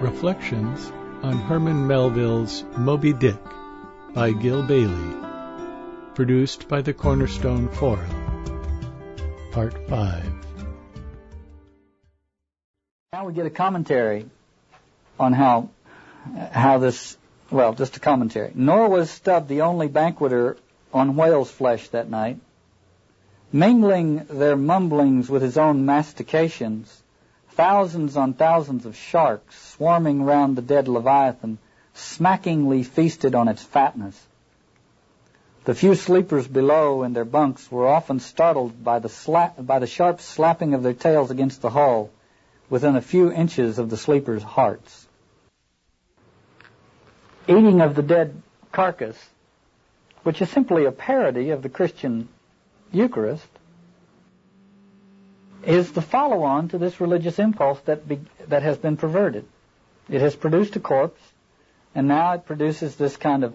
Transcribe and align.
Reflections 0.00 0.92
on 1.22 1.38
Herman 1.38 1.86
Melville's 1.86 2.64
Moby 2.76 3.14
Dick 3.14 3.38
by 4.12 4.32
Gil 4.32 4.62
Bailie. 4.62 5.16
Produced 6.14 6.68
by 6.68 6.82
the 6.82 6.92
Cornerstone 6.92 7.70
Forum. 7.70 8.10
Part 9.52 9.88
5. 9.88 10.32
Now 13.14 13.24
we 13.24 13.32
get 13.32 13.46
a 13.46 13.50
commentary 13.50 14.26
on 15.18 15.32
how 15.32 15.70
how 16.52 16.76
this 16.76 17.16
well, 17.50 17.72
just 17.72 17.96
a 17.96 18.00
commentary. 18.00 18.52
Nor 18.54 18.90
was 18.90 19.10
Stubb 19.10 19.48
the 19.48 19.62
only 19.62 19.88
banqueter 19.88 20.58
on 20.92 21.16
whale's 21.16 21.50
flesh 21.50 21.88
that 21.88 22.10
night. 22.10 22.38
Mingling 23.50 24.26
their 24.28 24.56
mumblings 24.56 25.30
with 25.30 25.40
his 25.40 25.56
own 25.56 25.86
mastications, 25.86 27.02
thousands 27.56 28.16
on 28.16 28.34
thousands 28.34 28.84
of 28.84 28.94
sharks 28.94 29.58
swarming 29.72 30.22
round 30.22 30.56
the 30.56 30.62
dead 30.62 30.86
Leviathan 30.86 31.58
smackingly 31.94 32.84
feasted 32.84 33.34
on 33.34 33.48
its 33.48 33.62
fatness. 33.62 34.26
The 35.64 35.74
few 35.74 35.94
sleepers 35.94 36.46
below 36.46 37.02
in 37.02 37.14
their 37.14 37.24
bunks 37.24 37.72
were 37.72 37.88
often 37.88 38.20
startled 38.20 38.84
by 38.84 38.98
the, 38.98 39.08
slap, 39.08 39.54
by 39.58 39.78
the 39.78 39.86
sharp 39.86 40.20
slapping 40.20 40.74
of 40.74 40.82
their 40.82 40.92
tails 40.92 41.30
against 41.30 41.62
the 41.62 41.70
hull 41.70 42.10
within 42.68 42.94
a 42.94 43.00
few 43.00 43.32
inches 43.32 43.78
of 43.78 43.90
the 43.90 43.96
sleepers' 43.96 44.42
hearts. 44.42 45.08
Eating 47.48 47.80
of 47.80 47.94
the 47.94 48.02
dead 48.02 48.42
carcass, 48.70 49.16
which 50.24 50.42
is 50.42 50.50
simply 50.50 50.84
a 50.84 50.92
parody 50.92 51.50
of 51.50 51.62
the 51.62 51.68
Christian 51.68 52.28
Eucharist, 52.92 53.48
is 55.66 55.90
the 55.92 56.02
follow-on 56.02 56.68
to 56.68 56.78
this 56.78 57.00
religious 57.00 57.38
impulse 57.38 57.80
that 57.86 58.06
be, 58.06 58.20
that 58.48 58.62
has 58.62 58.78
been 58.78 58.96
perverted. 58.96 59.44
It 60.08 60.20
has 60.20 60.36
produced 60.36 60.76
a 60.76 60.80
corpse, 60.80 61.20
and 61.94 62.06
now 62.06 62.32
it 62.34 62.46
produces 62.46 62.94
this 62.94 63.16
kind 63.16 63.42
of 63.42 63.52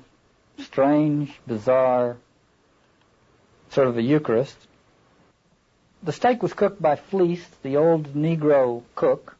strange, 0.60 1.34
bizarre 1.48 2.18
sort 3.70 3.88
of 3.88 3.98
a 3.98 4.02
Eucharist. 4.02 4.58
The 6.04 6.12
steak 6.12 6.44
was 6.44 6.54
cooked 6.54 6.82
by 6.82 6.98
Fleece, 6.98 7.48
the 7.64 7.78
old 7.78 8.14
Negro 8.14 8.84
cook. 8.96 9.38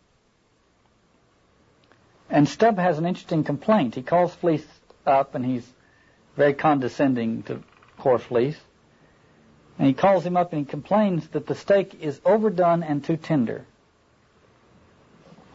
And 2.30 2.48
Stubb 2.48 2.78
has 2.78 2.98
an 2.98 3.06
interesting 3.06 3.44
complaint. 3.44 3.96
He 3.96 4.04
calls 4.04 4.34
Fleece 4.34 4.66
up, 5.06 5.36
and 5.36 5.46
he's 5.46 5.68
very 6.38 6.54
condescending 6.54 7.44
to 7.44 7.62
poor 7.98 8.18
Fleece. 8.20 8.58
And 9.82 9.88
he 9.88 9.96
calls 9.96 10.24
him 10.24 10.38
up 10.38 10.54
and 10.54 10.64
he 10.64 10.70
complains 10.70 11.28
that 11.30 11.48
the 11.48 11.56
steak 11.56 12.04
is 12.04 12.22
overdone 12.24 12.84
and 12.84 13.04
too 13.04 13.18
tender. 13.18 13.66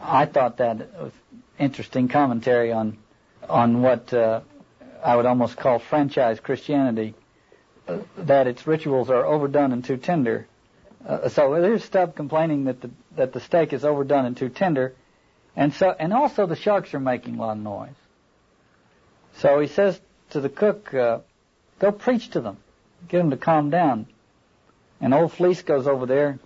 I 0.01 0.25
thought 0.25 0.57
that 0.57 0.79
was 1.01 1.13
interesting 1.57 2.09
commentary 2.09 2.73
on 2.73 2.97
on 3.47 3.81
what 3.81 4.13
uh, 4.13 4.41
I 5.01 5.15
would 5.15 5.25
almost 5.25 5.55
call 5.55 5.79
franchise 5.79 6.41
Christianity, 6.41 7.15
uh, 7.87 7.99
that 8.17 8.47
its 8.47 8.67
rituals 8.67 9.09
are 9.09 9.25
overdone 9.25 9.71
and 9.71 9.81
too 9.81 9.95
tender. 9.95 10.45
Uh, 11.07 11.29
so 11.29 11.61
there's 11.61 11.85
Stubb 11.85 12.13
complaining 12.13 12.65
that 12.65 12.81
the 12.81 12.89
that 13.15 13.31
the 13.31 13.39
steak 13.39 13.71
is 13.71 13.85
overdone 13.85 14.25
and 14.25 14.35
too 14.35 14.49
tender, 14.49 14.93
and 15.55 15.73
so 15.73 15.95
and 15.97 16.11
also 16.11 16.45
the 16.45 16.57
sharks 16.57 16.93
are 16.93 16.99
making 16.99 17.37
a 17.37 17.39
lot 17.39 17.55
of 17.55 17.63
noise. 17.63 17.95
So 19.37 19.61
he 19.61 19.67
says 19.67 20.01
to 20.31 20.41
the 20.41 20.49
cook, 20.49 20.93
uh, 20.93 21.19
"Go 21.79 21.93
preach 21.93 22.31
to 22.31 22.41
them, 22.41 22.57
get 23.07 23.19
them 23.19 23.29
to 23.29 23.37
calm 23.37 23.69
down." 23.69 24.07
And 24.99 25.13
old 25.13 25.31
Fleece 25.33 25.61
goes 25.61 25.87
over 25.87 26.05
there. 26.05 26.39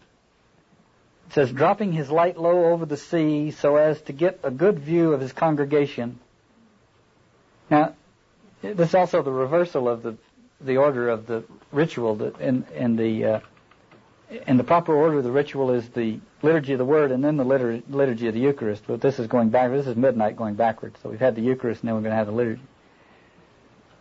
It 1.27 1.33
says, 1.33 1.51
dropping 1.51 1.93
his 1.93 2.09
light 2.09 2.37
low 2.37 2.65
over 2.73 2.85
the 2.85 2.97
sea 2.97 3.51
so 3.51 3.77
as 3.77 4.01
to 4.03 4.13
get 4.13 4.39
a 4.43 4.51
good 4.51 4.79
view 4.79 5.13
of 5.13 5.21
his 5.21 5.31
congregation. 5.31 6.19
Now, 7.69 7.95
this 8.61 8.89
is 8.89 8.95
also 8.95 9.23
the 9.23 9.31
reversal 9.31 9.87
of 9.87 10.03
the 10.03 10.17
the 10.63 10.77
order 10.77 11.09
of 11.09 11.25
the 11.25 11.43
ritual. 11.71 12.15
That 12.15 12.39
in 12.39 12.65
in 12.75 12.95
the 12.95 13.25
uh, 13.25 13.39
in 14.47 14.57
the 14.57 14.63
proper 14.63 14.93
order 14.93 15.17
of 15.17 15.23
the 15.23 15.31
ritual 15.31 15.71
is 15.71 15.87
the 15.89 16.19
liturgy 16.41 16.73
of 16.73 16.79
the 16.79 16.85
word 16.85 17.11
and 17.11 17.23
then 17.23 17.37
the 17.37 17.45
litur- 17.45 17.81
liturgy 17.89 18.27
of 18.27 18.33
the 18.33 18.39
Eucharist. 18.39 18.83
But 18.85 19.01
this 19.01 19.19
is 19.19 19.27
going 19.27 19.49
back. 19.49 19.71
This 19.71 19.87
is 19.87 19.95
midnight 19.95 20.35
going 20.35 20.55
backwards. 20.55 20.99
So 21.01 21.09
we've 21.09 21.19
had 21.19 21.35
the 21.35 21.41
Eucharist 21.41 21.81
and 21.81 21.87
then 21.87 21.95
we're 21.95 22.01
going 22.01 22.11
to 22.11 22.17
have 22.17 22.27
the 22.27 22.33
liturgy. 22.33 22.61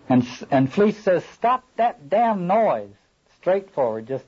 And 0.08 0.26
and 0.50 0.70
Fleece 0.72 0.98
says, 0.98 1.24
"Stop 1.34 1.64
that 1.76 2.10
damn 2.10 2.46
noise!" 2.46 2.90
Straightforward, 3.38 4.06
just 4.08 4.24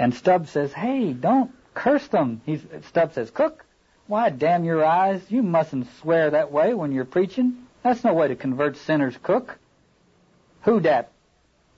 and 0.00 0.14
Stubb 0.14 0.48
says, 0.48 0.72
hey, 0.72 1.12
don't 1.12 1.52
curse 1.74 2.08
them. 2.08 2.40
He's, 2.46 2.62
Stubb 2.88 3.12
says, 3.12 3.30
cook, 3.30 3.66
why, 4.06 4.30
damn 4.30 4.64
your 4.64 4.82
eyes, 4.82 5.20
you 5.28 5.42
mustn't 5.42 5.88
swear 6.00 6.30
that 6.30 6.50
way 6.50 6.72
when 6.72 6.90
you're 6.90 7.04
preaching. 7.04 7.66
That's 7.82 8.02
no 8.02 8.14
way 8.14 8.28
to 8.28 8.34
convert 8.34 8.78
sinners, 8.78 9.14
cook. 9.22 9.58
Who 10.62 10.80
dat? 10.80 11.12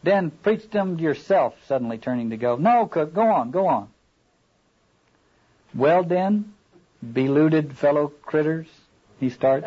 Then 0.05 0.31
preach 0.31 0.71
them 0.71 1.01
yourself, 1.01 1.57
suddenly 1.67 1.99
turning 1.99 2.31
to 2.31 2.37
go. 2.37 2.55
No, 2.55 2.87
cook, 2.87 3.13
go 3.13 3.23
on, 3.23 3.51
go 3.51 3.67
on. 3.67 3.89
Well 5.75 6.05
then, 6.05 6.55
beluded 7.13 7.77
fellow 7.77 8.07
critters, 8.07 8.69
he 9.19 9.31
starts. 9.31 9.67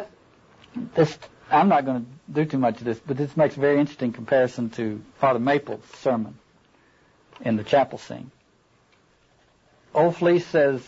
This, 0.94 1.20
I'm 1.52 1.68
not 1.68 1.84
going 1.84 2.06
to 2.06 2.32
do 2.32 2.46
too 2.46 2.58
much 2.58 2.78
of 2.78 2.86
this, 2.86 3.02
but 3.06 3.18
this 3.18 3.36
makes 3.36 3.58
a 3.58 3.60
very 3.60 3.82
interesting 3.82 4.14
comparison 4.14 4.70
to 4.72 5.02
Father 5.20 5.40
Mapple's 5.40 5.84
sermon 5.96 6.40
in 7.42 7.58
the 7.58 7.64
chapel 7.66 7.98
scene. 7.98 8.32
Fleece 10.12 10.46
says, 10.48 10.82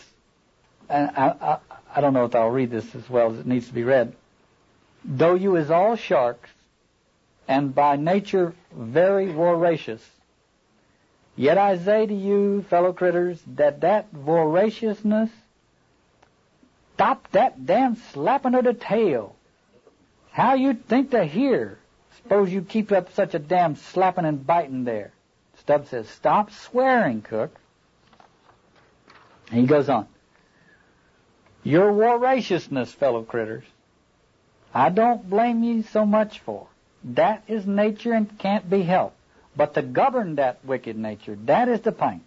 and 0.88 1.10
I, 1.16 1.34
I, 1.40 1.58
I 1.96 2.00
don't 2.00 2.12
know 2.12 2.24
if 2.24 2.34
I'll 2.34 2.50
read 2.50 2.70
this 2.70 2.94
as 2.94 3.08
well 3.08 3.32
as 3.32 3.40
it 3.40 3.46
needs 3.46 3.68
to 3.68 3.74
be 3.74 3.84
read. 3.84 4.14
Though 5.04 5.34
you 5.34 5.56
is 5.56 5.70
all 5.70 5.96
sharks, 5.96 6.50
and 7.46 7.74
by 7.74 7.96
nature 7.96 8.54
very 8.72 9.32
voracious, 9.32 10.06
yet 11.36 11.56
I 11.56 11.78
say 11.78 12.06
to 12.06 12.14
you, 12.14 12.62
fellow 12.68 12.92
critters, 12.92 13.40
that 13.54 13.80
that 13.80 14.10
voraciousness 14.12 15.30
stop 16.94 17.30
that 17.30 17.64
damn 17.64 17.94
slapping 17.94 18.56
of 18.56 18.64
the 18.64 18.74
tail. 18.74 19.36
How 20.32 20.54
you'd 20.54 20.86
think 20.86 21.12
to 21.12 21.24
hear? 21.24 21.78
Suppose 22.16 22.52
you 22.52 22.62
keep 22.62 22.90
up 22.90 23.14
such 23.14 23.34
a 23.34 23.38
damn 23.38 23.76
slapping 23.76 24.24
and 24.24 24.44
biting 24.44 24.82
there. 24.82 25.12
Stubb 25.60 25.86
says, 25.86 26.08
stop 26.08 26.50
swearing, 26.50 27.22
cook. 27.22 27.56
And 29.50 29.60
he 29.60 29.66
goes 29.66 29.88
on. 29.88 30.06
Your 31.62 31.92
voraciousness, 31.92 32.92
fellow 32.92 33.22
critters, 33.22 33.64
I 34.72 34.90
don't 34.90 35.28
blame 35.28 35.62
you 35.62 35.82
so 35.82 36.04
much 36.04 36.40
for. 36.40 36.66
That 37.04 37.42
is 37.48 37.66
nature 37.66 38.12
and 38.12 38.38
can't 38.38 38.68
be 38.68 38.82
helped. 38.82 39.16
But 39.56 39.74
to 39.74 39.82
govern 39.82 40.36
that 40.36 40.64
wicked 40.64 40.96
nature, 40.96 41.36
that 41.46 41.68
is 41.68 41.80
the 41.80 41.92
point. 41.92 42.22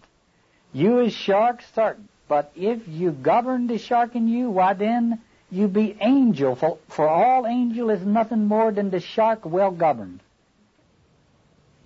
You 0.74 1.00
is 1.00 1.14
shark, 1.14 1.62
certain. 1.76 2.08
But 2.28 2.52
if 2.56 2.88
you 2.88 3.12
govern 3.12 3.68
the 3.68 3.78
shark 3.78 4.16
in 4.16 4.28
you, 4.28 4.50
why 4.50 4.74
then 4.74 5.22
you 5.50 5.68
be 5.68 5.98
angel. 6.00 6.56
For, 6.56 6.78
for 6.88 7.08
all 7.08 7.46
angel 7.46 7.90
is 7.90 8.06
nothing 8.06 8.48
more 8.48 8.72
than 8.72 8.90
the 8.90 9.00
shark 9.00 9.46
well 9.46 9.72
governed. 9.72 10.22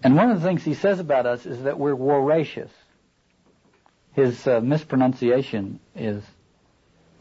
And 0.03 0.15
one 0.15 0.29
of 0.29 0.39
the 0.39 0.47
things 0.47 0.63
he 0.63 0.75
says 0.75 0.99
about 0.99 1.25
us 1.25 1.45
is 1.45 1.63
that 1.63 1.79
we're 1.79 1.95
voracious 1.95 2.71
his 4.15 4.47
uh, 4.47 4.61
mispronunciation 4.61 5.79
is 5.93 6.23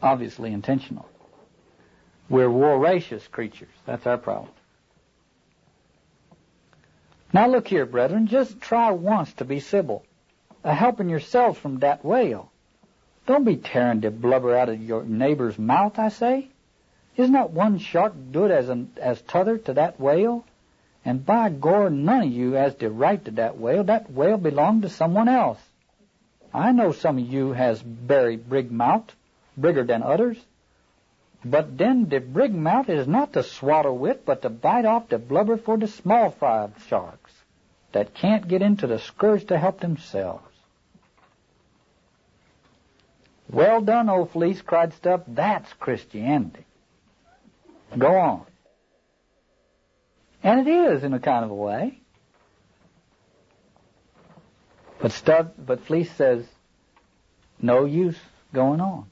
obviously 0.01 0.51
intentional. 0.51 1.07
We're 2.29 2.49
voracious 2.49 3.27
creatures. 3.27 3.73
That's 3.85 4.07
our 4.07 4.17
problem. 4.17 4.51
Now 7.33 7.47
look 7.47 7.67
here, 7.67 7.85
brethren, 7.85 8.27
just 8.27 8.61
try 8.61 8.91
once 8.91 9.33
to 9.33 9.45
be 9.45 9.59
civil, 9.59 10.05
a 10.63 10.73
helping 10.73 11.09
yourselves 11.09 11.59
from 11.59 11.79
that 11.79 12.05
whale. 12.05 12.49
Don't 13.27 13.43
be 13.43 13.57
tearing 13.57 13.99
the 13.99 14.09
blubber 14.09 14.55
out 14.55 14.69
of 14.69 14.81
your 14.81 15.03
neighbor's 15.03 15.59
mouth, 15.59 15.99
I 15.99 16.09
say. 16.09 16.47
Isn't 17.17 17.33
not 17.33 17.51
one 17.51 17.79
shark 17.79 18.13
good 18.31 18.51
as 18.51 18.69
an, 18.69 18.91
as 19.01 19.21
t'other 19.21 19.57
to 19.57 19.73
that 19.73 19.99
whale? 19.99 20.45
And 21.03 21.25
by 21.25 21.49
gore, 21.49 21.89
none 21.89 22.23
of 22.23 22.31
you 22.31 22.53
has 22.53 22.75
the 22.75 22.89
right 22.89 23.23
to 23.25 23.31
that 23.31 23.57
whale. 23.57 23.83
That 23.83 24.09
whale 24.09 24.37
belonged 24.37 24.83
to 24.83 24.89
someone 24.89 25.27
else. 25.27 25.59
I 26.55 26.71
know 26.71 26.93
some 26.93 27.17
of 27.17 27.25
you 27.25 27.51
has 27.51 27.81
very 27.81 28.37
big 28.37 28.71
mouth, 28.71 29.13
bigger 29.59 29.83
than 29.83 30.01
others. 30.01 30.37
But 31.43 31.77
then 31.77 32.07
the 32.07 32.21
big 32.21 32.55
mouth 32.55 32.89
is 32.89 33.07
not 33.07 33.33
to 33.33 33.43
swallow 33.43 33.93
with, 33.93 34.25
but 34.25 34.41
to 34.43 34.49
bite 34.49 34.85
off 34.85 35.09
the 35.09 35.19
blubber 35.19 35.57
for 35.57 35.77
the 35.77 35.87
small 35.87 36.31
fried 36.31 36.71
sharks 36.87 37.33
that 37.91 38.13
can't 38.13 38.47
get 38.47 38.61
into 38.61 38.87
the 38.87 38.99
scourge 38.99 39.45
to 39.47 39.57
help 39.57 39.81
themselves. 39.81 40.43
Well 43.49 43.81
done, 43.81 44.09
old 44.09 44.31
fleece, 44.31 44.61
cried 44.61 44.93
Stubb. 44.93 45.25
That's 45.27 45.71
Christianity. 45.73 46.65
Go 47.97 48.15
on. 48.15 48.45
And 50.41 50.67
it 50.67 50.71
is 50.71 51.03
in 51.03 51.13
a 51.13 51.19
kind 51.19 51.43
of 51.43 51.51
a 51.51 51.55
way. 51.55 51.99
But 55.05 55.11
Stubb, 55.11 55.53
but 55.63 55.81
Fleece 55.81 56.11
says, 56.13 56.43
no 57.61 57.85
use 57.85 58.17
going 58.51 58.81
on. 58.81 59.05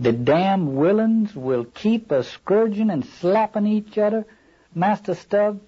The 0.00 0.12
damn 0.12 0.74
villains 0.74 1.36
will 1.36 1.66
keep 1.66 2.10
a 2.10 2.22
scourging 2.22 2.88
and 2.88 3.04
slapping 3.04 3.66
each 3.66 3.98
other. 3.98 4.24
Master 4.74 5.14
Stubb, 5.14 5.60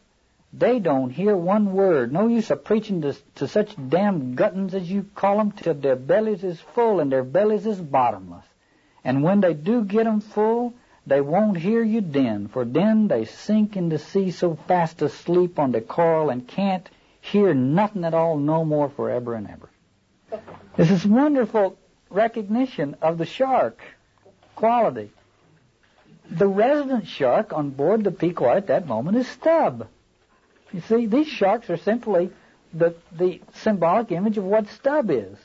they 0.51 0.79
don't 0.79 1.11
hear 1.11 1.37
one 1.37 1.75
word. 1.75 2.11
No 2.11 2.27
use 2.27 2.51
of 2.51 2.65
preaching 2.65 3.03
to, 3.03 3.15
to 3.35 3.47
such 3.47 3.77
damn 3.91 4.35
guttons 4.35 4.75
as 4.75 4.91
you 4.91 5.05
call 5.15 5.39
'em 5.39 5.53
till 5.53 5.75
their 5.75 5.95
bellies 5.95 6.43
is 6.43 6.59
full 6.59 7.01
and 7.01 7.13
their 7.13 7.23
bellies 7.23 7.67
is 7.67 7.83
bottomless. 7.83 8.47
And 9.05 9.23
when 9.23 9.43
they 9.43 9.53
do 9.53 9.85
get 9.85 10.07
'em 10.07 10.23
full, 10.23 10.73
they 11.07 11.21
won't 11.21 11.59
hear 11.59 11.83
you 11.83 12.01
then, 12.01 12.49
for 12.49 12.65
then 12.65 13.09
they 13.09 13.27
sink 13.27 13.77
in 13.77 13.91
the 13.91 13.99
sea 13.99 14.31
so 14.31 14.55
fast 14.55 15.03
asleep 15.03 15.59
on 15.59 15.73
the 15.73 15.83
coral 15.83 16.31
and 16.31 16.49
can't 16.49 16.89
hear 17.21 17.55
nothing 17.55 18.05
at 18.05 18.15
all 18.15 18.37
no 18.39 18.65
more 18.65 18.89
forever 18.89 19.35
and 19.35 19.49
ever. 19.49 19.71
This 20.77 20.91
is 20.91 21.05
wonderful 21.07 21.79
recognition 22.09 22.97
of 23.03 23.19
the 23.19 23.27
shark 23.27 23.81
quality. 24.57 25.11
The 26.31 26.47
resident 26.47 27.07
shark 27.07 27.53
on 27.53 27.71
board 27.71 28.05
the 28.05 28.13
Pequod 28.13 28.57
at 28.57 28.67
that 28.69 28.87
moment 28.87 29.17
is 29.17 29.27
Stubb. 29.29 29.89
You 30.73 30.81
see, 30.83 31.07
these 31.07 31.27
sharks 31.27 31.69
are 31.71 31.77
simply 31.77 32.31
the, 32.73 32.95
the 33.11 33.41
symbolic 33.55 34.13
image 34.13 34.39
of 34.39 34.45
what 34.45 34.69
Stubb 34.69 35.11
is. 35.11 35.37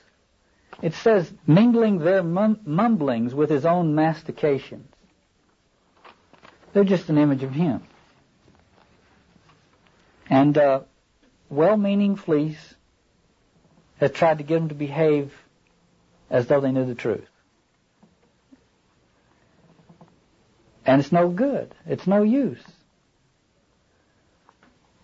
It 0.82 0.94
says, 0.94 1.32
mingling 1.48 2.00
their 2.00 2.22
mum- 2.22 2.60
mumblings 2.66 3.34
with 3.34 3.50
his 3.50 3.66
own 3.66 3.96
mastications. 3.96 4.88
They're 6.74 6.84
just 6.84 7.10
an 7.10 7.18
image 7.18 7.44
of 7.44 7.52
him. 7.52 7.82
And 10.30 10.58
uh, 10.58 10.82
well-meaning 11.50 12.16
fleece 12.16 12.74
has 14.00 14.12
tried 14.12 14.40
to 14.40 14.44
get 14.44 14.56
them 14.56 14.70
to 14.70 14.76
behave 14.76 15.34
as 16.30 16.48
though 16.48 16.60
they 16.60 16.72
knew 16.72 16.86
the 16.86 16.96
truth. 16.96 17.28
And 20.86 21.02
it's 21.02 21.12
no 21.12 21.30
good. 21.30 21.74
It's 21.88 22.06
no 22.06 22.24
use. 22.24 22.62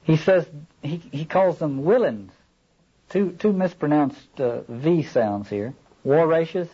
He 0.03 0.17
says, 0.17 0.45
he, 0.81 0.97
he 0.97 1.25
calls 1.25 1.59
them 1.59 1.83
willins. 1.83 2.31
Two, 3.09 3.31
two 3.31 3.53
mispronounced 3.53 4.39
uh, 4.39 4.61
V 4.67 5.03
sounds 5.03 5.49
here. 5.49 5.73
Voracious 6.05 6.69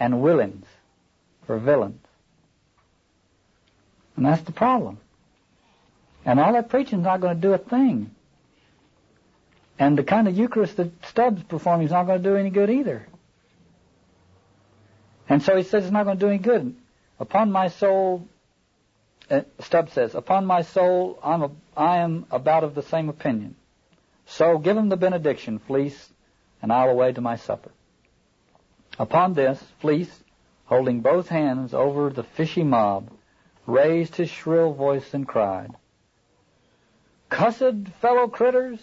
and 0.00 0.14
willins, 0.14 0.64
for 1.46 1.58
villains. 1.58 2.00
And 4.16 4.26
that's 4.26 4.42
the 4.42 4.52
problem. 4.52 4.98
And 6.24 6.40
all 6.40 6.52
that 6.54 6.70
preaching's 6.70 7.04
not 7.04 7.20
going 7.20 7.36
to 7.36 7.40
do 7.40 7.52
a 7.52 7.58
thing. 7.58 8.14
And 9.78 9.98
the 9.98 10.04
kind 10.04 10.28
of 10.28 10.36
Eucharist 10.36 10.76
that 10.76 11.04
Stubbs 11.06 11.42
performing 11.44 11.86
is 11.86 11.92
not 11.92 12.06
going 12.06 12.22
to 12.22 12.28
do 12.28 12.36
any 12.36 12.50
good 12.50 12.70
either. 12.70 13.06
And 15.28 15.42
so 15.42 15.56
he 15.56 15.62
says 15.62 15.84
it's 15.84 15.92
not 15.92 16.04
going 16.04 16.18
to 16.18 16.24
do 16.24 16.28
any 16.28 16.38
good. 16.38 16.76
Upon 17.18 17.50
my 17.50 17.68
soul, 17.68 18.28
uh, 19.30 19.42
Stubbs 19.60 19.92
says, 19.92 20.14
upon 20.14 20.46
my 20.46 20.62
soul, 20.62 21.18
I'm 21.22 21.42
a, 21.42 21.50
I 21.76 21.98
am 21.98 22.26
about 22.30 22.64
of 22.64 22.74
the 22.74 22.82
same 22.82 23.08
opinion. 23.08 23.56
So 24.26 24.58
give 24.58 24.76
him 24.76 24.88
the 24.88 24.96
benediction, 24.96 25.58
Fleece, 25.58 26.10
and 26.62 26.72
I'll 26.72 26.90
away 26.90 27.12
to 27.12 27.20
my 27.20 27.36
supper. 27.36 27.70
Upon 28.98 29.34
this, 29.34 29.62
Fleece, 29.80 30.22
holding 30.66 31.00
both 31.00 31.28
hands 31.28 31.74
over 31.74 32.10
the 32.10 32.22
fishy 32.22 32.62
mob, 32.62 33.10
raised 33.66 34.16
his 34.16 34.30
shrill 34.30 34.72
voice 34.72 35.14
and 35.14 35.26
cried, 35.26 35.72
Cussed 37.28 37.88
fellow 38.00 38.28
critters, 38.28 38.80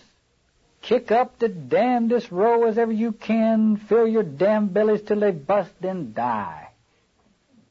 kick 0.81 1.11
up 1.11 1.39
the 1.39 1.47
damnedest 1.47 2.31
row 2.31 2.65
as 2.65 2.77
ever 2.77 2.91
you 2.91 3.11
can, 3.11 3.77
fill 3.77 4.07
your 4.07 4.23
damn 4.23 4.67
bellies 4.67 5.01
till 5.01 5.19
they 5.19 5.31
bust, 5.31 5.71
then 5.79 6.13
die. 6.13 6.69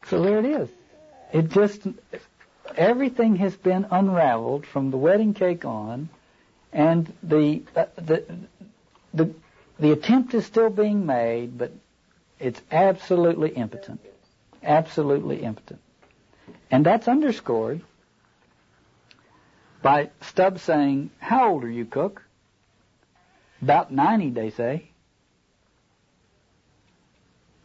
So 0.07 0.23
there 0.23 0.39
it 0.39 0.45
is. 0.45 0.69
It 1.33 1.49
just, 1.51 1.83
everything 2.77 3.37
has 3.37 3.55
been 3.57 3.87
unraveled 3.91 4.67
from 4.67 4.91
the 4.91 4.97
wedding 4.97 5.35
cake 5.35 5.65
on, 5.65 6.09
and 6.73 7.12
the, 7.23 7.62
uh, 7.77 7.87
the, 7.97 8.25
the, 9.12 9.35
the 9.79 9.93
attempt 9.93 10.35
is 10.35 10.47
still 10.47 10.71
being 10.71 11.07
made, 11.07 11.59
but 11.59 11.73
it's 12.39 12.61
absolutely 12.71 13.51
impotent. 13.51 14.01
Absolutely 14.62 15.43
impotent. 15.43 15.81
And 16.71 16.87
that's 16.87 17.09
underscored 17.09 17.83
by 19.83 20.11
Stubbs 20.23 20.62
saying, 20.62 21.11
How 21.19 21.53
old 21.53 21.65
are 21.65 21.71
you, 21.71 21.85
Cook? 21.85 22.23
About 23.62 23.93
90, 23.93 24.31
they 24.31 24.51
say. 24.51 24.91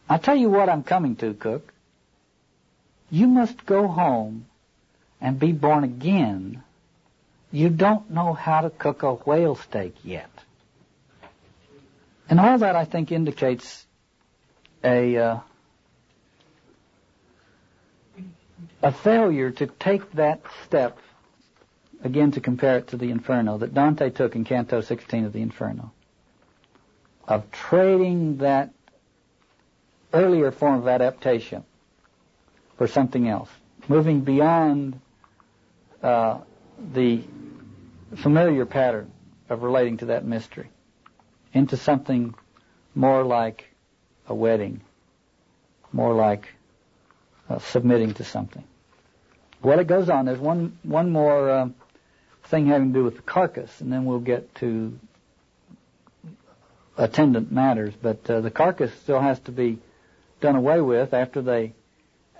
I'll 0.08 0.18
tell 0.18 0.36
you 0.36 0.50
what 0.50 0.68
I'm 0.68 0.82
coming 0.82 1.16
to, 1.16 1.34
Cook. 1.34 1.72
You 3.10 3.26
must 3.26 3.64
go 3.66 3.88
home 3.88 4.46
and 5.20 5.38
be 5.38 5.52
born 5.52 5.84
again. 5.84 6.62
You 7.50 7.70
don't 7.70 8.10
know 8.10 8.32
how 8.32 8.60
to 8.60 8.70
cook 8.70 9.02
a 9.02 9.14
whale 9.14 9.56
steak 9.56 9.94
yet. 10.04 10.30
And 12.28 12.40
all 12.40 12.58
that, 12.58 12.76
I 12.76 12.84
think, 12.84 13.12
indicates 13.12 13.86
a 14.82 15.16
uh, 15.16 15.38
a 18.82 18.92
failure 18.92 19.50
to 19.50 19.66
take 19.66 20.12
that 20.12 20.40
step, 20.64 20.98
again 22.04 22.30
to 22.32 22.40
compare 22.40 22.78
it 22.78 22.88
to 22.88 22.96
the 22.96 23.10
Inferno, 23.10 23.58
that 23.58 23.74
Dante 23.74 24.10
took 24.10 24.36
in 24.36 24.44
Canto 24.44 24.80
16 24.80 25.24
of 25.24 25.32
the 25.32 25.40
Inferno, 25.40 25.92
of 27.26 27.50
trading 27.50 28.38
that 28.38 28.70
earlier 30.12 30.50
form 30.50 30.80
of 30.80 30.88
adaptation 30.88 31.64
for 32.76 32.86
something 32.86 33.28
else, 33.28 33.50
moving 33.88 34.20
beyond 34.20 35.00
uh, 36.02 36.38
the 36.92 37.22
familiar 38.16 38.66
pattern 38.66 39.10
of 39.48 39.62
relating 39.62 39.96
to 39.98 40.06
that 40.06 40.24
mystery 40.24 40.68
into 41.52 41.76
something 41.76 42.34
more 42.94 43.22
like 43.24 43.64
a 44.28 44.34
wedding, 44.34 44.80
more 45.92 46.14
like 46.14 46.48
uh, 47.48 47.58
submitting 47.58 48.14
to 48.14 48.24
something. 48.24 48.64
Well, 49.62 49.78
it 49.78 49.86
goes 49.86 50.08
on. 50.08 50.26
There's 50.26 50.38
one 50.38 50.78
one 50.82 51.10
more 51.10 51.50
uh, 51.50 51.68
thing 52.46 52.66
having 52.66 52.92
to 52.92 52.98
do 52.98 53.04
with 53.04 53.16
the 53.16 53.22
carcass, 53.22 53.80
and 53.80 53.92
then 53.92 54.04
we'll 54.04 54.18
get 54.18 54.54
to 54.56 54.98
attendant 56.96 57.52
matters. 57.52 57.94
But 58.00 58.28
uh, 58.30 58.40
the 58.40 58.50
carcass 58.50 58.92
still 59.00 59.20
has 59.20 59.38
to 59.40 59.52
be 59.52 59.78
done 60.40 60.56
away 60.56 60.80
with 60.80 61.14
after 61.14 61.42
they 61.42 61.72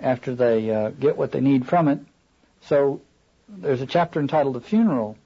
after 0.01 0.35
they 0.35 0.71
uh, 0.71 0.91
get 0.91 1.17
what 1.17 1.33
they 1.33 1.41
need 1.41 1.67
from 1.67 1.89
it. 1.89 2.01
So 2.63 3.01
there's 3.49 3.81
a 3.81 3.87
chapter 3.87 4.21
entitled 4.21 4.55
"The 4.55 4.61
Funeral," 4.61 5.17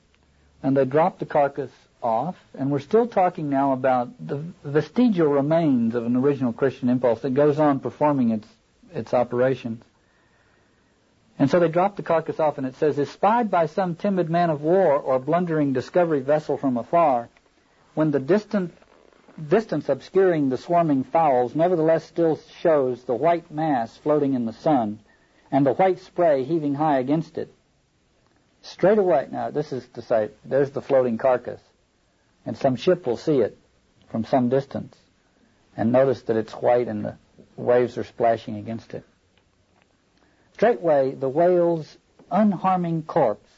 and 0.62 0.76
they 0.76 0.84
drop 0.84 1.18
the 1.18 1.26
carcass 1.26 1.70
off, 2.02 2.36
and 2.58 2.70
we're 2.70 2.78
still 2.80 3.06
talking 3.06 3.50
now 3.50 3.72
about 3.72 4.08
the 4.26 4.42
vestigial 4.64 5.28
remains 5.28 5.94
of 5.94 6.06
an 6.06 6.16
original 6.16 6.52
Christian 6.52 6.88
impulse 6.88 7.20
that 7.20 7.34
goes 7.34 7.58
on 7.58 7.80
performing 7.80 8.30
its 8.30 8.48
its 8.92 9.14
operations. 9.14 9.82
And 11.40 11.48
so 11.48 11.58
they 11.58 11.68
drop 11.68 11.96
the 11.96 12.02
carcass 12.02 12.38
off, 12.38 12.58
and 12.58 12.66
it 12.66 12.74
says, 12.74 12.98
Espied 12.98 13.50
by 13.50 13.64
some 13.64 13.94
timid 13.94 14.28
man 14.28 14.50
of 14.50 14.60
war 14.60 14.98
or 14.98 15.18
blundering 15.18 15.72
discovery 15.72 16.20
vessel 16.20 16.58
from 16.58 16.76
afar, 16.76 17.30
when 17.94 18.10
the 18.10 18.20
distant 18.20 18.74
distance 19.48 19.88
obscuring 19.88 20.50
the 20.50 20.58
swarming 20.58 21.02
fowls 21.02 21.54
nevertheless 21.54 22.04
still 22.04 22.38
shows 22.60 23.04
the 23.04 23.14
white 23.14 23.50
mass 23.50 23.96
floating 23.96 24.34
in 24.34 24.44
the 24.44 24.52
sun, 24.52 24.98
and 25.50 25.64
the 25.64 25.72
white 25.72 25.98
spray 26.00 26.44
heaving 26.44 26.74
high 26.74 26.98
against 26.98 27.38
it. 27.38 27.50
Straight 28.60 28.98
away, 28.98 29.26
now 29.32 29.48
this 29.48 29.72
is 29.72 29.88
to 29.94 30.02
say, 30.02 30.28
there's 30.44 30.72
the 30.72 30.82
floating 30.82 31.16
carcass, 31.16 31.62
and 32.44 32.54
some 32.54 32.76
ship 32.76 33.06
will 33.06 33.16
see 33.16 33.40
it 33.40 33.56
from 34.10 34.26
some 34.26 34.50
distance, 34.50 34.94
and 35.74 35.90
notice 35.90 36.20
that 36.24 36.36
it's 36.36 36.52
white 36.52 36.86
and 36.86 37.02
the 37.02 37.16
waves 37.56 37.96
are 37.96 38.04
splashing 38.04 38.56
against 38.56 38.92
it. 38.92 39.04
Straightway 40.60 41.14
the 41.14 41.26
whale's 41.30 41.96
unharming 42.30 43.04
corpse, 43.04 43.48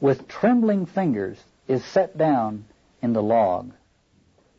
with 0.00 0.26
trembling 0.28 0.86
fingers, 0.86 1.38
is 1.68 1.84
set 1.84 2.16
down 2.16 2.64
in 3.02 3.12
the 3.12 3.22
log. 3.22 3.72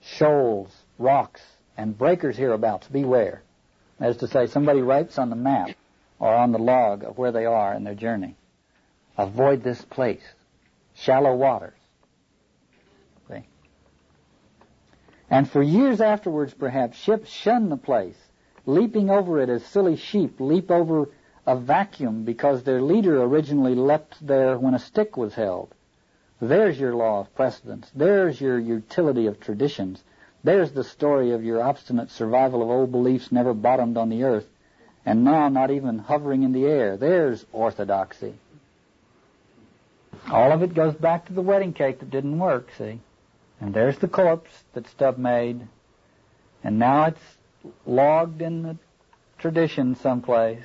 Shoals, 0.01 0.71
rocks, 1.00 1.41
and 1.75 1.98
breakers 1.98 2.38
hereabouts, 2.38 2.88
beware. 2.89 3.41
That 3.98 4.12
is 4.12 4.17
to 4.17 4.27
say, 4.27 4.45
somebody 4.45 4.83
writes 4.83 5.17
on 5.17 5.31
the 5.31 5.36
map 5.36 5.71
or 6.19 6.31
on 6.31 6.51
the 6.51 6.60
log 6.60 7.03
of 7.03 7.17
where 7.17 7.31
they 7.31 7.48
are 7.48 7.74
in 7.74 7.86
their 7.86 7.95
journey. 7.95 8.36
Avoid 9.17 9.63
this 9.63 9.81
place. 9.81 10.21
Shallow 10.93 11.36
waters. 11.36 11.74
And 15.27 15.50
for 15.50 15.63
years 15.63 16.01
afterwards, 16.01 16.53
perhaps, 16.53 17.00
ships 17.00 17.31
shun 17.31 17.69
the 17.69 17.77
place, 17.77 18.17
leaping 18.67 19.10
over 19.10 19.41
it 19.41 19.50
as 19.50 19.65
silly 19.65 19.95
sheep 19.95 20.39
leap 20.39 20.69
over 20.69 21.10
a 21.45 21.55
vacuum 21.55 22.24
because 22.24 22.63
their 22.63 22.81
leader 22.81 23.21
originally 23.21 23.75
leapt 23.75 24.15
there 24.25 24.57
when 24.57 24.74
a 24.74 24.79
stick 24.79 25.17
was 25.17 25.33
held. 25.33 25.74
There's 26.39 26.79
your 26.79 26.95
law 26.95 27.21
of 27.21 27.36
precedence. 27.36 27.89
There's 27.95 28.39
your 28.39 28.60
utility 28.60 29.27
of 29.27 29.39
traditions. 29.39 30.03
There's 30.43 30.71
the 30.71 30.83
story 30.83 31.31
of 31.31 31.43
your 31.43 31.62
obstinate 31.62 32.10
survival 32.12 32.63
of 32.63 32.69
old 32.69 32.91
beliefs 32.91 33.31
never 33.31 33.53
bottomed 33.53 33.98
on 33.98 34.10
the 34.10 34.24
earth. 34.24 34.48
and 35.05 35.24
now 35.24 35.50
not 35.50 35.71
even 35.71 35.98
hovering 35.98 36.43
in 36.43 36.51
the 36.51 36.65
air. 36.65 36.95
There's 36.95 37.43
orthodoxy. 37.51 38.36
All 40.29 40.51
of 40.51 40.62
it 40.62 40.75
goes 40.75 40.93
back 40.93 41.25
to 41.25 41.33
the 41.33 41.41
wedding 41.41 41.74
cake 41.74 42.00
that 42.00 42.12
didn't 42.12 42.38
work, 42.38 42.69
see? 42.77 43.00
And 43.60 43.74
there's 43.74 43.98
the 43.98 44.07
corpse 44.07 44.51
that 44.74 44.88
Stubb 44.88 45.17
made, 45.17 45.67
and 46.63 46.77
now 46.77 47.05
it's 47.05 47.38
logged 47.86 48.41
in 48.41 48.62
the 48.62 48.77
tradition 49.39 49.95
someplace 49.95 50.62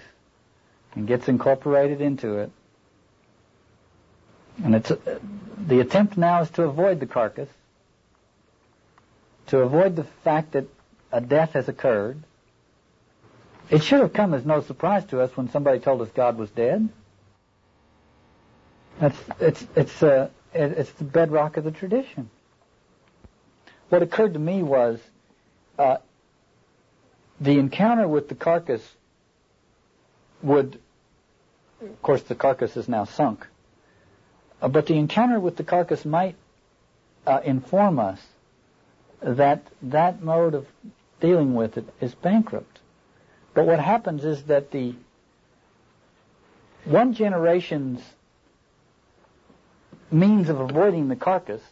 and 0.96 1.06
gets 1.06 1.28
incorporated 1.28 2.00
into 2.00 2.38
it. 2.38 2.50
And 4.64 4.74
it's 4.74 4.90
the 5.58 5.80
attempt 5.80 6.16
now 6.16 6.40
is 6.40 6.50
to 6.52 6.62
avoid 6.62 6.98
the 6.98 7.06
carcass, 7.06 7.48
to 9.48 9.58
avoid 9.58 9.94
the 9.94 10.04
fact 10.04 10.52
that 10.52 10.66
a 11.12 11.20
death 11.20 11.52
has 11.52 11.68
occurred. 11.68 12.22
It 13.68 13.82
should 13.82 14.00
have 14.00 14.12
come 14.14 14.32
as 14.32 14.46
no 14.46 14.62
surprise 14.62 15.04
to 15.06 15.20
us 15.20 15.36
when 15.36 15.50
somebody 15.50 15.78
told 15.78 16.00
us 16.00 16.08
God 16.14 16.38
was 16.38 16.50
dead. 16.50 16.88
That's 18.98 19.18
it's 19.38 19.66
it's 19.76 20.02
uh, 20.02 20.30
it's 20.54 20.90
the 20.92 21.04
bedrock 21.04 21.58
of 21.58 21.64
the 21.64 21.70
tradition. 21.70 22.30
What 23.90 24.02
occurred 24.02 24.32
to 24.32 24.40
me 24.40 24.62
was 24.62 24.98
uh, 25.78 25.98
the 27.40 27.58
encounter 27.58 28.08
with 28.08 28.28
the 28.28 28.34
carcass 28.34 28.82
would, 30.42 30.78
of 31.90 32.02
course, 32.02 32.22
the 32.22 32.34
carcass 32.34 32.76
is 32.76 32.88
now 32.88 33.04
sunk, 33.04 33.46
uh, 34.60 34.68
but 34.68 34.86
the 34.86 34.94
encounter 34.94 35.40
with 35.40 35.56
the 35.56 35.64
carcass 35.64 36.04
might 36.04 36.36
uh, 37.26 37.40
inform 37.44 37.98
us 37.98 38.20
that 39.20 39.66
that 39.82 40.22
mode 40.22 40.54
of 40.54 40.66
dealing 41.20 41.54
with 41.54 41.78
it 41.78 41.88
is 42.00 42.14
bankrupt. 42.14 42.80
But 43.54 43.66
what 43.66 43.80
happens 43.80 44.24
is 44.24 44.44
that 44.44 44.70
the 44.70 44.94
one 46.84 47.14
generation's 47.14 48.02
means 50.10 50.48
of 50.48 50.60
avoiding 50.60 51.08
the 51.08 51.16
carcass 51.16 51.62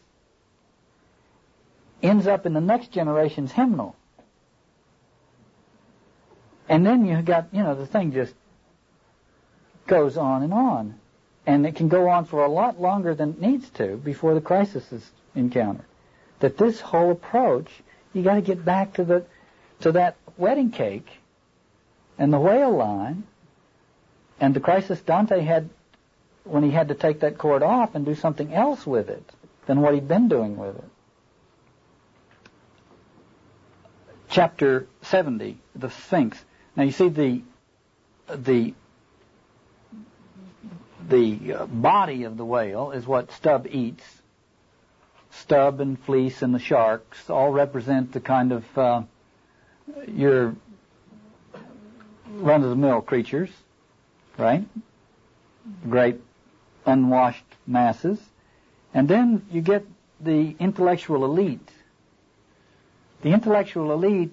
ends 2.03 2.27
up 2.27 2.47
in 2.47 2.53
the 2.53 2.61
next 2.61 2.91
generation's 2.91 3.53
hymnal. 3.53 3.95
And 6.69 6.85
then 6.85 7.05
you 7.05 7.21
got, 7.23 7.49
you 7.53 7.63
know, 7.63 7.75
the 7.75 7.87
thing 7.87 8.13
just 8.13 8.35
goes 9.87 10.17
on 10.17 10.43
and 10.43 10.53
on. 10.53 10.99
And 11.47 11.67
it 11.67 11.77
can 11.77 11.89
go 11.89 12.09
on 12.09 12.25
for 12.25 12.45
a 12.45 12.49
lot 12.49 12.81
longer 12.81 13.15
than 13.15 13.31
it 13.31 13.41
needs 13.41 13.69
to 13.71 13.97
before 13.97 14.35
the 14.35 14.41
crisis 14.41 14.91
is 14.93 15.11
encountered. 15.35 15.85
That 16.41 16.57
this 16.57 16.81
whole 16.81 17.11
approach, 17.11 17.71
you 18.13 18.23
got 18.23 18.35
to 18.35 18.43
get 18.43 18.65
back 18.65 18.95
to 18.95 19.05
the 19.05 19.25
to 19.81 19.93
that 19.93 20.17
wedding 20.39 20.71
cake 20.71 21.09
and 22.19 22.33
the 22.33 22.39
whale 22.39 22.75
line 22.75 23.25
and 24.41 24.55
the 24.55 24.61
crisis 24.61 25.01
Dante 25.01 25.41
had 25.41 25.69
when 26.45 26.63
he 26.63 26.71
had 26.71 26.89
to 26.89 26.95
take 26.95 27.21
that 27.21 27.39
cord 27.39 27.63
off 27.63 27.95
and 27.95 28.05
do 28.05 28.15
something 28.15 28.53
else 28.53 28.87
with 28.87 29.09
it 29.09 29.33
than 29.67 29.81
what 29.81 29.95
he'd 29.95 30.09
been 30.09 30.29
doing 30.29 30.57
with 30.57 30.77
it. 30.77 30.85
Chapter 34.29 34.87
70, 35.03 35.59
the 35.75 35.91
Sphinx. 35.91 36.43
Now 36.77 36.83
you 36.83 36.91
see 36.91 37.09
the 37.09 37.43
the 38.29 38.75
the 41.09 41.55
uh, 41.55 41.67
body 41.67 42.25
of 42.25 42.37
the 42.37 42.45
whale 42.45 42.91
is 42.91 43.07
what 43.07 43.33
Stubb 43.33 43.67
eats. 43.71 44.05
Stubb 45.31 45.81
and 45.81 45.99
fleece 45.99 46.43
and 46.43 46.55
the 46.55 46.59
sharks 46.59 47.29
all 47.29 47.51
represent 47.51 48.13
the 48.13 48.21
kind 48.21 48.53
of 48.53 48.79
uh, 48.79 49.03
your 50.07 50.55
run-of-the-mill 52.29 53.03
creatures, 53.03 53.51
right? 54.39 54.65
Great 55.89 56.21
unwashed 56.87 57.45
masses. 57.67 58.19
And 58.93 59.09
then 59.09 59.45
you 59.51 59.61
get 59.61 59.87
the 60.21 60.55
intellectual 60.59 61.25
elite. 61.25 61.71
The 63.23 63.31
intellectual 63.31 63.93
elite 63.93 64.33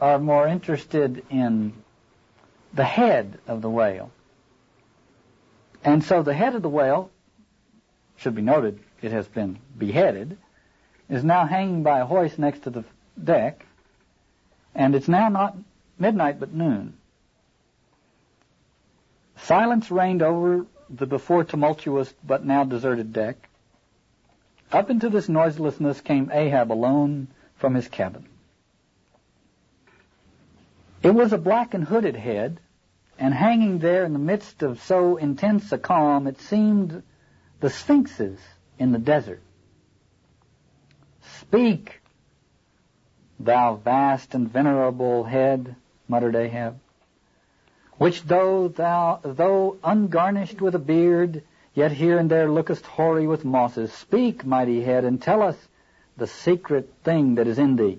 are 0.00 0.18
more 0.18 0.46
interested 0.46 1.24
in 1.30 1.72
the 2.72 2.84
head 2.84 3.38
of 3.46 3.62
the 3.62 3.70
whale. 3.70 4.10
And 5.88 6.04
so 6.04 6.22
the 6.22 6.34
head 6.34 6.54
of 6.54 6.60
the 6.60 6.68
whale, 6.68 7.10
should 8.18 8.34
be 8.34 8.42
noted, 8.42 8.78
it 9.00 9.10
has 9.10 9.26
been 9.26 9.58
beheaded, 9.78 10.36
is 11.08 11.24
now 11.24 11.46
hanging 11.46 11.82
by 11.82 12.00
a 12.00 12.04
hoist 12.04 12.38
next 12.38 12.64
to 12.64 12.70
the 12.70 12.84
deck, 13.24 13.64
and 14.74 14.94
it's 14.94 15.08
now 15.08 15.30
not 15.30 15.56
midnight 15.98 16.38
but 16.38 16.52
noon. 16.52 16.92
Silence 19.38 19.90
reigned 19.90 20.20
over 20.20 20.66
the 20.90 21.06
before 21.06 21.42
tumultuous 21.42 22.12
but 22.22 22.44
now 22.44 22.64
deserted 22.64 23.14
deck. 23.14 23.48
Up 24.70 24.90
into 24.90 25.08
this 25.08 25.26
noiselessness 25.26 26.02
came 26.02 26.30
Ahab 26.30 26.70
alone 26.70 27.28
from 27.56 27.74
his 27.74 27.88
cabin. 27.88 28.26
It 31.02 31.14
was 31.14 31.32
a 31.32 31.38
black 31.38 31.72
and 31.72 31.84
hooded 31.84 32.16
head, 32.16 32.60
and 33.18 33.34
hanging 33.34 33.78
there 33.78 34.04
in 34.04 34.12
the 34.12 34.18
midst 34.18 34.62
of 34.62 34.82
so 34.82 35.16
intense 35.16 35.72
a 35.72 35.78
calm, 35.78 36.26
it 36.26 36.40
seemed 36.40 37.02
the 37.60 37.70
sphinxes 37.70 38.38
in 38.78 38.92
the 38.92 38.98
desert. 38.98 39.42
Speak, 41.40 42.00
thou 43.40 43.74
vast 43.76 44.34
and 44.34 44.48
venerable 44.50 45.24
head, 45.24 45.74
muttered 46.08 46.36
Ahab 46.36 46.78
which 47.98 48.22
though 48.22 48.68
thou, 48.68 49.20
though 49.22 49.76
ungarnished 49.82 50.60
with 50.60 50.74
a 50.74 50.78
beard, 50.78 51.42
yet 51.74 51.92
here 51.92 52.16
and 52.18 52.30
there 52.30 52.50
lookest 52.50 52.86
hoary 52.86 53.26
with 53.26 53.44
mosses, 53.44 53.92
speak, 53.92 54.46
mighty 54.46 54.82
head, 54.82 55.04
and 55.04 55.20
tell 55.20 55.42
us 55.42 55.56
the 56.16 56.26
secret 56.26 56.92
thing 57.02 57.34
that 57.34 57.46
is 57.46 57.58
in 57.58 57.76
thee. 57.76 57.98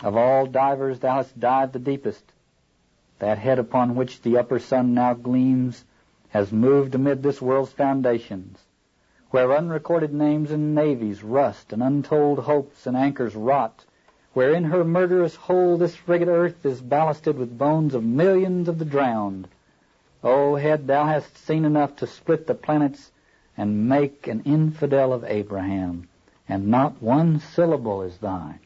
Of 0.00 0.16
all 0.16 0.46
divers 0.46 1.00
thou 1.00 1.16
hast 1.16 1.38
dived 1.38 1.72
the 1.72 1.80
deepest. 1.80 2.22
That 3.20 3.38
head 3.38 3.58
upon 3.58 3.96
which 3.96 4.22
the 4.22 4.38
upper 4.38 4.60
sun 4.60 4.94
now 4.94 5.12
gleams 5.14 5.84
has 6.28 6.52
moved 6.52 6.94
amid 6.94 7.22
this 7.22 7.42
world's 7.42 7.72
foundations, 7.72 8.64
where 9.30 9.56
unrecorded 9.56 10.14
names 10.14 10.52
and 10.52 10.72
navies 10.74 11.24
rust 11.24 11.72
and 11.72 11.82
untold 11.82 12.38
hopes 12.40 12.86
and 12.86 12.96
anchors 12.96 13.34
rot, 13.34 13.84
where 14.34 14.52
in 14.54 14.64
her 14.64 14.84
murderous 14.84 15.34
hole 15.34 15.76
this 15.76 15.96
frigate 15.96 16.28
earth 16.28 16.64
is 16.64 16.80
ballasted 16.80 17.36
with 17.36 17.58
bones 17.58 17.92
of 17.92 18.04
millions 18.04 18.68
of 18.68 18.78
the 18.78 18.84
drowned. 18.84 19.48
O 20.22 20.54
head, 20.54 20.86
thou 20.86 21.04
hast 21.06 21.36
seen 21.36 21.64
enough 21.64 21.96
to 21.96 22.06
split 22.06 22.46
the 22.46 22.54
planets 22.54 23.10
and 23.56 23.88
make 23.88 24.28
an 24.28 24.42
infidel 24.44 25.12
of 25.12 25.24
Abraham, 25.24 26.08
and 26.48 26.68
not 26.68 27.02
one 27.02 27.40
syllable 27.40 28.02
is 28.02 28.18
thine. 28.18 28.60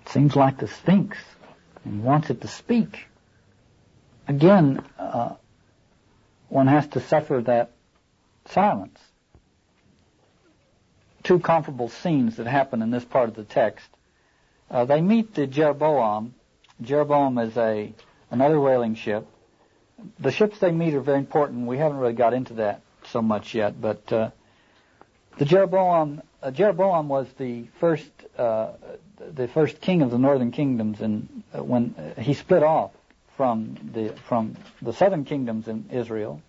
It 0.00 0.08
seems 0.08 0.34
like 0.34 0.56
the 0.56 0.66
Sphinx 0.66 1.18
and 1.84 2.02
wants 2.02 2.30
it 2.30 2.40
to 2.40 2.48
speak. 2.48 3.06
Again, 4.28 4.84
uh, 4.98 5.34
one 6.48 6.66
has 6.66 6.86
to 6.88 7.00
suffer 7.00 7.40
that 7.42 7.72
silence 8.46 8.98
two 11.22 11.38
comparable 11.38 11.88
scenes 11.88 12.36
that 12.36 12.46
happen 12.46 12.82
in 12.82 12.90
this 12.90 13.04
part 13.04 13.28
of 13.28 13.34
the 13.34 13.44
text. 13.44 13.86
Uh, 14.70 14.84
they 14.84 15.00
meet 15.00 15.34
the 15.34 15.46
Jeroboam. 15.46 16.34
Jeroboam 16.80 17.38
is 17.38 17.56
a 17.56 17.92
another 18.30 18.60
whaling 18.60 18.94
ship. 18.94 19.26
The 20.18 20.30
ships 20.30 20.58
they 20.58 20.70
meet 20.70 20.94
are 20.94 21.00
very 21.00 21.18
important. 21.18 21.66
We 21.66 21.76
haven't 21.78 21.98
really 21.98 22.14
got 22.14 22.32
into 22.32 22.54
that 22.54 22.80
so 23.04 23.20
much 23.20 23.54
yet, 23.54 23.80
but 23.80 24.12
uh, 24.12 24.30
the 25.38 25.44
Jeroboam 25.44 26.22
uh, 26.42 26.50
Jeroboam 26.50 27.08
was 27.08 27.26
the 27.36 27.66
first 27.78 28.10
uh, 28.38 28.72
the 29.34 29.48
first 29.48 29.80
king 29.80 30.02
of 30.02 30.10
the 30.10 30.18
northern 30.18 30.50
kingdoms, 30.50 31.00
and 31.00 31.42
uh, 31.54 31.62
when 31.62 31.94
uh, 31.96 32.20
he 32.20 32.34
split 32.34 32.62
off 32.62 32.90
from 33.36 33.76
the 33.92 34.10
from 34.28 34.56
the 34.82 34.92
southern 34.92 35.24
kingdoms 35.24 35.68
in 35.68 35.88
Israel, 35.90 36.42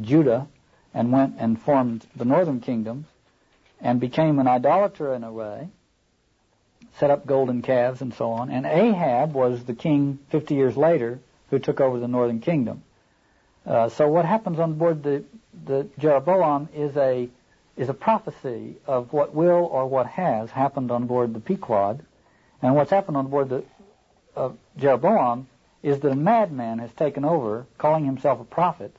Judah, 0.00 0.46
and 0.94 1.12
went 1.12 1.34
and 1.38 1.60
formed 1.60 2.06
the 2.14 2.24
northern 2.24 2.60
kingdoms 2.60 3.06
and 3.80 4.00
became 4.00 4.38
an 4.38 4.48
idolater 4.48 5.14
in 5.14 5.24
a 5.24 5.32
way, 5.32 5.68
set 6.98 7.10
up 7.10 7.26
golden 7.26 7.62
calves 7.62 8.00
and 8.00 8.12
so 8.14 8.30
on. 8.30 8.50
And 8.50 8.66
Ahab 8.66 9.32
was 9.32 9.64
the 9.64 9.74
king 9.74 10.18
50 10.30 10.54
years 10.54 10.76
later 10.76 11.20
who 11.50 11.58
took 11.58 11.80
over 11.80 11.98
the 11.98 12.08
northern 12.08 12.40
kingdom. 12.40 12.82
Uh, 13.66 13.88
so 13.88 14.08
what 14.08 14.24
happens 14.24 14.58
on 14.58 14.74
board 14.74 15.02
the, 15.02 15.24
the 15.64 15.88
Jeroboam 15.98 16.68
is 16.74 16.96
a 16.96 17.28
is 17.78 17.88
a 17.88 17.94
prophecy 17.94 18.76
of 18.86 19.12
what 19.12 19.34
will 19.34 19.64
or 19.72 19.86
what 19.86 20.06
has 20.06 20.50
happened 20.50 20.90
on 20.90 21.06
board 21.06 21.32
the 21.32 21.40
Pequod, 21.40 22.04
and 22.60 22.74
what's 22.74 22.90
happened 22.90 23.16
on 23.16 23.28
board 23.28 23.48
the 23.48 23.64
Jeroboam 24.76 25.48
is 25.82 26.00
that 26.00 26.12
a 26.12 26.16
madman 26.16 26.78
has 26.78 26.92
taken 26.92 27.24
over, 27.24 27.66
calling 27.78 28.04
himself 28.04 28.40
a 28.40 28.44
prophet, 28.44 28.94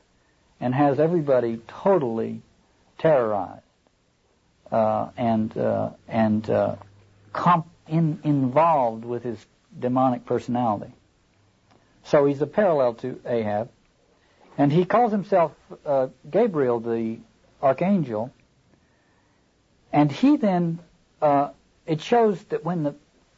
and 0.59 0.73
has 0.73 0.99
everybody 0.99 1.61
totally 1.67 2.41
terrorized 2.97 3.63
uh, 4.71 5.09
and 5.17 5.57
uh, 5.57 5.89
and 6.07 6.49
uh, 6.49 6.75
comp- 7.33 7.69
in, 7.87 8.19
involved 8.23 9.05
with 9.05 9.23
his 9.23 9.45
demonic 9.77 10.25
personality. 10.25 10.91
So 12.03 12.25
he's 12.25 12.41
a 12.41 12.47
parallel 12.47 12.95
to 12.95 13.19
Ahab. 13.25 13.69
And 14.57 14.73
he 14.73 14.83
calls 14.83 15.11
himself 15.11 15.53
uh, 15.85 16.07
Gabriel, 16.29 16.79
the 16.79 17.19
archangel. 17.61 18.33
And 19.91 20.11
he 20.11 20.37
then, 20.37 20.79
uh, 21.21 21.49
it 21.85 22.01
shows 22.01 22.41
that 22.45 22.63
when 22.63 22.83
the 22.83 22.95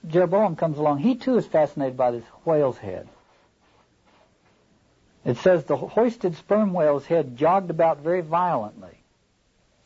Jeroboam 0.07 0.55
comes 0.55 0.77
along, 0.77 0.99
he 0.99 1.15
too 1.15 1.37
is 1.37 1.45
fascinated 1.45 1.95
by 1.95 2.11
this 2.11 2.23
whale's 2.45 2.77
head. 2.77 3.07
It 5.23 5.37
says 5.37 5.63
the 5.63 5.77
hoisted 5.77 6.35
sperm 6.35 6.73
whale's 6.73 7.05
head 7.05 7.37
jogged 7.37 7.69
about 7.69 7.99
very 7.99 8.21
violently. 8.21 8.97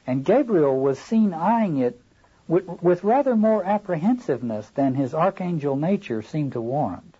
And 0.07 0.23
Gabriel 0.23 0.79
was 0.79 0.97
seen 0.97 1.33
eyeing 1.33 1.77
it 1.77 1.99
with, 2.47 2.65
with 2.81 3.03
rather 3.03 3.35
more 3.35 3.63
apprehensiveness 3.63 4.69
than 4.69 4.93
his 4.93 5.13
archangel 5.13 5.75
nature 5.75 6.21
seemed 6.21 6.53
to 6.53 6.61
warrant. 6.61 7.15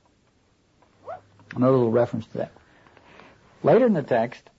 Another 1.56 1.74
little 1.74 1.92
reference 1.92 2.26
to 2.28 2.38
that. 2.40 2.52
Later 3.64 3.86
in 3.86 3.94
the 3.94 4.04
text, 4.04 4.50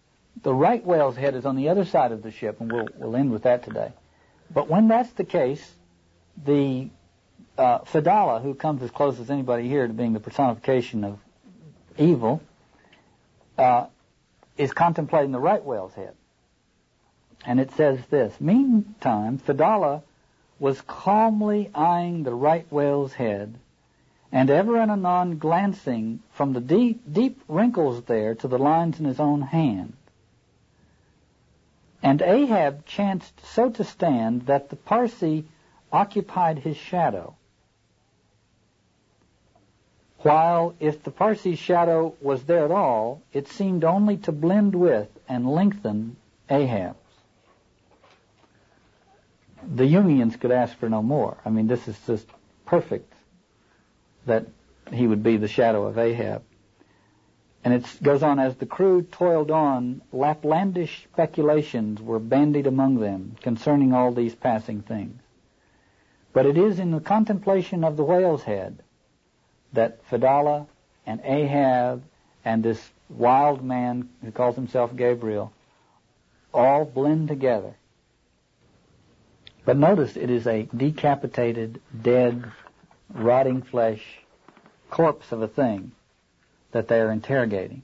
the 0.43 0.55
right 0.55 0.85
whale's 0.85 1.17
head 1.17 1.35
is 1.35 1.47
on 1.47 1.57
the 1.57 1.69
other 1.69 1.85
side 1.85 2.13
of 2.13 2.23
the 2.23 2.31
ship, 2.31 2.61
and 2.61 2.71
we'll, 2.71 2.89
we'll 2.97 3.17
end 3.17 3.33
with 3.33 3.45
that 3.45 3.65
today. 3.65 3.93
But 4.53 4.69
when 4.69 4.89
that's 4.89 5.11
the 5.13 5.25
case, 5.25 5.75
the 6.45 6.89
uh, 7.59 7.79
who 8.41 8.55
comes 8.55 8.83
as 8.83 8.91
close 8.91 9.19
as 9.19 9.31
anybody 9.31 9.69
here 9.69 9.87
to 9.87 9.93
being 9.93 10.13
the 10.13 10.21
personification 10.21 11.05
of 11.05 11.19
evil, 11.99 12.43
uh, 13.57 13.87
is 14.59 14.73
contemplating 14.73 15.33
the 15.33 15.41
right 15.41 15.65
whale's 15.65 15.95
head. 15.95 16.15
And 17.45 17.61
it 17.61 17.71
says 17.73 18.01
this, 18.11 18.41
Meantime, 18.41 19.39
Fedallah 19.39 20.03
was 20.59 20.81
calmly 20.83 21.71
eyeing 21.75 22.23
the 22.23 22.35
right 22.35 22.67
whale's 22.71 23.15
head, 23.15 23.55
and 24.33 24.51
ever 24.51 24.79
and 24.79 24.91
anon 24.91 25.39
glancing 25.39 26.21
from 26.33 26.53
the 26.53 26.61
deep, 26.61 27.01
deep 27.11 27.41
wrinkles 27.49 28.03
there 28.05 28.35
to 28.35 28.49
the 28.49 28.59
lines 28.59 28.99
in 28.99 29.05
his 29.05 29.21
own 29.21 29.43
hand. 29.43 29.93
And 32.03 32.23
Ahab 32.23 32.87
chanced 32.87 33.45
so 33.45 33.71
to 33.71 33.85
stand 33.85 34.47
that 34.47 34.69
the 34.71 34.77
Parsee 34.77 35.45
occupied 35.93 36.59
his 36.59 36.77
shadow. 36.77 37.35
While 40.19 40.75
if 40.81 41.03
the 41.03 41.11
Parsee's 41.11 41.59
shadow 41.59 42.15
was 42.21 42.45
there 42.45 42.65
at 42.65 42.71
all, 42.71 43.23
it 43.33 43.49
seemed 43.49 43.85
only 43.85 44.17
to 44.19 44.33
blend 44.33 44.75
with 44.75 45.09
and 45.29 45.49
lengthen 45.49 46.17
Ahab's. 46.51 46.97
The 49.63 49.85
Jungians 49.85 50.39
could 50.39 50.51
ask 50.51 50.77
for 50.77 50.89
no 50.89 51.03
more. 51.03 51.37
I 51.45 51.51
mean, 51.51 51.67
this 51.67 51.89
is 51.89 51.99
just 52.07 52.27
perfect 52.65 53.13
that 54.27 54.47
he 54.93 55.07
would 55.07 55.23
be 55.23 55.37
the 55.37 55.49
shadow 55.49 55.87
of 55.87 55.99
Ahab. 55.99 56.43
And 57.67 57.75
it 57.75 57.99
goes 58.01 58.23
on, 58.23 58.39
as 58.39 58.55
the 58.55 58.65
crew 58.65 59.03
toiled 59.03 59.51
on, 59.51 60.01
Laplandish 60.13 61.03
speculations 61.13 62.01
were 62.01 62.21
bandied 62.21 62.69
among 62.69 63.01
them 63.01 63.35
concerning 63.43 63.93
all 63.93 64.13
these 64.13 64.37
passing 64.37 64.83
things. 64.83 65.21
But 66.33 66.47
it 66.47 66.57
is 66.57 66.79
in 66.79 66.93
the 66.93 67.01
contemplation 67.01 67.83
of 67.83 67.97
the 67.97 68.05
whale's 68.05 68.45
head 68.45 68.85
that 69.73 70.01
Fedallah 70.05 70.69
and 71.07 71.21
Ahab 71.25 72.05
and 72.45 72.63
this 72.63 72.93
wild 73.09 73.65
man 73.65 74.11
who 74.23 74.31
calls 74.31 74.55
himself 74.55 74.95
Gabriel 74.95 75.53
all 76.55 76.85
blend 76.85 77.27
together. 77.27 77.75
But 79.65 79.77
notice 79.77 80.17
it 80.17 80.31
is 80.31 80.47
a 80.47 80.69
decapitated, 80.73 81.81
dead, 82.01 82.45
rotting 83.13 83.63
flesh 83.63 84.21
corpse 84.89 85.33
of 85.33 85.43
a 85.43 85.49
thing 85.49 85.91
that 86.77 86.89
they 86.89 87.01
are 87.01 87.11
interrogating. 87.11 87.83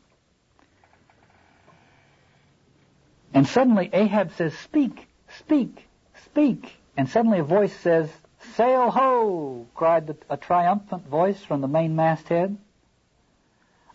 And 3.32 3.48
suddenly 3.48 3.88
Ahab 3.90 4.32
says, 4.32 4.52
Speak, 4.58 5.08
speak, 5.38 5.88
speak. 6.26 6.70
And 6.94 7.08
suddenly 7.08 7.38
a 7.38 7.42
voice 7.42 7.74
says, 7.80 8.10
Sail 8.54 8.90
ho! 8.90 9.66
cried 9.74 10.08
the, 10.08 10.16
a 10.28 10.36
triumphant 10.36 11.06
voice 11.06 11.42
from 11.42 11.62
the 11.62 11.68
main 11.68 11.96
masthead. 11.96 12.58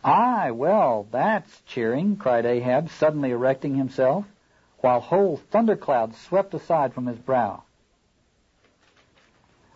Aye, 0.04 0.50
well, 0.50 1.06
that's 1.12 1.62
cheering, 1.68 2.16
cried 2.18 2.48
Ahab, 2.48 2.90
suddenly 2.90 3.30
erecting 3.30 3.76
himself, 3.76 4.26
while 4.80 5.00
whole 5.00 5.38
thunderclouds 5.52 6.18
swept 6.22 6.56
aside 6.56 6.96
from 6.96 7.06
his 7.06 7.20
brow. 7.20 7.62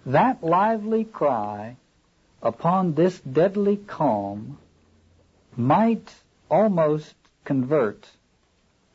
That 0.07 0.43
lively 0.43 1.03
cry 1.03 1.75
upon 2.41 2.95
this 2.95 3.19
deadly 3.19 3.77
calm 3.77 4.57
might 5.55 6.13
almost 6.49 7.13
convert 7.43 8.07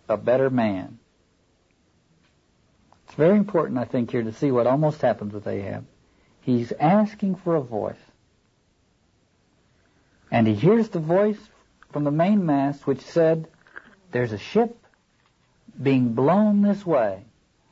a 0.08 0.16
better 0.16 0.50
man. 0.50 0.98
It's 3.04 3.14
very 3.14 3.36
important, 3.36 3.78
I 3.78 3.84
think, 3.84 4.10
here 4.10 4.22
to 4.22 4.32
see 4.32 4.50
what 4.50 4.66
almost 4.66 5.00
happens 5.00 5.32
with 5.32 5.46
Ahab. 5.46 5.86
He's 6.42 6.72
asking 6.72 7.36
for 7.36 7.56
a 7.56 7.60
voice. 7.60 7.96
And 10.30 10.46
he 10.46 10.54
hears 10.54 10.88
the 10.88 10.98
voice 10.98 11.38
from 11.92 12.04
the 12.04 12.10
mainmast 12.10 12.86
which 12.86 13.00
said, 13.00 13.48
There's 14.10 14.32
a 14.32 14.38
ship 14.38 14.76
being 15.80 16.14
blown 16.14 16.62
this 16.62 16.84
way. 16.84 17.24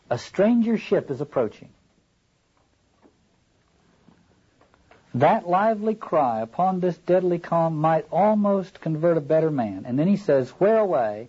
A 0.08 0.18
stranger 0.18 0.78
ship 0.78 1.10
is 1.10 1.20
approaching. 1.20 1.73
That 5.14 5.48
lively 5.48 5.94
cry 5.94 6.40
upon 6.40 6.80
this 6.80 6.98
deadly 6.98 7.38
calm 7.38 7.76
might 7.76 8.06
almost 8.10 8.80
convert 8.80 9.16
a 9.16 9.20
better 9.20 9.50
man. 9.50 9.84
And 9.86 9.98
then 9.98 10.08
he 10.08 10.16
says, 10.16 10.50
Where 10.50 10.78
away? 10.78 11.28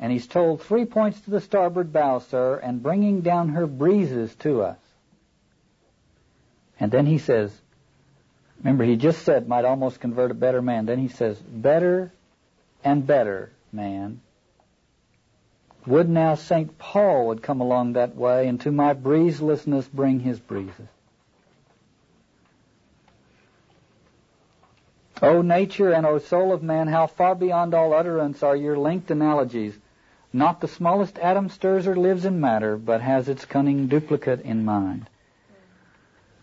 And 0.00 0.10
he's 0.10 0.26
told 0.26 0.62
three 0.62 0.84
points 0.84 1.20
to 1.20 1.30
the 1.30 1.40
starboard 1.40 1.92
bow, 1.92 2.18
sir, 2.18 2.58
and 2.58 2.82
bringing 2.82 3.20
down 3.20 3.50
her 3.50 3.68
breezes 3.68 4.34
to 4.40 4.62
us. 4.62 4.78
And 6.80 6.90
then 6.90 7.06
he 7.06 7.18
says, 7.18 7.56
remember 8.58 8.82
he 8.82 8.96
just 8.96 9.22
said 9.22 9.46
might 9.46 9.64
almost 9.64 10.00
convert 10.00 10.32
a 10.32 10.34
better 10.34 10.60
man. 10.60 10.86
Then 10.86 10.98
he 10.98 11.06
says, 11.06 11.38
better 11.38 12.10
and 12.82 13.06
better 13.06 13.52
man. 13.72 14.20
Would 15.86 16.08
now 16.08 16.34
St. 16.34 16.76
Paul 16.78 17.28
would 17.28 17.42
come 17.42 17.60
along 17.60 17.92
that 17.92 18.16
way 18.16 18.48
and 18.48 18.60
to 18.62 18.72
my 18.72 18.94
breezelessness 18.94 19.88
bring 19.92 20.18
his 20.18 20.40
breezes. 20.40 20.88
O 25.22 25.40
nature 25.40 25.92
and 25.92 26.04
O 26.04 26.18
soul 26.18 26.52
of 26.52 26.64
man, 26.64 26.88
how 26.88 27.06
far 27.06 27.36
beyond 27.36 27.74
all 27.74 27.94
utterance 27.94 28.42
are 28.42 28.56
your 28.56 28.76
linked 28.76 29.10
analogies. 29.10 29.78
Not 30.32 30.60
the 30.60 30.66
smallest 30.66 31.16
atom 31.20 31.48
stirs 31.48 31.86
or 31.86 31.94
lives 31.94 32.24
in 32.24 32.40
matter, 32.40 32.76
but 32.76 33.00
has 33.00 33.28
its 33.28 33.44
cunning 33.44 33.86
duplicate 33.86 34.40
in 34.40 34.64
mind. 34.64 35.08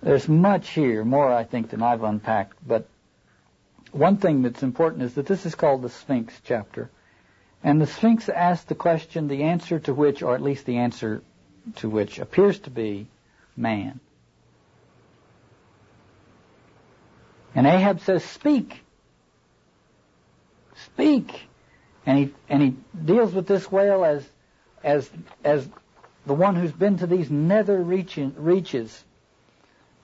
There's 0.02 0.30
much 0.30 0.70
here, 0.70 1.04
more 1.04 1.30
I 1.30 1.44
think 1.44 1.72
than 1.72 1.84
I've 1.84 2.04
unpacked, 2.04 2.56
but 2.66 2.88
one 3.92 4.16
thing 4.16 4.44
that's 4.44 4.64
important 4.64 5.04
is 5.04 5.16
that 5.16 5.26
this 5.26 5.46
is 5.46 5.56
called 5.56 5.82
the 5.82 5.90
Sphinx 5.90 6.40
chapter. 6.44 6.90
And 7.62 7.82
the 7.82 7.88
Sphinx 7.88 8.30
asks 8.30 8.66
the 8.66 8.76
question, 8.76 9.28
the 9.28 9.44
answer 9.44 9.80
to 9.80 9.94
which, 9.94 10.24
or 10.24 10.36
at 10.36 10.42
least 10.42 10.66
the 10.66 10.78
answer 10.78 11.22
to 11.78 11.90
which 11.90 12.18
appears 12.18 12.60
to 12.60 12.70
be 12.70 13.08
man. 13.58 14.00
And 17.56 17.66
Ahab 17.66 18.02
says, 18.02 18.24
speak. 18.24 18.82
Speak. 20.86 21.48
And 22.06 22.18
he, 22.18 22.34
and 22.48 22.62
he 22.62 22.76
deals 23.06 23.34
with 23.34 23.48
this 23.48 23.72
whale 23.72 24.04
as, 24.06 24.28
as, 24.84 25.10
as 25.44 25.68
the 26.26 26.34
one 26.34 26.56
who's 26.56 26.72
been 26.72 26.98
to 26.98 27.08
these 27.08 27.30
nether 27.30 27.82
reaches 27.82 29.04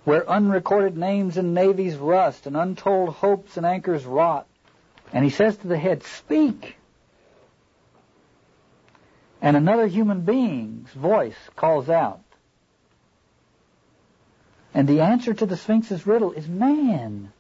where 0.06 0.30
unrecorded 0.30 0.96
names 0.96 1.36
and 1.38 1.54
navies 1.54 1.96
rust 1.96 2.46
and 2.46 2.56
untold 2.56 3.10
hopes 3.10 3.58
and 3.58 3.66
anchors 3.66 4.06
rot. 4.06 4.48
And 5.12 5.24
he 5.24 5.32
says 5.32 5.58
to 5.58 5.68
the 5.68 5.78
head, 5.78 6.04
speak. 6.04 6.78
And 9.42 9.58
another 9.58 9.88
human 9.88 10.22
being's 10.22 10.92
voice 10.92 11.38
calls 11.56 11.90
out. 11.90 12.22
And 14.74 14.88
the 14.88 15.02
answer 15.02 15.34
to 15.34 15.46
the 15.46 15.58
Sphinx's 15.58 16.06
riddle 16.06 16.34
is 16.34 16.48
man. 16.48 17.32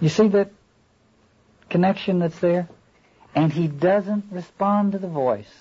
You 0.00 0.08
see 0.08 0.28
that 0.28 0.50
connection 1.70 2.18
that's 2.18 2.38
there? 2.38 2.68
And 3.34 3.52
he 3.52 3.68
doesn't 3.68 4.26
respond 4.30 4.92
to 4.92 4.98
the 4.98 5.08
voice. 5.08 5.52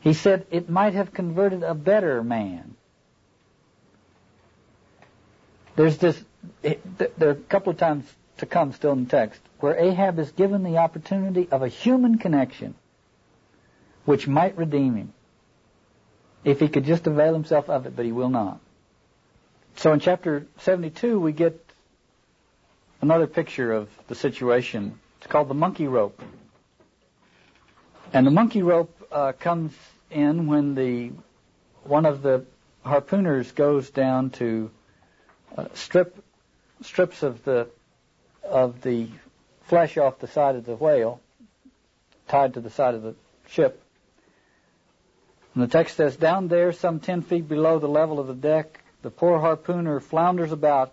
He 0.00 0.12
said 0.14 0.46
it 0.50 0.68
might 0.68 0.94
have 0.94 1.12
converted 1.12 1.62
a 1.62 1.74
better 1.74 2.22
man. 2.22 2.76
There's 5.76 5.98
this, 5.98 6.20
it, 6.62 6.80
there 7.18 7.28
are 7.28 7.32
a 7.32 7.36
couple 7.36 7.70
of 7.70 7.78
times 7.78 8.04
to 8.38 8.46
come 8.46 8.72
still 8.72 8.92
in 8.92 9.04
the 9.04 9.10
text 9.10 9.40
where 9.60 9.76
Ahab 9.76 10.18
is 10.18 10.30
given 10.32 10.62
the 10.62 10.78
opportunity 10.78 11.48
of 11.50 11.62
a 11.62 11.68
human 11.68 12.18
connection 12.18 12.74
which 14.04 14.26
might 14.26 14.56
redeem 14.56 14.96
him 14.96 15.12
if 16.44 16.60
he 16.60 16.68
could 16.68 16.84
just 16.84 17.06
avail 17.06 17.32
himself 17.32 17.68
of 17.68 17.86
it, 17.86 17.94
but 17.94 18.04
he 18.04 18.12
will 18.12 18.28
not. 18.28 18.60
So 19.76 19.92
in 19.92 20.00
chapter 20.00 20.46
72, 20.58 21.20
we 21.20 21.32
get 21.32 21.67
another 23.00 23.26
picture 23.26 23.72
of 23.72 23.88
the 24.08 24.14
situation. 24.14 24.98
It's 25.18 25.26
called 25.26 25.48
the 25.48 25.54
monkey 25.54 25.88
rope. 25.88 26.22
And 28.12 28.26
the 28.26 28.30
monkey 28.30 28.62
rope 28.62 28.94
uh, 29.12 29.32
comes 29.32 29.72
in 30.10 30.46
when 30.46 30.74
the 30.74 31.12
one 31.84 32.06
of 32.06 32.22
the 32.22 32.44
harpooners 32.84 33.54
goes 33.54 33.90
down 33.90 34.30
to 34.30 34.70
uh, 35.56 35.66
strip 35.74 36.16
strips 36.82 37.22
of 37.22 37.44
the 37.44 37.68
of 38.42 38.80
the 38.82 39.08
flesh 39.62 39.98
off 39.98 40.18
the 40.18 40.26
side 40.26 40.56
of 40.56 40.64
the 40.64 40.74
whale, 40.74 41.20
tied 42.28 42.54
to 42.54 42.60
the 42.60 42.70
side 42.70 42.94
of 42.94 43.02
the 43.02 43.14
ship. 43.48 43.82
And 45.54 45.62
the 45.62 45.68
text 45.68 45.96
says, 45.96 46.16
down 46.16 46.48
there, 46.48 46.72
some 46.72 47.00
ten 47.00 47.22
feet 47.22 47.48
below 47.48 47.78
the 47.78 47.88
level 47.88 48.20
of 48.20 48.28
the 48.28 48.34
deck, 48.34 48.80
the 49.02 49.10
poor 49.10 49.38
harpooner 49.38 50.00
flounders 50.00 50.52
about, 50.52 50.92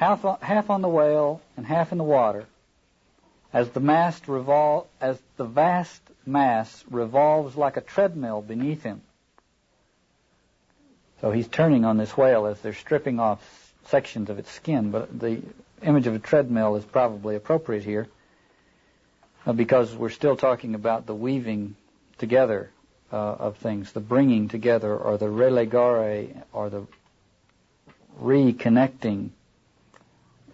half 0.00 0.24
on, 0.24 0.38
half 0.40 0.70
on 0.70 0.80
the 0.80 0.88
whale 0.88 1.42
and 1.58 1.66
half 1.66 1.92
in 1.92 1.98
the 1.98 2.04
water, 2.04 2.46
as 3.52 3.68
the 3.70 3.80
mast 3.80 4.24
revol- 4.24 4.86
as 4.98 5.20
the 5.36 5.44
vast 5.44 6.00
mass 6.24 6.82
revolves 6.90 7.54
like 7.54 7.76
a 7.76 7.82
treadmill 7.82 8.40
beneath 8.40 8.82
him. 8.82 9.02
So 11.20 11.30
he's 11.30 11.48
turning 11.48 11.84
on 11.84 11.98
this 11.98 12.16
whale 12.16 12.46
as 12.46 12.58
they're 12.60 12.72
stripping 12.72 13.20
off 13.20 13.74
sections 13.88 14.30
of 14.30 14.38
its 14.38 14.50
skin, 14.50 14.90
but 14.90 15.20
the 15.20 15.42
image 15.82 16.06
of 16.06 16.14
a 16.14 16.18
treadmill 16.18 16.76
is 16.76 16.84
probably 16.84 17.36
appropriate 17.36 17.84
here 17.84 18.08
uh, 19.44 19.52
because 19.52 19.94
we're 19.94 20.08
still 20.08 20.36
talking 20.36 20.74
about 20.74 21.04
the 21.04 21.14
weaving 21.14 21.76
together 22.16 22.70
uh, 23.12 23.16
of 23.16 23.58
things, 23.58 23.92
the 23.92 24.00
bringing 24.00 24.48
together 24.48 24.96
or 24.96 25.18
the 25.18 25.26
religare 25.26 26.42
or 26.54 26.70
the 26.70 26.86
reconnecting, 28.22 29.30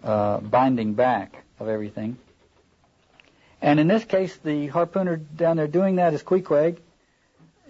uh, 0.07 0.39
binding 0.39 0.95
back 0.95 1.45
of 1.59 1.69
everything. 1.69 2.17
And 3.61 3.81
in 3.81 3.89
this 3.89 4.05
case, 4.05 4.37
the 4.37 4.69
harpooner 4.69 5.17
down 5.17 5.57
there 5.57 5.67
doing 5.67 5.97
that 5.97 6.15
is 6.15 6.23
Queequeg, 6.23 6.79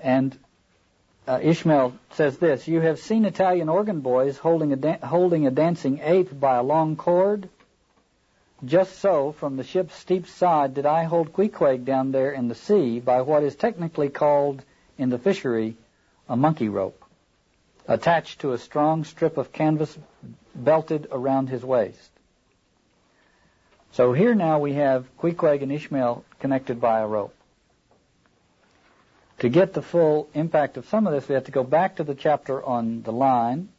and 0.02 0.36
uh, 1.26 1.40
Ishmael 1.42 1.94
says 2.10 2.36
this: 2.38 2.68
"You 2.68 2.80
have 2.80 2.98
seen 2.98 3.24
Italian 3.24 3.68
organ 3.68 4.00
boys 4.00 4.36
holding 4.36 4.72
a 4.72 4.76
da- 4.76 4.98
holding 4.98 5.46
a 5.46 5.50
dancing 5.50 6.00
ape 6.02 6.38
by 6.38 6.56
a 6.56 6.62
long 6.62 6.96
cord. 6.96 7.48
Just 8.64 8.98
so, 8.98 9.32
from 9.32 9.56
the 9.56 9.64
ship's 9.64 9.94
steep 9.94 10.26
side, 10.26 10.74
did 10.74 10.86
I 10.86 11.04
hold 11.04 11.32
Queequeg 11.32 11.84
down 11.84 12.12
there 12.12 12.32
in 12.32 12.48
the 12.48 12.54
sea 12.54 13.00
by 13.00 13.22
what 13.22 13.42
is 13.42 13.54
technically 13.54 14.08
called 14.08 14.62
in 14.98 15.10
the 15.10 15.18
fishery 15.18 15.76
a 16.28 16.36
monkey 16.36 16.68
rope, 16.68 17.02
attached 17.86 18.40
to 18.40 18.52
a 18.52 18.58
strong 18.58 19.04
strip 19.04 19.36
of 19.36 19.52
canvas 19.52 19.96
belted 20.54 21.06
around 21.10 21.48
his 21.48 21.64
waist. 21.64 22.10
So 23.96 24.12
here 24.12 24.34
now 24.34 24.58
we 24.58 24.74
have 24.74 25.06
Queequeg 25.16 25.62
and 25.62 25.72
Ishmael 25.72 26.22
connected 26.38 26.82
by 26.82 27.00
a 27.00 27.06
rope. 27.06 27.34
To 29.38 29.48
get 29.48 29.72
the 29.72 29.80
full 29.80 30.28
impact 30.34 30.76
of 30.76 30.86
some 30.86 31.06
of 31.06 31.14
this, 31.14 31.26
we 31.30 31.34
have 31.34 31.44
to 31.44 31.50
go 31.50 31.64
back 31.64 31.96
to 31.96 32.04
the 32.04 32.14
chapter 32.14 32.62
on 32.62 33.00
the 33.04 33.12
line, 33.12 33.70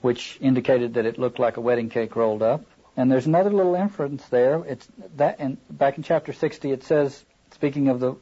which 0.00 0.38
indicated 0.40 0.94
that 0.94 1.06
it 1.06 1.18
looked 1.18 1.40
like 1.40 1.56
a 1.56 1.60
wedding 1.60 1.88
cake 1.88 2.14
rolled 2.14 2.40
up. 2.40 2.64
And 2.96 3.10
there's 3.10 3.26
another 3.26 3.50
little 3.50 3.74
inference 3.74 4.24
there. 4.28 4.64
It's 4.64 4.86
that, 5.16 5.40
and 5.40 5.58
back 5.76 5.96
in 5.96 6.04
chapter 6.04 6.32
60, 6.32 6.70
it 6.70 6.84
says, 6.84 7.24
speaking 7.50 7.88
of 7.88 7.98
the 7.98 8.14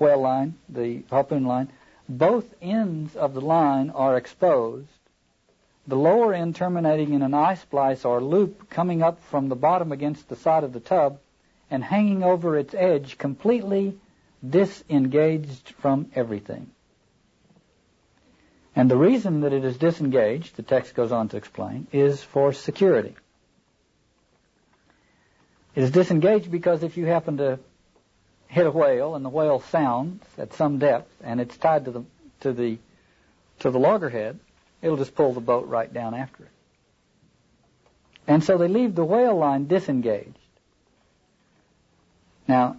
whale 0.00 0.20
line, 0.20 0.56
the 0.68 1.04
harpoon 1.08 1.44
line, 1.44 1.70
both 2.08 2.52
ends 2.60 3.14
of 3.14 3.32
the 3.32 3.40
line 3.40 3.90
are 3.90 4.16
exposed. 4.16 4.88
The 5.86 5.96
lower 5.96 6.34
end 6.34 6.56
terminating 6.56 7.14
in 7.14 7.22
an 7.22 7.34
eye 7.34 7.54
splice 7.54 8.04
or 8.04 8.22
loop 8.22 8.70
coming 8.70 9.02
up 9.02 9.22
from 9.24 9.48
the 9.48 9.56
bottom 9.56 9.92
against 9.92 10.28
the 10.28 10.36
side 10.36 10.64
of 10.64 10.72
the 10.72 10.80
tub 10.80 11.18
and 11.70 11.82
hanging 11.82 12.22
over 12.22 12.56
its 12.56 12.74
edge 12.74 13.18
completely 13.18 13.98
disengaged 14.48 15.70
from 15.78 16.10
everything. 16.14 16.70
And 18.76 18.90
the 18.90 18.96
reason 18.96 19.40
that 19.40 19.52
it 19.52 19.64
is 19.64 19.76
disengaged, 19.78 20.56
the 20.56 20.62
text 20.62 20.94
goes 20.94 21.12
on 21.12 21.28
to 21.30 21.36
explain, 21.36 21.86
is 21.92 22.22
for 22.22 22.52
security. 22.52 23.16
It 25.74 25.82
is 25.82 25.90
disengaged 25.90 26.50
because 26.50 26.82
if 26.82 26.96
you 26.96 27.06
happen 27.06 27.38
to 27.38 27.58
hit 28.48 28.66
a 28.66 28.70
whale 28.70 29.14
and 29.14 29.24
the 29.24 29.28
whale 29.28 29.60
sounds 29.60 30.24
at 30.36 30.52
some 30.54 30.78
depth 30.78 31.12
and 31.22 31.40
it's 31.40 31.56
tied 31.56 31.84
to 31.84 31.90
the 31.90 32.04
to 32.40 32.52
the 32.52 32.78
to 33.60 33.70
the 33.70 33.78
loggerhead, 33.78 34.38
it'll 34.82 34.96
just 34.96 35.14
pull 35.14 35.32
the 35.32 35.40
boat 35.40 35.66
right 35.68 35.92
down 35.92 36.14
after 36.14 36.44
it. 36.44 36.50
And 38.26 38.44
so 38.44 38.58
they 38.58 38.68
leave 38.68 38.94
the 38.94 39.04
whale 39.04 39.36
line 39.36 39.66
disengaged. 39.66 40.38
Now, 42.46 42.76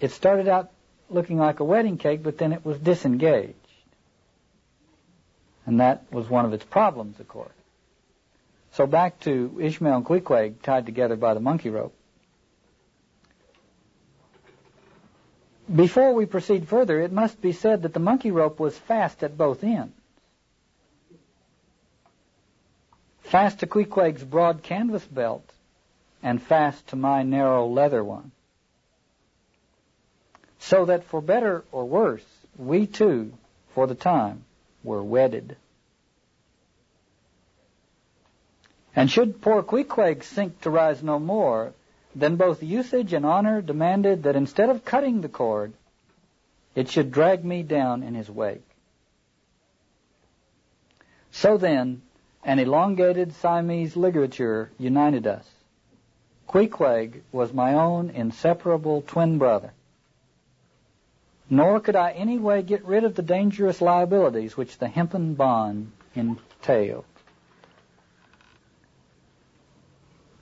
it 0.00 0.10
started 0.10 0.48
out 0.48 0.70
looking 1.10 1.38
like 1.38 1.60
a 1.60 1.64
wedding 1.64 1.98
cake, 1.98 2.22
but 2.22 2.38
then 2.38 2.52
it 2.52 2.64
was 2.64 2.78
disengaged. 2.78 3.54
And 5.66 5.80
that 5.80 6.12
was 6.12 6.28
one 6.28 6.44
of 6.44 6.52
its 6.52 6.64
problems, 6.64 7.20
of 7.20 7.28
course. 7.28 7.52
So 8.72 8.86
back 8.86 9.20
to 9.20 9.58
Ishmael 9.60 9.96
and 9.96 10.04
Queequeg 10.04 10.62
tied 10.62 10.86
together 10.86 11.16
by 11.16 11.34
the 11.34 11.40
monkey 11.40 11.70
rope. 11.70 11.94
Before 15.74 16.12
we 16.12 16.26
proceed 16.26 16.68
further, 16.68 17.00
it 17.00 17.12
must 17.12 17.40
be 17.40 17.52
said 17.52 17.82
that 17.82 17.94
the 17.94 18.00
monkey 18.00 18.30
rope 18.30 18.60
was 18.60 18.76
fast 18.76 19.22
at 19.22 19.38
both 19.38 19.64
ends. 19.64 19.94
Fast 23.34 23.58
to 23.58 23.66
Queequeg's 23.66 24.22
broad 24.22 24.62
canvas 24.62 25.04
belt, 25.04 25.42
and 26.22 26.40
fast 26.40 26.86
to 26.86 26.94
my 26.94 27.24
narrow 27.24 27.66
leather 27.66 28.04
one. 28.04 28.30
So 30.60 30.84
that 30.84 31.02
for 31.02 31.20
better 31.20 31.64
or 31.72 31.84
worse, 31.84 32.24
we 32.56 32.86
too, 32.86 33.32
for 33.74 33.88
the 33.88 33.96
time, 33.96 34.44
were 34.84 35.02
wedded. 35.02 35.56
And 38.94 39.10
should 39.10 39.42
poor 39.42 39.64
Queequeg 39.64 40.22
sink 40.22 40.60
to 40.60 40.70
rise 40.70 41.02
no 41.02 41.18
more, 41.18 41.72
then 42.14 42.36
both 42.36 42.62
usage 42.62 43.12
and 43.12 43.26
honor 43.26 43.60
demanded 43.60 44.22
that 44.22 44.36
instead 44.36 44.70
of 44.70 44.84
cutting 44.84 45.22
the 45.22 45.28
cord, 45.28 45.72
it 46.76 46.88
should 46.88 47.10
drag 47.10 47.44
me 47.44 47.64
down 47.64 48.04
in 48.04 48.14
his 48.14 48.30
wake. 48.30 48.62
So 51.32 51.56
then, 51.56 52.02
an 52.44 52.58
elongated 52.58 53.32
Siamese 53.34 53.96
ligature 53.96 54.70
united 54.78 55.26
us. 55.26 55.48
Queequeg 56.48 57.22
was 57.32 57.52
my 57.52 57.74
own 57.74 58.10
inseparable 58.10 59.02
twin 59.02 59.38
brother. 59.38 59.72
Nor 61.48 61.80
could 61.80 61.96
I 61.96 62.12
any 62.12 62.38
way 62.38 62.62
get 62.62 62.84
rid 62.84 63.04
of 63.04 63.14
the 63.14 63.22
dangerous 63.22 63.80
liabilities 63.80 64.56
which 64.56 64.78
the 64.78 64.88
hempen 64.88 65.34
bond 65.34 65.92
entailed. 66.14 67.04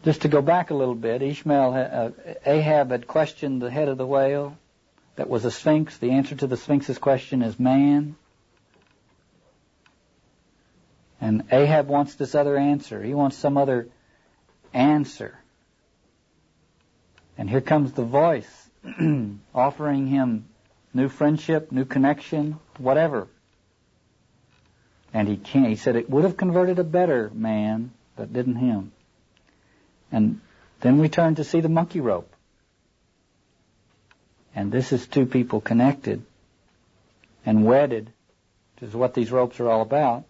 Just 0.05 0.23
to 0.23 0.29
go 0.29 0.43
back 0.43 0.71
a 0.71 0.75
little 0.75 0.97
bit, 0.97 1.23
Ishmael, 1.23 1.75
uh, 1.75 2.11
Ahab 2.45 2.91
had 2.91 3.07
questioned 3.07 3.63
the 3.63 3.71
head 3.71 3.89
of 3.89 3.99
the 3.99 4.07
whale. 4.07 4.57
That 5.15 5.29
was 5.29 5.45
a 5.45 5.51
sphinx. 5.51 5.99
The 5.99 6.11
answer 6.11 6.35
to 6.37 6.47
the 6.47 6.57
sphinx's 6.57 6.99
question 6.99 7.43
is 7.43 7.59
man. 7.61 8.17
And 11.23 11.45
Ahab 11.53 11.87
wants 11.87 12.17
this 12.17 12.35
other 12.35 12.57
answer. 12.57 13.01
He 13.01 13.15
wants 13.15 13.37
some 13.37 13.57
other 13.57 13.89
answer. 14.75 15.39
And 17.39 17.49
here 17.49 17.61
comes 17.61 17.93
the 17.93 18.03
voice 18.03 18.71
offering 19.55 20.09
him 20.09 20.47
new 20.93 21.09
friendship, 21.09 21.71
new 21.71 21.85
connection, 21.85 22.59
whatever. 22.77 23.29
And 25.15 25.29
he 25.29 25.37
can't. 25.37 25.69
He 25.69 25.77
said 25.77 25.95
it 25.95 26.11
would 26.11 26.25
have 26.25 26.37
converted 26.37 26.81
a 26.81 26.85
better 26.85 27.31
man, 27.33 27.93
but 28.17 28.33
didn't 28.33 28.57
him. 28.57 28.91
And 30.11 30.41
then 30.81 30.99
we 30.99 31.09
turn 31.09 31.37
to 31.37 31.45
see 31.45 31.61
the 31.61 31.69
monkey 31.69 32.01
rope. 32.01 32.35
And 34.57 34.73
this 34.73 34.93
is 34.93 35.07
two 35.07 35.27
people 35.27 35.61
connected 35.61 36.25
and 37.47 37.65
wedded, 37.65 38.11
which 38.75 38.89
is 38.89 38.97
what 38.97 39.15
these 39.15 39.31
ropes 39.31 39.61
are 39.61 39.71
all 39.71 39.83
about, 39.83 40.25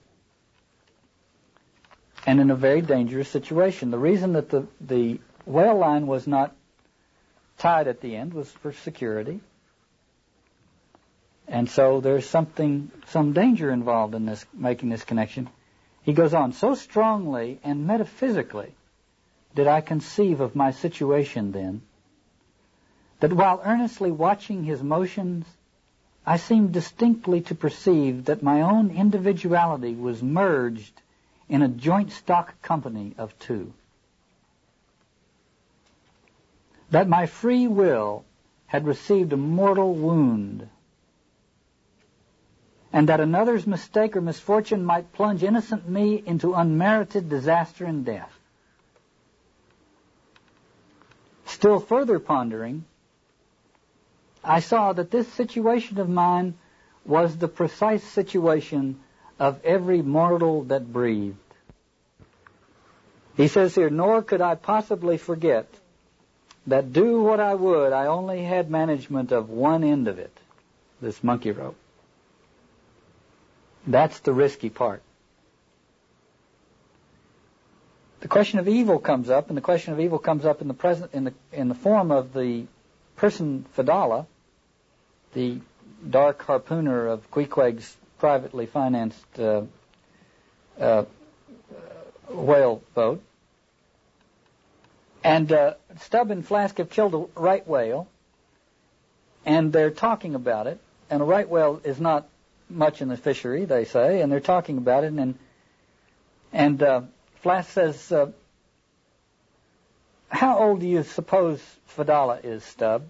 and 2.26 2.40
in 2.40 2.50
a 2.50 2.56
very 2.56 2.80
dangerous 2.80 3.28
situation. 3.28 3.90
The 3.90 3.98
reason 3.98 4.34
that 4.34 4.48
the, 4.48 4.66
the 4.80 5.20
whale 5.44 5.76
line 5.76 6.06
was 6.06 6.26
not 6.26 6.54
tied 7.58 7.88
at 7.88 8.00
the 8.00 8.16
end 8.16 8.32
was 8.32 8.50
for 8.50 8.72
security. 8.72 9.40
And 11.48 11.68
so 11.68 12.00
there's 12.00 12.28
something, 12.28 12.90
some 13.08 13.32
danger 13.32 13.70
involved 13.70 14.14
in 14.14 14.26
this, 14.26 14.46
making 14.54 14.88
this 14.88 15.04
connection. 15.04 15.50
He 16.02 16.12
goes 16.12 16.34
on, 16.34 16.52
so 16.52 16.74
strongly 16.74 17.60
and 17.62 17.86
metaphysically 17.86 18.74
did 19.54 19.66
I 19.66 19.80
conceive 19.80 20.40
of 20.40 20.56
my 20.56 20.70
situation 20.70 21.52
then, 21.52 21.82
that 23.20 23.32
while 23.32 23.60
earnestly 23.64 24.10
watching 24.10 24.64
his 24.64 24.82
motions, 24.82 25.44
I 26.24 26.38
seemed 26.38 26.72
distinctly 26.72 27.42
to 27.42 27.54
perceive 27.54 28.24
that 28.26 28.42
my 28.42 28.62
own 28.62 28.90
individuality 28.90 29.94
was 29.94 30.22
merged 30.22 31.01
in 31.52 31.60
a 31.60 31.68
joint 31.68 32.10
stock 32.10 32.62
company 32.62 33.14
of 33.18 33.38
two. 33.38 33.74
That 36.90 37.06
my 37.06 37.26
free 37.26 37.68
will 37.68 38.24
had 38.66 38.86
received 38.86 39.34
a 39.34 39.36
mortal 39.36 39.92
wound, 39.94 40.66
and 42.90 43.10
that 43.10 43.20
another's 43.20 43.66
mistake 43.66 44.16
or 44.16 44.22
misfortune 44.22 44.82
might 44.82 45.12
plunge 45.12 45.42
innocent 45.42 45.86
me 45.86 46.22
into 46.24 46.54
unmerited 46.54 47.28
disaster 47.28 47.84
and 47.84 48.06
death. 48.06 48.32
Still 51.44 51.80
further 51.80 52.18
pondering, 52.18 52.86
I 54.42 54.60
saw 54.60 54.94
that 54.94 55.10
this 55.10 55.28
situation 55.28 56.00
of 56.00 56.08
mine 56.08 56.54
was 57.04 57.36
the 57.36 57.48
precise 57.48 58.02
situation 58.02 59.00
of 59.38 59.62
every 59.64 60.00
mortal 60.00 60.62
that 60.64 60.90
breathed. 60.90 61.36
He 63.36 63.48
says 63.48 63.74
here, 63.74 63.90
nor 63.90 64.22
could 64.22 64.40
I 64.40 64.54
possibly 64.54 65.16
forget 65.16 65.66
that 66.66 66.92
do 66.92 67.22
what 67.22 67.40
I 67.40 67.54
would, 67.54 67.92
I 67.92 68.06
only 68.06 68.42
had 68.42 68.70
management 68.70 69.32
of 69.32 69.48
one 69.48 69.82
end 69.82 70.06
of 70.06 70.18
it, 70.18 70.36
this 71.00 71.24
monkey 71.24 71.50
rope. 71.50 71.76
That's 73.86 74.20
the 74.20 74.32
risky 74.32 74.70
part. 74.70 75.02
The 78.20 78.28
question 78.28 78.60
of 78.60 78.68
evil 78.68 79.00
comes 79.00 79.28
up, 79.28 79.48
and 79.48 79.56
the 79.56 79.62
question 79.62 79.92
of 79.92 79.98
evil 79.98 80.20
comes 80.20 80.44
up 80.44 80.60
in 80.62 80.68
the 80.68 80.74
present 80.74 81.12
in 81.12 81.24
the 81.24 81.34
in 81.52 81.68
the 81.68 81.74
form 81.74 82.12
of 82.12 82.32
the 82.32 82.66
person 83.16 83.66
Fedallah, 83.74 84.26
the 85.34 85.58
dark 86.08 86.46
harpooner 86.46 87.08
of 87.08 87.28
Queequeg's 87.32 87.96
privately 88.20 88.66
financed 88.66 89.40
uh, 89.40 89.62
uh, 90.78 91.04
whale 92.34 92.82
boat. 92.94 93.22
And 95.24 95.50
uh, 95.52 95.74
Stubb 96.00 96.30
and 96.30 96.46
Flask 96.46 96.78
have 96.78 96.90
killed 96.90 97.14
a 97.14 97.40
right 97.40 97.66
whale, 97.66 98.08
and 99.46 99.72
they're 99.72 99.90
talking 99.90 100.34
about 100.34 100.66
it. 100.66 100.80
And 101.10 101.22
a 101.22 101.24
right 101.24 101.48
whale 101.48 101.80
is 101.84 102.00
not 102.00 102.26
much 102.68 103.02
in 103.02 103.08
the 103.08 103.16
fishery, 103.16 103.64
they 103.64 103.84
say, 103.84 104.20
and 104.20 104.32
they're 104.32 104.40
talking 104.40 104.78
about 104.78 105.04
it. 105.04 105.12
And 105.12 105.38
and 106.52 106.82
uh, 106.82 107.02
Flask 107.42 107.70
says, 107.70 108.10
uh, 108.10 108.32
"How 110.28 110.58
old 110.58 110.80
do 110.80 110.88
you 110.88 111.02
suppose 111.04 111.60
Fedallah 111.86 112.40
is, 112.42 112.64
Stubb?" 112.64 113.04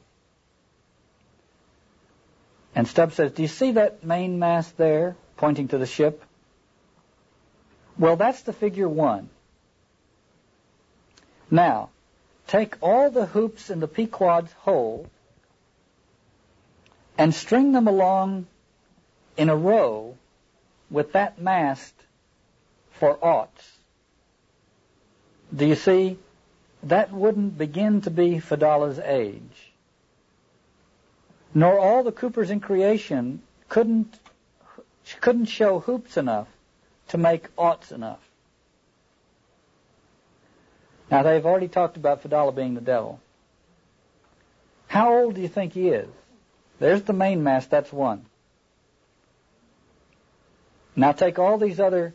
And 2.74 2.88
Stubb 2.88 3.12
says, 3.12 3.32
Do 3.32 3.42
you 3.42 3.48
see 3.48 3.72
that 3.72 4.02
mainmast 4.04 4.76
there, 4.76 5.16
pointing 5.36 5.68
to 5.68 5.78
the 5.78 5.86
ship? 5.86 6.24
Well, 7.98 8.16
that's 8.16 8.42
the 8.42 8.52
figure 8.52 8.88
one. 8.88 9.28
Now, 11.50 11.90
take 12.46 12.76
all 12.80 13.10
the 13.10 13.26
hoops 13.26 13.70
in 13.70 13.80
the 13.80 13.88
Pequod's 13.88 14.52
whole 14.52 15.06
and 17.18 17.34
string 17.34 17.72
them 17.72 17.86
along 17.86 18.46
in 19.36 19.48
a 19.48 19.56
row 19.56 20.16
with 20.90 21.12
that 21.12 21.40
mast 21.40 21.94
for 22.92 23.16
aughts. 23.16 23.70
Do 25.54 25.66
you 25.66 25.74
see? 25.74 26.18
That 26.84 27.12
wouldn't 27.12 27.56
begin 27.58 28.00
to 28.02 28.10
be 28.10 28.40
Fedallah's 28.40 28.98
age 28.98 29.72
nor 31.54 31.78
all 31.78 32.02
the 32.02 32.12
Coopers 32.12 32.50
in 32.50 32.60
creation 32.60 33.42
couldn't 33.68 34.18
couldn't 35.20 35.46
show 35.46 35.80
hoops 35.80 36.16
enough 36.16 36.48
to 37.08 37.18
make 37.18 37.54
aughts 37.56 37.92
enough. 37.92 38.20
Now 41.10 41.22
they've 41.22 41.44
already 41.44 41.68
talked 41.68 41.96
about 41.96 42.22
Fedallah 42.22 42.52
being 42.52 42.74
the 42.74 42.80
devil. 42.80 43.20
How 44.86 45.14
old 45.14 45.34
do 45.34 45.40
you 45.40 45.48
think 45.48 45.72
he 45.72 45.88
is? 45.88 46.08
There's 46.78 47.02
the 47.02 47.12
mainmast, 47.12 47.70
that's 47.70 47.92
one. 47.92 48.26
Now 50.96 51.12
take 51.12 51.38
all 51.38 51.58
these 51.58 51.80
other 51.80 52.14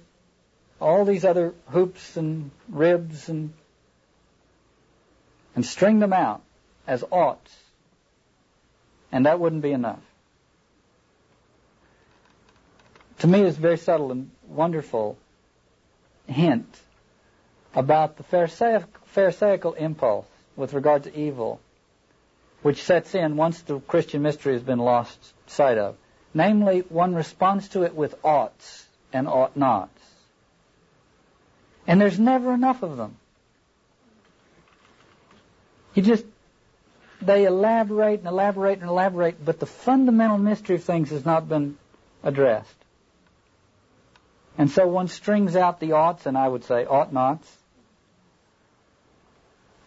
all 0.80 1.06
these 1.06 1.26
other 1.26 1.56
hoops 1.70 2.18
and 2.18 2.52
ribs 2.70 3.30
and 3.30 3.54
and 5.56 5.66
string 5.66 6.00
them 6.00 6.14
out 6.14 6.42
as 6.86 7.02
aughts. 7.04 7.56
And 9.12 9.26
that 9.26 9.40
wouldn't 9.40 9.64
be 9.64 9.72
enough. 9.72 10.07
To 13.20 13.28
me, 13.28 13.42
it's 13.42 13.58
a 13.58 13.62
very 13.62 13.78
subtle 13.78 14.12
and 14.12 14.30
wonderful 14.48 15.18
hint 16.28 16.68
about 17.74 18.18
the 18.18 18.24
Pharisaical 18.24 19.74
impulse 19.74 20.28
with 20.56 20.74
regard 20.74 21.04
to 21.04 21.18
evil, 21.18 21.60
which 22.62 22.84
sets 22.84 23.16
in 23.16 23.38
once 23.38 23.62
the 23.62 23.80
Christian 23.80 24.22
mystery 24.22 24.54
has 24.54 24.64
been 24.64 24.80
lost 24.80 25.34
sight 25.48 25.78
of. 25.78 25.96
Namely, 26.34 26.80
one 26.90 27.16
responds 27.16 27.70
to 27.70 27.84
it 27.84 27.96
with 27.96 28.14
oughts 28.24 28.86
and 29.12 29.28
ought 29.28 29.56
nots. 29.56 29.92
And 31.88 32.00
there's 32.00 32.20
never 32.20 32.54
enough 32.54 32.84
of 32.84 32.98
them. 32.98 33.16
You 35.96 36.04
just 36.04 36.26
they 37.22 37.46
elaborate 37.46 38.20
and 38.20 38.28
elaborate 38.28 38.80
and 38.80 38.90
elaborate, 38.90 39.44
but 39.44 39.60
the 39.60 39.66
fundamental 39.66 40.38
mystery 40.38 40.76
of 40.76 40.84
things 40.84 41.10
has 41.10 41.26
not 41.26 41.50
been 41.50 41.78
addressed. 42.24 42.76
And 44.58 44.72
so 44.72 44.88
one 44.88 45.08
strings 45.08 45.56
out 45.56 45.80
the 45.80 45.92
oughts, 45.92 46.26
and 46.26 46.38
I 46.38 46.48
would 46.48 46.64
say 46.64 46.86
ought 46.86 47.14
nots, 47.14 47.56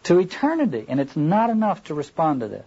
to 0.03 0.19
eternity, 0.19 0.85
and 0.87 0.99
it's 0.99 1.15
not 1.15 1.49
enough 1.49 1.83
to 1.85 1.93
respond 1.93 2.39
to 2.39 2.47
this. 2.47 2.65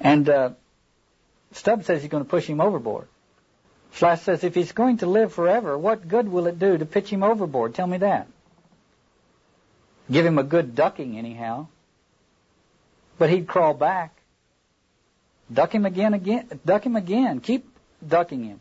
And 0.00 0.28
uh, 0.28 0.50
says 1.52 1.86
he's 1.86 2.08
going 2.08 2.24
to 2.24 2.30
push 2.30 2.46
him 2.46 2.60
overboard. 2.60 3.06
Flask 3.90 4.24
says 4.24 4.44
if 4.44 4.54
he's 4.54 4.72
going 4.72 4.98
to 4.98 5.06
live 5.06 5.32
forever, 5.32 5.76
what 5.76 6.08
good 6.08 6.28
will 6.28 6.46
it 6.46 6.58
do 6.58 6.78
to 6.78 6.86
pitch 6.86 7.10
him 7.10 7.22
overboard? 7.22 7.74
Tell 7.74 7.86
me 7.86 7.98
that. 7.98 8.28
Give 10.10 10.24
him 10.24 10.38
a 10.38 10.42
good 10.42 10.74
ducking 10.74 11.18
anyhow. 11.18 11.66
But 13.18 13.30
he'd 13.30 13.46
crawl 13.46 13.74
back. 13.74 14.19
Duck 15.52 15.74
him 15.74 15.84
again, 15.84 16.14
again, 16.14 16.48
duck 16.64 16.84
him 16.84 16.96
again. 16.96 17.40
Keep 17.40 17.68
ducking 18.06 18.44
him. 18.44 18.60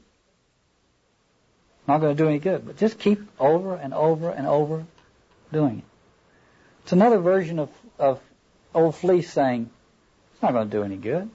Not 1.88 2.02
going 2.02 2.16
to 2.16 2.24
do 2.24 2.30
any 2.30 2.40
good, 2.40 2.66
but 2.66 2.78
just 2.78 3.00
keep 3.00 3.22
over 3.40 3.76
and 3.76 3.94
over 3.94 4.30
and 4.30 4.48
over 4.48 4.86
doing 5.52 5.80
it. 5.80 5.84
It's 6.84 6.92
another 6.92 7.20
version 7.20 7.60
of, 7.60 7.70
of 7.98 8.20
old 8.74 8.96
Fleece 8.96 9.32
saying, 9.32 9.70
it's 10.34 10.42
not 10.42 10.54
going 10.54 10.70
to 10.70 10.78
do 10.78 10.84
any 10.84 10.98
good. 10.98 11.30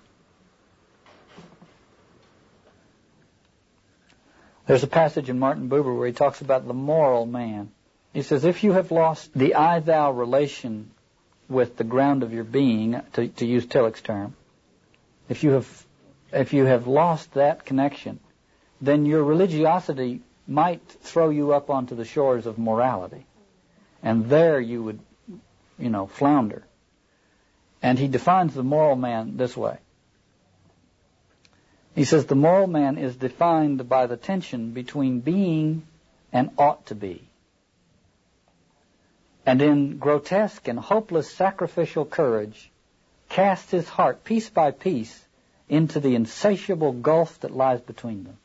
There's 4.66 4.82
a 4.82 4.88
passage 4.88 5.28
in 5.28 5.38
Martin 5.38 5.68
Buber 5.68 5.96
where 5.96 6.06
he 6.06 6.12
talks 6.12 6.40
about 6.40 6.66
the 6.66 6.72
moral 6.74 7.26
man. 7.26 7.70
He 8.12 8.22
says, 8.22 8.44
if 8.44 8.64
you 8.64 8.72
have 8.72 8.90
lost 8.90 9.30
the 9.34 9.56
I-thou 9.56 10.12
relation 10.12 10.90
with 11.48 11.76
the 11.76 11.84
ground 11.84 12.22
of 12.22 12.32
your 12.32 12.44
being, 12.44 13.00
to, 13.14 13.28
to 13.28 13.44
use 13.44 13.66
Tillich's 13.66 14.00
term, 14.00 14.34
if 15.28 15.42
you 15.42 15.50
have 15.52 15.86
if 16.32 16.52
you 16.52 16.64
have 16.64 16.86
lost 16.86 17.34
that 17.34 17.64
connection, 17.64 18.18
then 18.80 19.06
your 19.06 19.22
religiosity 19.22 20.22
might 20.48 20.82
throw 20.88 21.30
you 21.30 21.52
up 21.52 21.70
onto 21.70 21.94
the 21.94 22.04
shores 22.04 22.46
of 22.46 22.58
morality, 22.58 23.24
and 24.02 24.28
there 24.28 24.60
you 24.60 24.82
would, 24.82 24.98
you 25.78 25.90
know, 25.90 26.06
flounder. 26.06 26.64
And 27.82 27.98
he 27.98 28.08
defines 28.08 28.54
the 28.54 28.64
moral 28.64 28.96
man 28.96 29.36
this 29.36 29.56
way. 29.56 29.78
He 31.94 32.04
says 32.04 32.26
the 32.26 32.34
moral 32.34 32.66
man 32.66 32.98
is 32.98 33.14
defined 33.14 33.88
by 33.88 34.06
the 34.06 34.16
tension 34.16 34.72
between 34.72 35.20
being 35.20 35.86
and 36.32 36.50
ought 36.58 36.86
to 36.86 36.94
be 36.96 37.28
and 39.46 39.60
in 39.60 39.98
grotesque 39.98 40.68
and 40.68 40.78
hopeless 40.78 41.30
sacrificial 41.30 42.04
courage 42.04 42.70
cast 43.34 43.72
his 43.72 43.88
heart 43.88 44.22
piece 44.22 44.48
by 44.48 44.70
piece 44.70 45.20
into 45.68 45.98
the 45.98 46.14
insatiable 46.14 46.92
gulf 46.92 47.40
that 47.40 47.50
lies 47.50 47.80
between 47.80 48.22
them. 48.22 48.36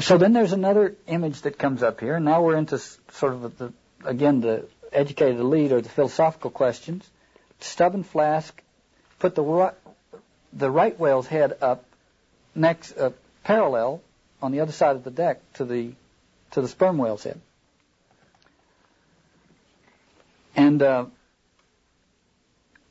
So 0.00 0.18
then 0.18 0.32
there's 0.32 0.52
another 0.52 0.94
image 1.08 1.40
that 1.42 1.58
comes 1.58 1.82
up 1.82 1.98
here, 2.00 2.20
now 2.20 2.42
we're 2.42 2.56
into 2.56 2.78
sort 2.78 3.32
of 3.32 3.58
the, 3.58 3.72
again, 4.04 4.40
the 4.40 4.68
educated 4.92 5.40
elite 5.40 5.72
or 5.72 5.80
the 5.80 5.88
philosophical 5.88 6.50
questions. 6.50 7.08
Stubb 7.58 7.94
and 7.94 8.06
Flask 8.06 8.62
put 9.18 9.34
the 9.34 9.42
right, 9.42 9.74
the 10.52 10.70
right 10.70 10.96
whale's 10.96 11.26
head 11.26 11.56
up 11.60 11.84
next, 12.54 12.96
uh, 12.96 13.10
parallel 13.42 14.00
on 14.40 14.52
the 14.52 14.60
other 14.60 14.72
side 14.72 14.94
of 14.94 15.02
the 15.02 15.10
deck 15.10 15.40
to 15.54 15.64
the 15.64 15.92
to 16.52 16.60
the 16.60 16.68
sperm 16.68 16.98
whale's 16.98 17.24
head. 17.24 17.40
And 20.54 20.80
uh, 20.82 21.06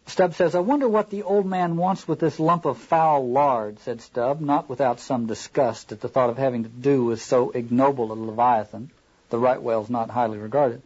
Stubb 0.07 0.35
says, 0.35 0.55
I 0.55 0.59
wonder 0.59 0.87
what 0.87 1.09
the 1.09 1.23
old 1.23 1.45
man 1.45 1.77
wants 1.77 2.07
with 2.07 2.19
this 2.19 2.39
lump 2.39 2.65
of 2.65 2.77
foul 2.77 3.27
lard, 3.27 3.79
said 3.79 4.01
Stubb, 4.01 4.39
not 4.39 4.69
without 4.69 4.99
some 4.99 5.25
disgust 5.25 5.91
at 5.91 5.99
the 5.99 6.07
thought 6.07 6.29
of 6.29 6.37
having 6.37 6.63
to 6.63 6.69
do 6.69 7.05
with 7.05 7.21
so 7.21 7.49
ignoble 7.49 8.11
a 8.11 8.13
leviathan. 8.13 8.91
The 9.29 9.39
right 9.39 9.61
whale's 9.61 9.89
not 9.89 10.11
highly 10.11 10.37
regarded. 10.37 10.81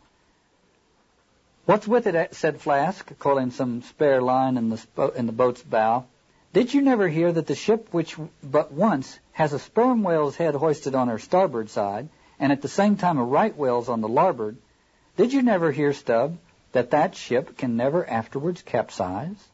What's 1.66 1.88
with 1.88 2.08
it? 2.08 2.34
said 2.34 2.62
Flask, 2.62 3.12
coiling 3.20 3.52
some 3.52 3.84
spare 3.84 4.22
line 4.22 4.58
in 4.58 4.70
the, 4.70 5.12
in 5.16 5.26
the 5.26 5.32
boat's 5.32 5.62
bow. 5.62 6.06
Did 6.54 6.74
you 6.74 6.82
never 6.82 7.08
hear 7.08 7.32
that 7.32 7.46
the 7.46 7.54
ship 7.54 7.90
which 7.92 8.16
but 8.42 8.72
once 8.72 9.20
has 9.34 9.54
a 9.54 9.60
sperm 9.60 10.02
whale's 10.02 10.38
head 10.38 10.56
hoisted 10.56 10.96
on 10.96 11.10
her 11.10 11.20
starboard 11.20 11.70
side, 11.70 12.10
and 12.40 12.52
at 12.52 12.62
the 12.62 12.68
same 12.68 12.96
time 12.96 13.20
a 13.20 13.24
right 13.24 13.56
whale's 13.56 13.90
on 13.90 14.02
the 14.02 14.08
larboard, 14.08 14.58
did 15.16 15.34
you 15.34 15.44
never 15.44 15.72
hear, 15.72 15.94
Stubb, 15.94 16.38
that 16.72 16.92
that 16.92 17.16
ship 17.16 17.58
can 17.58 17.76
never 17.76 18.08
afterwards 18.08 18.62
capsize? 18.62 19.48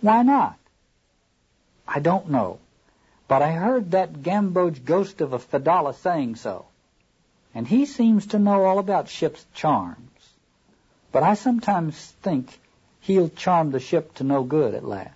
Why 0.00 0.22
not? 0.22 0.58
I 1.86 2.00
don't 2.00 2.30
know, 2.30 2.58
but 3.28 3.42
I 3.42 3.52
heard 3.52 3.92
that 3.92 4.22
Gamboge 4.22 4.84
ghost 4.84 5.20
of 5.20 5.32
a 5.32 5.38
Fedallah 5.38 5.94
saying 5.94 6.36
so, 6.36 6.66
and 7.54 7.66
he 7.66 7.86
seems 7.86 8.26
to 8.28 8.38
know 8.38 8.64
all 8.64 8.78
about 8.78 9.08
ship's 9.08 9.44
charms. 9.54 10.00
But 11.12 11.22
I 11.22 11.34
sometimes 11.34 11.96
think 12.22 12.58
he'll 13.00 13.28
charm 13.28 13.70
the 13.70 13.80
ship 13.80 14.14
to 14.14 14.24
no 14.24 14.42
good 14.42 14.74
at 14.74 14.84
last. 14.84 15.12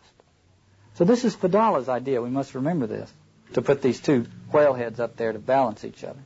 So 0.95 1.05
this 1.05 1.25
is 1.25 1.35
Fedallah's 1.35 1.89
idea. 1.89 2.23
We 2.23 2.31
must 2.31 2.55
remember 2.55 2.87
this 2.87 3.13
to 3.55 3.63
put 3.63 3.83
these 3.83 4.01
two 4.01 4.27
whale 4.53 4.75
heads 4.75 5.01
up 5.01 5.17
there 5.17 5.33
to 5.33 5.39
balance 5.39 5.85
each 5.85 6.05
other. 6.05 6.21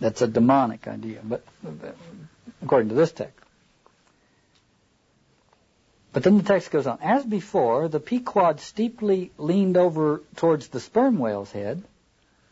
That's 0.00 0.22
a 0.22 0.26
demonic 0.26 0.88
idea, 0.88 1.20
but 1.22 1.44
according 2.62 2.88
to 2.88 2.94
this 2.94 3.12
text. 3.12 3.36
But 6.12 6.24
then 6.24 6.38
the 6.38 6.44
text 6.44 6.70
goes 6.70 6.86
on. 6.86 6.98
As 7.02 7.24
before, 7.24 7.88
the 7.88 8.00
Pequod 8.00 8.60
steeply 8.60 9.30
leaned 9.38 9.76
over 9.76 10.22
towards 10.36 10.68
the 10.68 10.80
sperm 10.80 11.18
whale's 11.18 11.52
head, 11.52 11.82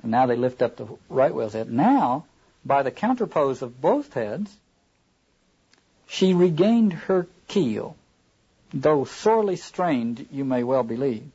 and 0.03 0.13
now 0.13 0.27
they 0.27 0.37
lift 0.37 0.63
up 0.63 0.77
the 0.77 0.87
right 1.09 1.35
whale's 1.35 1.55
head. 1.55 1.71
Now, 1.71 2.25
by 2.65 2.83
the 2.83 2.93
counterpose 2.93 3.63
of 3.63 3.81
both 3.81 4.15
heads, 4.15 4.57
she 6.07 6.35
regained 6.35 6.93
her 6.93 7.27
keel, 7.49 7.97
though 8.73 9.05
sorely 9.05 9.57
strained, 9.57 10.29
you 10.31 10.45
may 10.45 10.63
well 10.63 10.85
believe. 10.85 11.29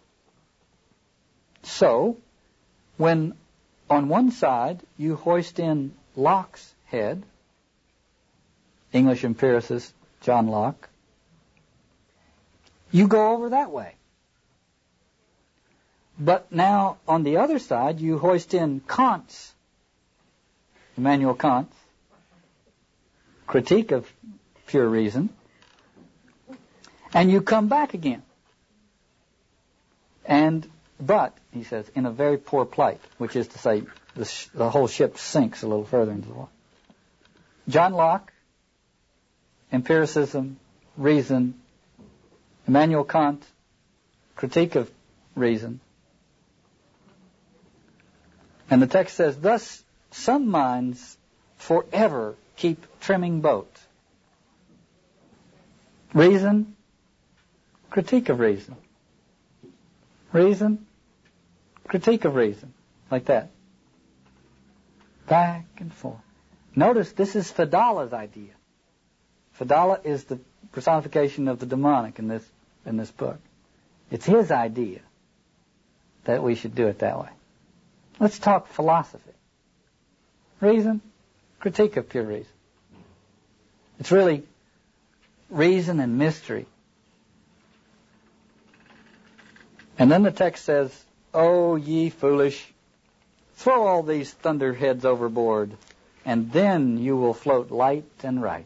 So, 1.64 2.18
when 2.98 3.34
on 3.90 4.08
one 4.08 4.32
side 4.32 4.82
you 4.98 5.16
hoist 5.16 5.60
in 5.60 5.94
Locke's 6.16 6.74
head, 6.86 7.24
English 8.94 9.24
empiricist 9.24 9.94
John 10.22 10.48
Locke, 10.48 10.90
you 12.92 13.08
go 13.08 13.34
over 13.34 13.50
that 13.50 13.72
way. 13.72 13.96
But 16.20 16.52
now, 16.52 16.98
on 17.08 17.24
the 17.24 17.38
other 17.38 17.58
side, 17.58 18.00
you 18.00 18.20
hoist 18.20 18.54
in 18.54 18.82
Kant's, 18.82 19.54
Immanuel 20.96 21.34
Kant's, 21.34 21.76
critique 23.48 23.92
of 23.92 24.08
pure 24.68 24.88
reason, 24.88 25.30
and 27.14 27.32
you 27.32 27.42
come 27.42 27.68
back 27.68 27.94
again. 27.94 28.22
And, 30.26 30.70
but, 31.00 31.36
he 31.52 31.64
says, 31.64 31.90
in 31.96 32.06
a 32.06 32.12
very 32.12 32.38
poor 32.38 32.66
plight, 32.66 33.02
which 33.18 33.36
is 33.36 33.48
to 33.50 33.60
say, 33.60 33.84
the, 34.16 34.26
sh- 34.26 34.48
the 34.54 34.70
whole 34.70 34.88
ship 34.88 35.18
sinks 35.18 35.64
a 35.64 35.68
little 35.68 35.86
further 35.86 36.12
into 36.12 36.28
the 36.28 36.34
water. 36.34 36.52
John 37.68 37.94
Locke, 37.94 38.33
empiricism, 39.74 40.58
reason, 40.96 41.56
Immanuel 42.68 43.04
Kant, 43.04 43.44
critique 44.36 44.76
of 44.76 44.90
reason. 45.36 45.80
And 48.70 48.82
the 48.82 48.88
text 48.88 49.18
says, 49.18 49.36
thus 49.36 49.84
some 50.12 50.48
minds 50.48 51.18
forever 51.58 52.36
keep 52.56 52.86
trimming 53.02 53.42
boats. 53.42 53.82
Reason, 56.14 56.76
critique 57.90 58.30
of 58.30 58.40
reason. 58.40 58.76
Reason, 60.32 60.86
critique 61.88 62.26
of 62.26 62.36
reason. 62.36 62.74
Like 63.10 63.26
that. 63.26 63.50
Back 65.28 65.66
and 65.78 65.92
forth. 65.94 66.22
Notice 66.76 67.12
this 67.12 67.36
is 67.36 67.52
Fedallah's 67.52 68.14
idea. 68.14 68.54
Fedallah 69.54 70.00
is 70.04 70.24
the 70.26 70.40
personification 70.72 71.48
of 71.48 71.60
the 71.60 71.66
demonic 71.66 72.20
in 72.20 72.28
this 72.28 72.48
in 72.86 72.98
this 72.98 73.12
book. 73.12 73.40
It's 74.12 74.26
his 74.26 74.52
idea 74.52 75.00
that 76.26 76.44
we 76.44 76.56
should 76.56 76.76
do 76.76 76.88
it 76.88 77.00
that 77.00 77.20
way. 77.20 77.30
Let's 78.20 78.40
talk 78.40 78.68
philosophy. 78.68 79.32
Reason, 80.60 81.02
critique 81.60 81.98
of 81.98 82.10
pure 82.10 82.24
reason. 82.24 82.52
It's 84.00 84.12
really 84.12 84.44
reason 85.50 86.00
and 86.00 86.18
mystery. 86.18 86.66
And 89.98 90.12
then 90.12 90.24
the 90.24 90.32
text 90.32 90.66
says, 90.66 91.06
O 91.34 91.76
ye 91.76 92.10
foolish, 92.10 92.66
throw 93.56 93.86
all 93.88 94.04
these 94.04 94.32
thunderheads 94.32 95.06
overboard, 95.06 95.72
and 96.26 96.52
then 96.52 96.98
you 96.98 97.16
will 97.16 97.34
float 97.34 97.72
light 97.72 98.06
and 98.24 98.42
right. 98.42 98.66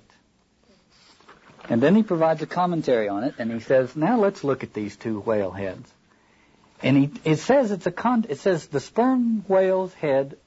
And 1.69 1.81
then 1.81 1.95
he 1.95 2.03
provides 2.03 2.41
a 2.41 2.47
commentary 2.47 3.09
on 3.09 3.23
it, 3.23 3.35
and 3.39 3.51
he 3.51 3.59
says, 3.59 3.95
now 3.95 4.17
let's 4.17 4.43
look 4.43 4.63
at 4.63 4.73
these 4.73 4.95
two 4.95 5.19
whale 5.19 5.51
heads. 5.51 5.91
And 6.81 6.97
he, 6.97 7.11
it 7.25 7.37
says 7.37 7.71
it's 7.71 7.87
a 7.87 7.91
con, 7.91 8.25
it 8.29 8.39
says 8.39 8.67
the 8.67 8.79
sperm 8.79 9.43
whale's 9.47 9.93
head 9.93 10.37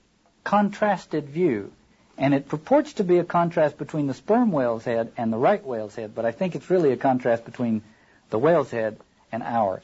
contrasted 0.45 1.29
view. 1.29 1.73
And 2.17 2.35
it 2.35 2.49
purports 2.49 2.95
to 2.95 3.05
be 3.05 3.19
a 3.19 3.25
contrast 3.25 3.79
between 3.79 4.07
the 4.07 4.15
sperm 4.15 4.53
whale's 4.53 4.85
head 4.85 5.13
and 5.17 5.33
the 5.33 5.39
right 5.39 5.65
whale's 5.65 5.95
head, 5.95 6.15
but 6.15 6.25
I 6.25 6.33
think 6.33 6.55
it's 6.55 6.71
really 6.71 6.93
a 6.93 6.97
contrast 6.97 7.45
between 7.45 7.83
the 8.31 8.39
whale's 8.39 8.71
head 8.71 8.99
and 9.33 9.43
ours. 9.43 9.83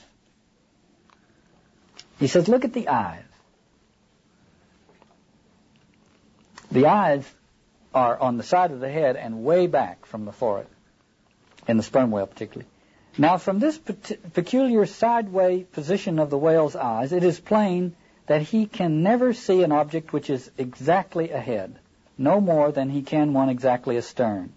He 2.18 2.28
says, 2.28 2.48
look 2.48 2.64
at 2.64 2.72
the 2.72 2.88
eyes. 2.88 3.22
The 6.70 6.86
eyes 6.86 7.30
are 7.94 8.18
on 8.18 8.36
the 8.36 8.42
side 8.42 8.70
of 8.70 8.80
the 8.80 8.90
head 8.90 9.16
and 9.16 9.44
way 9.44 9.66
back 9.66 10.06
from 10.06 10.24
the 10.24 10.32
forehead 10.32 10.66
in 11.66 11.76
the 11.76 11.82
sperm 11.82 12.10
whale 12.10 12.26
particularly. 12.26 12.68
Now, 13.18 13.38
from 13.38 13.58
this 13.58 13.78
peculiar 13.78 14.84
sideway 14.84 15.62
position 15.62 16.18
of 16.18 16.28
the 16.28 16.38
whale's 16.38 16.76
eyes, 16.76 17.12
it 17.12 17.24
is 17.24 17.40
plain 17.40 17.94
that 18.26 18.42
he 18.42 18.66
can 18.66 19.02
never 19.02 19.32
see 19.32 19.62
an 19.62 19.72
object 19.72 20.12
which 20.12 20.28
is 20.28 20.50
exactly 20.58 21.30
ahead, 21.30 21.78
no 22.18 22.40
more 22.40 22.72
than 22.72 22.90
he 22.90 23.02
can 23.02 23.32
one 23.32 23.48
exactly 23.48 23.96
astern. 23.96 24.52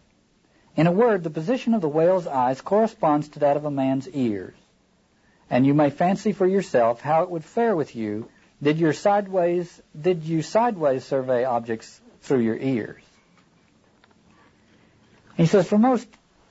In 0.75 0.87
a 0.87 0.91
word, 0.91 1.23
the 1.23 1.29
position 1.29 1.73
of 1.73 1.81
the 1.81 1.89
whale's 1.89 2.27
eyes 2.27 2.61
corresponds 2.61 3.29
to 3.29 3.39
that 3.39 3.57
of 3.57 3.65
a 3.65 3.71
man's 3.71 4.09
ears. 4.09 4.55
And 5.49 5.65
you 5.65 5.73
may 5.73 5.89
fancy 5.89 6.31
for 6.31 6.45
yourself 6.45 7.01
how 7.01 7.23
it 7.23 7.29
would 7.29 7.43
fare 7.43 7.75
with 7.75 7.95
you 7.95 8.27
did 8.61 8.77
your 8.77 8.93
sideways 8.93 9.81
did 9.99 10.23
you 10.23 10.41
sideways 10.41 11.05
survey 11.05 11.45
objects 11.45 11.99
through 12.21 12.39
your 12.39 12.57
ears. 12.57 13.01
He 15.37 15.45
says 15.45 15.67
for 15.67 15.77
most 15.77 16.07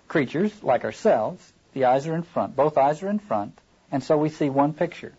creatures, 0.09 0.63
like 0.63 0.85
ourselves, 0.85 1.53
the 1.75 1.85
eyes 1.85 2.07
are 2.07 2.15
in 2.15 2.23
front. 2.23 2.57
Both 2.57 2.79
eyes 2.79 3.03
are 3.03 3.11
in 3.11 3.19
front, 3.19 3.59
and 3.93 4.03
so 4.03 4.17
we 4.17 4.31
see 4.31 4.51
one 4.51 4.73
picture. 4.73 5.13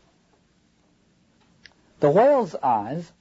The 1.99 2.09
whale's 2.09 2.55
eyes, 2.55 3.11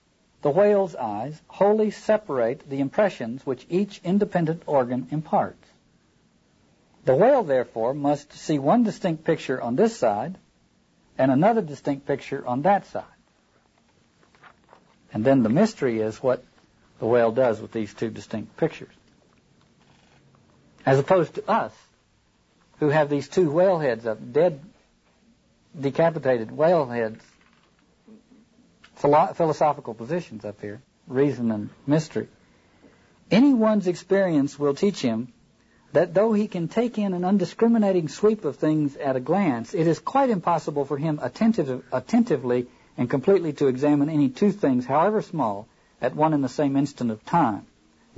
the 0.43 0.51
whale's 0.51 0.95
eyes 0.95 1.41
wholly 1.49 1.91
separate 1.91 2.69
the 2.69 2.81
impressions 2.81 3.45
which 3.45 3.67
each 3.69 4.01
independent 4.05 4.63
organ 4.67 5.09
imparts. 5.11 5.67
The 7.05 7.15
whale, 7.15 7.43
therefore, 7.43 7.95
must 7.95 8.33
see 8.33 8.59
one 8.59 8.83
distinct 8.83 9.25
picture 9.25 9.61
on 9.61 9.77
this 9.77 9.97
side 9.97 10.37
and 11.17 11.31
another 11.31 11.63
distinct 11.63 12.07
picture 12.07 12.47
on 12.47 12.63
that 12.63 12.87
side. 12.87 13.05
And 15.13 15.25
then 15.25 15.43
the 15.43 15.49
mystery 15.49 16.01
is 16.01 16.23
what 16.23 16.45
the 16.99 17.07
whale 17.07 17.33
does 17.33 17.61
with 17.61 17.73
these 17.73 17.95
two 17.95 18.11
distinct 18.11 18.57
pictures. 18.57 18.93
As 20.87 20.99
opposed 20.99 21.35
to 21.35 21.51
us, 21.51 21.73
who 22.81 22.89
have 22.89 23.11
these 23.11 23.29
two 23.29 23.51
whale 23.51 23.79
heads 23.79 24.07
up, 24.07 24.19
dead, 24.33 24.61
decapitated 25.79 26.51
whale 26.51 26.87
heads, 26.87 27.23
philo- 28.95 29.33
philosophical 29.35 29.95
positions 29.95 30.45
up 30.45 30.61
here, 30.61 30.81
reason 31.07 31.51
and 31.51 31.71
mystery. 31.87 32.29
Anyone's 33.31 33.87
experience 33.87 34.59
will 34.59 34.75
teach 34.75 35.01
him 35.03 35.33
that 35.93 36.15
though 36.15 36.33
he 36.33 36.49
can 36.49 36.69
take 36.69 36.99
in 36.99 37.15
an 37.15 37.25
undiscriminating 37.25 38.09
sweep 38.09 38.45
of 38.45 38.57
things 38.57 38.97
at 38.97 39.17
a 39.17 39.21
glance, 39.21 39.75
it 39.75 39.87
is 39.87 39.99
quite 39.99 40.31
impossible 40.31 40.85
for 40.85 40.97
him 40.97 41.19
attentive, 41.23 41.85
attentively 41.93 42.67
and 42.97 43.09
completely 43.09 43.53
to 43.55 43.69
examine 43.69 44.09
any 44.09 44.29
two 44.29 44.53
things, 44.53 44.85
however 44.85 45.23
small, 45.23 45.67
at 46.01 46.15
one 46.15 46.35
and 46.35 46.45
the 46.45 46.49
same 46.49 46.77
instant 46.77 47.11
of 47.11 47.25
time. 47.25 47.67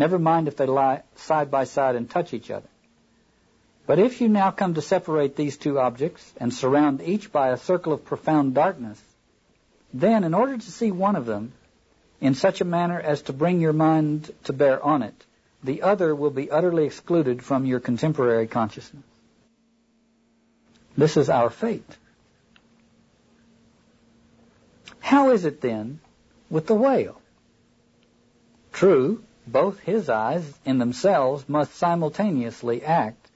Never 0.00 0.18
mind 0.18 0.48
if 0.48 0.56
they 0.56 0.64
lie 0.64 1.02
side 1.16 1.50
by 1.50 1.64
side 1.64 1.94
and 1.94 2.08
touch 2.08 2.32
each 2.32 2.50
other. 2.50 2.68
But 3.86 3.98
if 3.98 4.22
you 4.22 4.30
now 4.30 4.50
come 4.50 4.72
to 4.74 4.80
separate 4.80 5.36
these 5.36 5.58
two 5.58 5.78
objects 5.78 6.32
and 6.38 6.54
surround 6.54 7.02
each 7.02 7.30
by 7.30 7.48
a 7.50 7.58
circle 7.58 7.92
of 7.92 8.06
profound 8.06 8.54
darkness, 8.54 8.98
then 9.92 10.24
in 10.24 10.32
order 10.32 10.56
to 10.56 10.70
see 10.70 10.90
one 10.90 11.16
of 11.16 11.26
them 11.26 11.52
in 12.18 12.34
such 12.34 12.62
a 12.62 12.64
manner 12.64 12.98
as 12.98 13.20
to 13.22 13.34
bring 13.34 13.60
your 13.60 13.74
mind 13.74 14.32
to 14.44 14.54
bear 14.54 14.82
on 14.82 15.02
it, 15.02 15.26
the 15.62 15.82
other 15.82 16.14
will 16.14 16.30
be 16.30 16.50
utterly 16.50 16.86
excluded 16.86 17.44
from 17.44 17.66
your 17.66 17.80
contemporary 17.80 18.46
consciousness. 18.46 19.04
This 20.96 21.18
is 21.18 21.28
our 21.28 21.50
fate. 21.50 21.98
How 25.00 25.32
is 25.32 25.44
it 25.44 25.60
then 25.60 26.00
with 26.48 26.66
the 26.66 26.74
whale? 26.74 27.20
True, 28.72 29.22
both 29.46 29.80
his 29.80 30.08
eyes 30.08 30.58
in 30.64 30.78
themselves 30.78 31.48
must 31.48 31.74
simultaneously 31.74 32.84
act, 32.84 33.30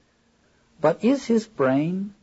but 0.79 1.03
is 1.03 1.25
his 1.25 1.47
brain 1.47 2.13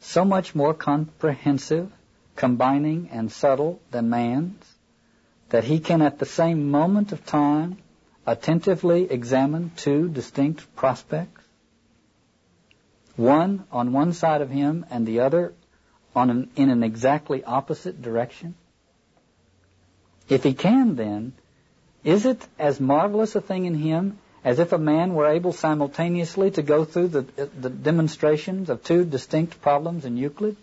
so 0.00 0.24
much 0.24 0.54
more 0.54 0.74
comprehensive, 0.74 1.90
combining, 2.36 3.08
and 3.10 3.30
subtle 3.30 3.80
than 3.90 4.10
man's 4.10 4.64
that 5.50 5.64
he 5.64 5.80
can 5.80 6.02
at 6.02 6.18
the 6.18 6.26
same 6.26 6.70
moment 6.70 7.12
of 7.12 7.24
time 7.24 7.78
attentively 8.26 9.10
examine 9.10 9.70
two 9.76 10.08
distinct 10.08 10.74
prospects? 10.76 11.42
One 13.16 13.64
on 13.72 13.92
one 13.92 14.12
side 14.12 14.42
of 14.42 14.50
him 14.50 14.86
and 14.90 15.06
the 15.06 15.20
other 15.20 15.54
an, 16.14 16.50
in 16.56 16.70
an 16.70 16.82
exactly 16.82 17.44
opposite 17.44 18.00
direction? 18.02 18.54
If 20.28 20.44
he 20.44 20.54
can, 20.54 20.96
then, 20.96 21.32
is 22.08 22.24
it 22.24 22.46
as 22.58 22.80
marvelous 22.80 23.34
a 23.36 23.40
thing 23.42 23.66
in 23.66 23.74
him 23.74 24.18
as 24.42 24.58
if 24.58 24.72
a 24.72 24.78
man 24.78 25.12
were 25.12 25.26
able 25.26 25.52
simultaneously 25.52 26.50
to 26.52 26.62
go 26.62 26.86
through 26.86 27.08
the, 27.08 27.22
the 27.60 27.68
demonstrations 27.68 28.70
of 28.70 28.82
two 28.82 29.04
distinct 29.04 29.60
problems 29.60 30.06
in 30.06 30.16
Euclid? 30.16 30.56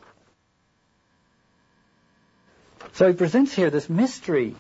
So 2.93 3.07
he 3.07 3.13
presents 3.13 3.53
here 3.53 3.69
this 3.69 3.87
mystery 3.87 4.55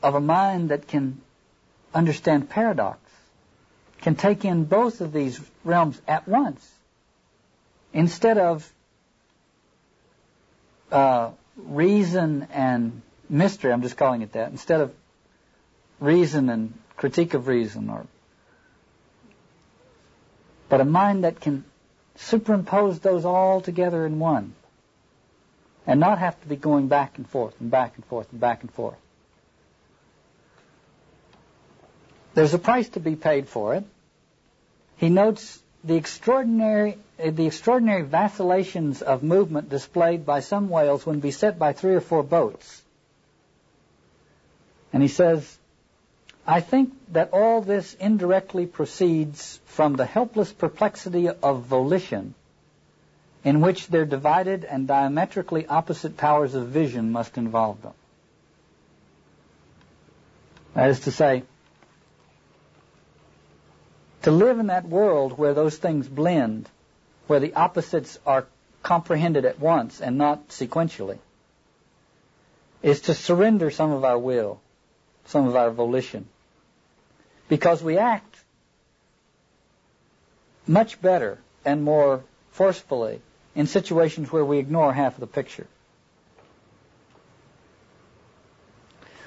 of 0.00 0.14
a 0.14 0.20
mind 0.20 0.68
that 0.68 0.86
can 0.86 1.20
understand 1.92 2.48
paradox, 2.48 3.00
can 4.00 4.14
take 4.14 4.44
in 4.44 4.66
both 4.66 5.00
of 5.00 5.12
these 5.12 5.40
realms 5.64 6.00
at 6.06 6.28
once, 6.28 6.70
instead 7.92 8.38
of 8.38 8.72
uh, 10.92 11.30
reason 11.56 12.46
and 12.52 13.02
mystery, 13.28 13.72
I'm 13.72 13.82
just 13.82 13.96
calling 13.96 14.22
it 14.22 14.34
that, 14.34 14.52
instead 14.52 14.82
of 14.82 14.94
reason 16.00 16.48
and 16.48 16.74
critique 16.96 17.34
of 17.34 17.46
reason 17.46 17.88
or 17.90 18.06
but 20.68 20.80
a 20.80 20.84
mind 20.84 21.24
that 21.24 21.40
can 21.40 21.64
superimpose 22.16 23.00
those 23.00 23.24
all 23.24 23.60
together 23.60 24.06
in 24.06 24.18
one 24.18 24.54
and 25.86 25.98
not 25.98 26.18
have 26.18 26.40
to 26.42 26.48
be 26.48 26.56
going 26.56 26.88
back 26.88 27.16
and 27.18 27.28
forth 27.28 27.54
and 27.60 27.70
back 27.70 27.96
and 27.96 28.04
forth 28.04 28.30
and 28.30 28.40
back 28.40 28.62
and 28.62 28.72
forth. 28.72 28.96
There's 32.34 32.54
a 32.54 32.58
price 32.58 32.88
to 32.90 33.00
be 33.00 33.16
paid 33.16 33.48
for 33.48 33.74
it. 33.74 33.84
He 34.96 35.08
notes 35.08 35.60
the 35.82 35.96
extraordinary 35.96 36.98
uh, 37.18 37.30
the 37.30 37.46
extraordinary 37.46 38.02
vacillations 38.02 39.02
of 39.02 39.22
movement 39.22 39.68
displayed 39.68 40.24
by 40.24 40.40
some 40.40 40.68
whales 40.68 41.04
when 41.04 41.20
beset 41.20 41.58
by 41.58 41.72
three 41.72 41.94
or 41.94 42.00
four 42.00 42.22
boats. 42.22 42.82
And 44.92 45.02
he 45.02 45.08
says, 45.08 45.58
I 46.50 46.60
think 46.60 46.92
that 47.12 47.30
all 47.32 47.60
this 47.60 47.94
indirectly 47.94 48.66
proceeds 48.66 49.60
from 49.66 49.94
the 49.94 50.04
helpless 50.04 50.52
perplexity 50.52 51.28
of 51.28 51.62
volition 51.62 52.34
in 53.44 53.60
which 53.60 53.86
their 53.86 54.04
divided 54.04 54.64
and 54.64 54.88
diametrically 54.88 55.68
opposite 55.68 56.16
powers 56.16 56.56
of 56.56 56.66
vision 56.66 57.12
must 57.12 57.38
involve 57.38 57.80
them. 57.82 57.92
That 60.74 60.90
is 60.90 61.00
to 61.00 61.12
say, 61.12 61.44
to 64.22 64.32
live 64.32 64.58
in 64.58 64.66
that 64.66 64.88
world 64.88 65.38
where 65.38 65.54
those 65.54 65.76
things 65.76 66.08
blend, 66.08 66.68
where 67.28 67.38
the 67.38 67.54
opposites 67.54 68.18
are 68.26 68.48
comprehended 68.82 69.44
at 69.44 69.60
once 69.60 70.00
and 70.00 70.18
not 70.18 70.48
sequentially, 70.48 71.18
is 72.82 73.02
to 73.02 73.14
surrender 73.14 73.70
some 73.70 73.92
of 73.92 74.04
our 74.04 74.18
will 74.18 74.60
some 75.26 75.46
of 75.46 75.56
our 75.56 75.70
volition. 75.70 76.26
Because 77.50 77.82
we 77.82 77.98
act 77.98 78.36
much 80.66 81.02
better 81.02 81.38
and 81.64 81.82
more 81.82 82.22
forcefully 82.52 83.20
in 83.56 83.66
situations 83.66 84.30
where 84.30 84.44
we 84.44 84.58
ignore 84.58 84.92
half 84.92 85.14
of 85.14 85.20
the 85.20 85.26
picture. 85.26 85.66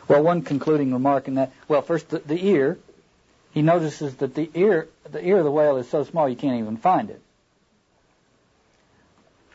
Well, 0.07 0.23
one 0.23 0.41
concluding 0.41 0.93
remark 0.93 1.27
in 1.27 1.35
that, 1.35 1.51
well, 1.67 1.81
first 1.81 2.09
the, 2.09 2.19
the 2.19 2.47
ear, 2.47 2.79
he 3.51 3.61
notices 3.61 4.15
that 4.15 4.33
the 4.35 4.49
ear, 4.53 4.87
the 5.09 5.23
ear 5.25 5.39
of 5.39 5.43
the 5.43 5.51
whale 5.51 5.75
is 5.75 5.89
so 5.89 6.05
small 6.05 6.29
you 6.29 6.37
can't 6.37 6.59
even 6.59 6.77
find 6.77 7.09
it. 7.09 7.21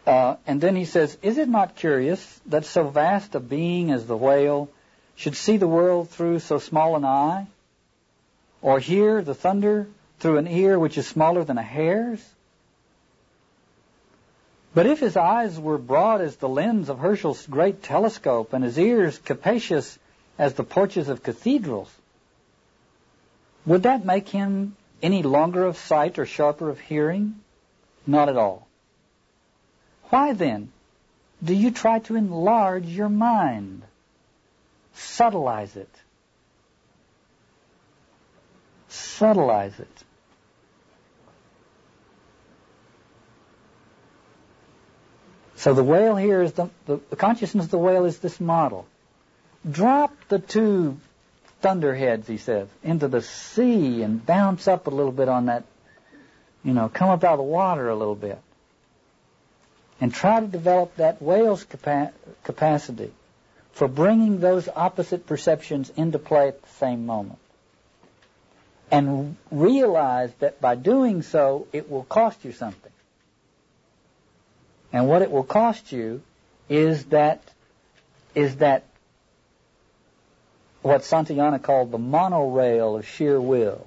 Uh, 0.07 0.37
and 0.47 0.61
then 0.61 0.77
he 0.77 0.85
says, 0.85 1.17
is 1.23 1.39
it 1.39 1.49
not 1.49 1.77
curious 1.77 2.41
that 2.47 2.67
so 2.67 2.89
vast 2.89 3.35
a 3.35 3.41
being 3.41 3.91
as 3.91 4.07
the 4.07 4.17
whale 4.17 4.69
should 5.17 5.37
see 5.37 5.57
the 5.57 5.67
world 5.67 6.11
through 6.11 6.39
so 6.39 6.59
small 6.59 6.97
an 6.97 7.05
eye, 7.05 7.47
or 8.63 8.79
hear 8.79 9.23
the 9.23 9.35
thunder 9.35 9.87
through 10.19 10.39
an 10.39 10.49
ear 10.49 10.79
which 10.79 10.99
is 10.99 11.07
smaller 11.07 11.45
than 11.45 11.59
a 11.59 11.63
hair's? 11.63 12.25
But 14.75 14.87
if 14.87 15.01
his 15.01 15.17
eyes 15.17 15.59
were 15.59 15.79
broad 15.79 16.21
as 16.21 16.37
the 16.37 16.49
lens 16.49 16.89
of 16.89 16.99
Herschel's 16.99 17.47
great 17.47 17.83
telescope, 17.83 18.53
and 18.53 18.63
his 18.63 18.79
ears 18.79 19.19
capacious 19.19 19.99
as 20.39 20.55
the 20.55 20.65
porches 20.65 21.09
of 21.09 21.23
cathedrals, 21.23 21.93
would 23.67 23.83
that 23.83 24.05
make 24.05 24.29
him 24.29 24.77
any 25.03 25.23
longer 25.23 25.65
of 25.65 25.77
sight 25.77 26.19
or 26.19 26.27
sharper 26.27 26.69
of 26.69 26.81
hearing? 26.81 27.41
Not 28.07 28.29
at 28.29 28.37
all. 28.37 28.67
Why 30.11 30.33
then 30.33 30.73
do 31.43 31.55
you 31.55 31.71
try 31.71 31.99
to 32.01 32.17
enlarge 32.17 32.87
your 32.87 33.09
mind? 33.09 33.83
subtleize 34.95 35.77
it. 35.77 35.91
Subtleize 38.99 39.79
it. 39.79 40.05
So 45.57 45.75
the 45.75 45.83
whale 45.83 46.15
here 46.15 46.41
is 46.43 46.53
the, 46.53 46.71
the, 46.87 47.01
the, 47.11 47.17
consciousness 47.17 47.65
of 47.65 47.71
the 47.73 47.79
whale 47.79 48.05
is 48.05 48.19
this 48.19 48.41
model. 48.41 48.87
Drop 49.69 50.15
the 50.29 50.39
two 50.39 50.99
thunderheads, 51.61 52.29
he 52.29 52.37
says, 52.37 52.69
into 52.85 53.09
the 53.09 53.23
sea 53.23 54.03
and 54.03 54.25
bounce 54.25 54.69
up 54.69 54.87
a 54.87 54.91
little 54.91 55.11
bit 55.11 55.29
on 55.29 55.47
that, 55.47 55.65
you 56.63 56.73
know, 56.73 56.89
come 56.89 57.11
up 57.11 57.25
out 57.25 57.33
of 57.33 57.39
the 57.39 57.43
water 57.43 57.89
a 57.89 57.97
little 57.97 58.15
bit. 58.15 58.39
And 60.01 60.15
try 60.15 60.39
to 60.39 60.47
develop 60.47 60.95
that 60.97 61.21
whale's 61.21 61.65
capa- 61.65 62.13
capacity 62.45 63.13
for 63.73 63.89
bringing 63.89 64.39
those 64.39 64.69
opposite 64.69 65.27
perceptions 65.27 65.91
into 65.97 66.21
play 66.21 66.49
at 66.49 66.63
the 66.63 66.69
same 66.69 67.05
moment. 67.05 67.41
And 68.91 69.37
realize 69.51 70.33
that 70.39 70.61
by 70.61 70.75
doing 70.75 71.23
so, 71.23 71.67
it 71.73 71.91
will 71.91 72.05
cost 72.05 72.45
you 72.45 72.53
something. 72.53 72.93
And 74.93 75.07
what 75.09 75.23
it 75.23 75.31
will 75.31 75.45
cost 75.45 75.93
you 75.93 76.23
is 76.69 77.05
that, 77.07 77.43
is 78.35 78.57
that 78.57 78.85
what 80.83 81.03
Santayana 81.03 81.63
called 81.63 81.91
the 81.91 81.99
monorail 81.99 82.97
of 82.97 83.07
sheer 83.07 83.39
will. 83.41 83.87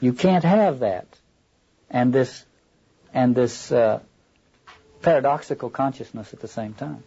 You 0.00 0.12
can't 0.12 0.44
have 0.44 0.80
that. 0.80 1.06
And 1.90 2.12
this, 2.12 2.44
and 3.14 3.34
this, 3.34 3.70
uh, 3.70 4.00
paradoxical 5.02 5.70
consciousness 5.70 6.32
at 6.32 6.40
the 6.40 6.48
same 6.48 6.74
time. 6.74 7.02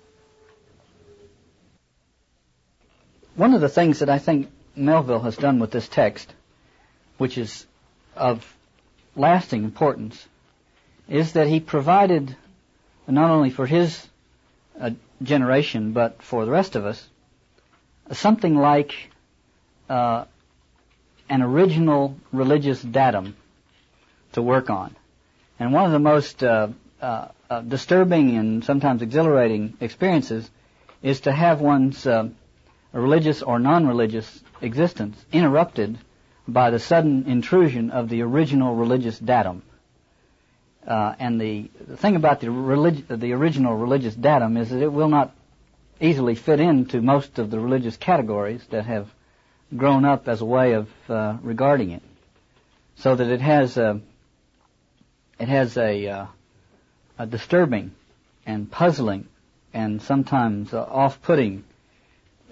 One 3.35 3.53
of 3.53 3.61
the 3.61 3.69
things 3.69 3.99
that 3.99 4.09
I 4.09 4.19
think 4.19 4.49
Melville 4.75 5.21
has 5.21 5.37
done 5.37 5.59
with 5.59 5.71
this 5.71 5.87
text, 5.87 6.33
which 7.17 7.37
is 7.37 7.65
of 8.15 8.45
lasting 9.15 9.63
importance, 9.63 10.27
is 11.07 11.33
that 11.33 11.47
he 11.47 11.59
provided 11.59 12.35
not 13.07 13.29
only 13.29 13.49
for 13.49 13.65
his 13.65 14.07
uh, 14.79 14.91
generation 15.21 15.91
but 15.93 16.21
for 16.21 16.45
the 16.45 16.51
rest 16.51 16.75
of 16.75 16.85
us 16.85 17.07
something 18.11 18.55
like 18.55 18.93
uh, 19.89 20.25
an 21.29 21.41
original 21.41 22.17
religious 22.31 22.81
datum 22.81 23.35
to 24.33 24.41
work 24.41 24.69
on. 24.69 24.95
And 25.59 25.71
one 25.71 25.85
of 25.85 25.91
the 25.91 25.99
most 25.99 26.43
uh, 26.43 26.69
uh, 27.01 27.27
uh, 27.49 27.61
disturbing 27.61 28.35
and 28.35 28.63
sometimes 28.63 29.01
exhilarating 29.01 29.77
experiences 29.79 30.49
is 31.01 31.21
to 31.21 31.31
have 31.31 31.61
one's 31.61 32.07
uh, 32.93 32.99
religious 32.99 33.41
or 33.41 33.59
non-religious 33.59 34.43
existence 34.61 35.23
interrupted 35.31 35.97
by 36.47 36.69
the 36.69 36.79
sudden 36.79 37.25
intrusion 37.27 37.91
of 37.91 38.09
the 38.09 38.21
original 38.21 38.75
religious 38.75 39.17
datum. 39.17 39.63
Uh, 40.85 41.15
and 41.19 41.39
the, 41.39 41.69
the, 41.87 41.95
thing 41.95 42.15
about 42.15 42.41
the, 42.41 42.51
relig- 42.51 43.07
the 43.07 43.31
original 43.31 43.75
religious 43.75 44.13
datum 44.15 44.57
is 44.57 44.69
that 44.69 44.81
it 44.81 44.91
will 44.91 45.07
not 45.07 45.33
easily 46.01 46.35
fit 46.35 46.59
into 46.59 47.01
most 47.01 47.39
of 47.39 47.49
the 47.49 47.59
religious 47.59 47.95
categories 47.95 48.61
that 48.69 48.85
have 48.85 49.07
grown 49.75 50.03
up 50.03 50.27
as 50.27 50.41
a 50.41 50.45
way 50.45 50.73
of 50.73 50.89
uh, 51.09 51.37
regarding 51.41 51.91
it, 51.91 52.03
so 52.97 53.15
that 53.15 53.27
it 53.27 53.39
has 53.39 53.77
a, 53.77 54.01
it 55.39 55.47
has 55.47 55.77
a, 55.77 56.07
uh, 56.07 56.25
a 57.17 57.25
disturbing 57.25 57.91
and 58.45 58.69
puzzling 58.69 59.27
and 59.73 60.01
sometimes 60.01 60.73
off-putting 60.73 61.63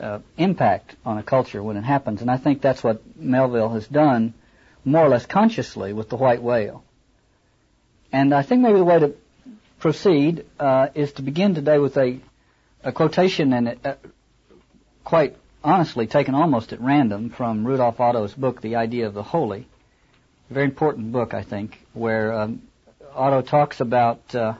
uh, 0.01 0.19
impact 0.37 0.95
on 1.05 1.17
a 1.17 1.23
culture 1.23 1.61
when 1.61 1.77
it 1.77 1.83
happens. 1.83 2.21
And 2.21 2.29
I 2.29 2.37
think 2.37 2.61
that's 2.61 2.83
what 2.83 3.01
Melville 3.15 3.69
has 3.69 3.87
done 3.87 4.33
more 4.83 5.05
or 5.05 5.09
less 5.09 5.25
consciously 5.25 5.93
with 5.93 6.09
the 6.09 6.17
white 6.17 6.41
whale. 6.41 6.83
And 8.11 8.33
I 8.33 8.41
think 8.41 8.61
maybe 8.61 8.79
the 8.79 8.83
way 8.83 8.99
to 8.99 9.13
proceed 9.79 10.45
uh, 10.59 10.87
is 10.95 11.13
to 11.13 11.21
begin 11.21 11.55
today 11.55 11.77
with 11.77 11.97
a, 11.97 12.19
a 12.83 12.91
quotation 12.91 13.53
and 13.53 13.77
uh, 13.85 13.95
quite 15.03 15.37
honestly 15.63 16.07
taken 16.07 16.33
almost 16.35 16.73
at 16.73 16.81
random 16.81 17.29
from 17.29 17.65
Rudolf 17.65 17.99
Otto's 17.99 18.33
book, 18.33 18.61
The 18.61 18.75
Idea 18.75 19.07
of 19.07 19.13
the 19.13 19.23
Holy. 19.23 19.67
A 20.49 20.53
very 20.53 20.65
important 20.65 21.11
book, 21.11 21.33
I 21.33 21.43
think, 21.43 21.79
where 21.93 22.33
um, 22.33 22.63
Otto 23.13 23.41
talks 23.41 23.79
about 23.79 24.33
uh, 24.35 24.55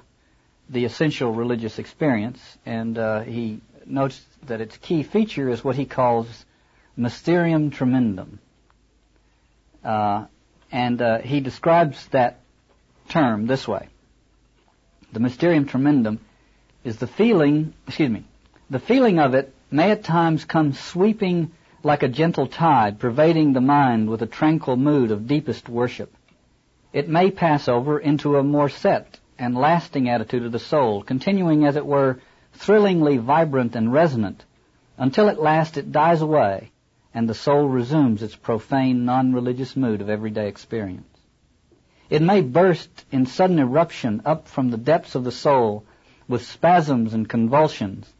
the 0.70 0.86
essential 0.86 1.34
religious 1.34 1.80
experience, 1.80 2.40
and 2.66 2.98
uh, 2.98 3.22
he 3.22 3.60
notes 3.86 4.22
that 4.48 4.62
its 4.62 4.78
key 4.78 5.04
feature 5.04 5.50
is 5.50 5.64
what 5.64 5.76
he 5.76 5.86
calls 5.86 6.46
mysterium 6.96 7.72
tremendum. 7.72 8.40
Uh, 9.84 10.26
and 10.72 11.02
uh, 11.02 11.20
he 11.20 11.40
describes 11.40 12.08
that 12.08 12.40
term 13.10 13.48
this 13.48 13.68
way. 13.68 13.88
The 15.12 15.20
mysterium 15.20 15.66
tremendum 15.66 16.20
is 16.84 16.98
the 16.98 17.08
feeling, 17.08 17.74
excuse 17.88 18.10
me, 18.10 18.24
the 18.70 18.80
feeling 18.80 19.20
of 19.20 19.34
it 19.34 19.54
may 19.70 19.92
at 19.92 20.04
times 20.04 20.46
come 20.46 20.74
sweeping 20.74 21.52
like 21.84 22.04
a 22.04 22.08
gentle 22.08 22.48
tide, 22.48 23.00
pervading 23.00 23.54
the 23.54 23.62
mind 23.62 24.10
with 24.10 24.22
a 24.22 24.28
tranquil 24.28 24.78
mood 24.78 25.12
of 25.12 25.28
deepest 25.28 25.68
worship. 25.68 26.14
It 26.94 27.10
may 27.10 27.32
pass 27.32 27.68
over 27.68 28.00
into 28.00 28.38
a 28.38 28.44
more 28.44 28.70
set 28.70 29.20
and 29.38 29.56
lasting 29.56 30.10
attitude 30.10 30.46
of 30.46 30.52
the 30.52 30.60
soul, 30.60 31.02
continuing 31.02 31.66
as 31.66 31.76
it 31.76 31.86
were 31.86 32.20
thrillingly 32.54 33.18
vibrant 33.18 33.76
and 33.76 33.92
resonant, 33.92 34.46
until 34.98 35.30
at 35.30 35.42
last 35.42 35.78
it 35.78 35.92
dies 35.92 36.22
away 36.22 36.72
and 37.14 37.28
the 37.28 37.34
soul 37.34 37.68
resumes 37.68 38.24
its 38.24 38.36
profane, 38.36 39.04
non-religious 39.06 39.76
mood 39.76 40.02
of 40.02 40.10
everyday 40.10 40.48
experience. 40.48 41.08
It 42.10 42.22
may 42.22 42.42
burst 42.42 43.06
in 43.12 43.26
sudden 43.26 43.60
eruption 43.60 44.22
up 44.26 44.48
from 44.48 44.70
the 44.70 44.78
depths 44.78 45.16
of 45.16 45.24
the 45.24 45.32
soul 45.32 45.84
with 46.28 46.46
spasms 46.46 47.14
and 47.14 47.28
convulsions, 47.28 48.14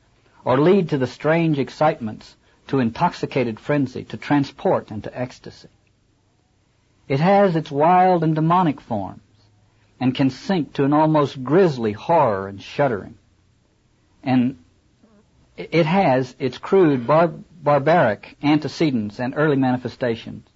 or 0.44 0.60
lead 0.60 0.90
to 0.90 0.98
the 0.98 1.08
strange 1.08 1.60
excitements, 1.60 2.36
to 2.68 2.80
intoxicated 2.80 3.60
frenzy, 3.60 4.04
to 4.06 4.18
transport 4.18 4.92
and 4.92 5.04
to 5.04 5.18
ecstasy. 5.18 5.70
It 7.08 7.20
has 7.20 7.56
its 7.56 7.72
wild 7.72 8.24
and 8.24 8.36
demonic 8.36 8.82
forms, 8.82 9.22
and 10.00 10.16
can 10.16 10.30
sink 10.30 10.74
to 10.74 10.84
an 10.84 10.94
almost 10.94 11.44
grisly 11.44 11.92
horror 11.92 12.48
and 12.48 12.62
shuddering. 12.62 13.16
And 14.24 14.58
it 15.58 15.86
has 15.86 16.36
its 16.40 16.58
crude, 16.58 17.06
bar- 17.08 17.34
barbaric 17.64 18.38
antecedents 18.42 19.20
and 19.20 19.34
early 19.36 19.58
manifestations. 19.58 20.48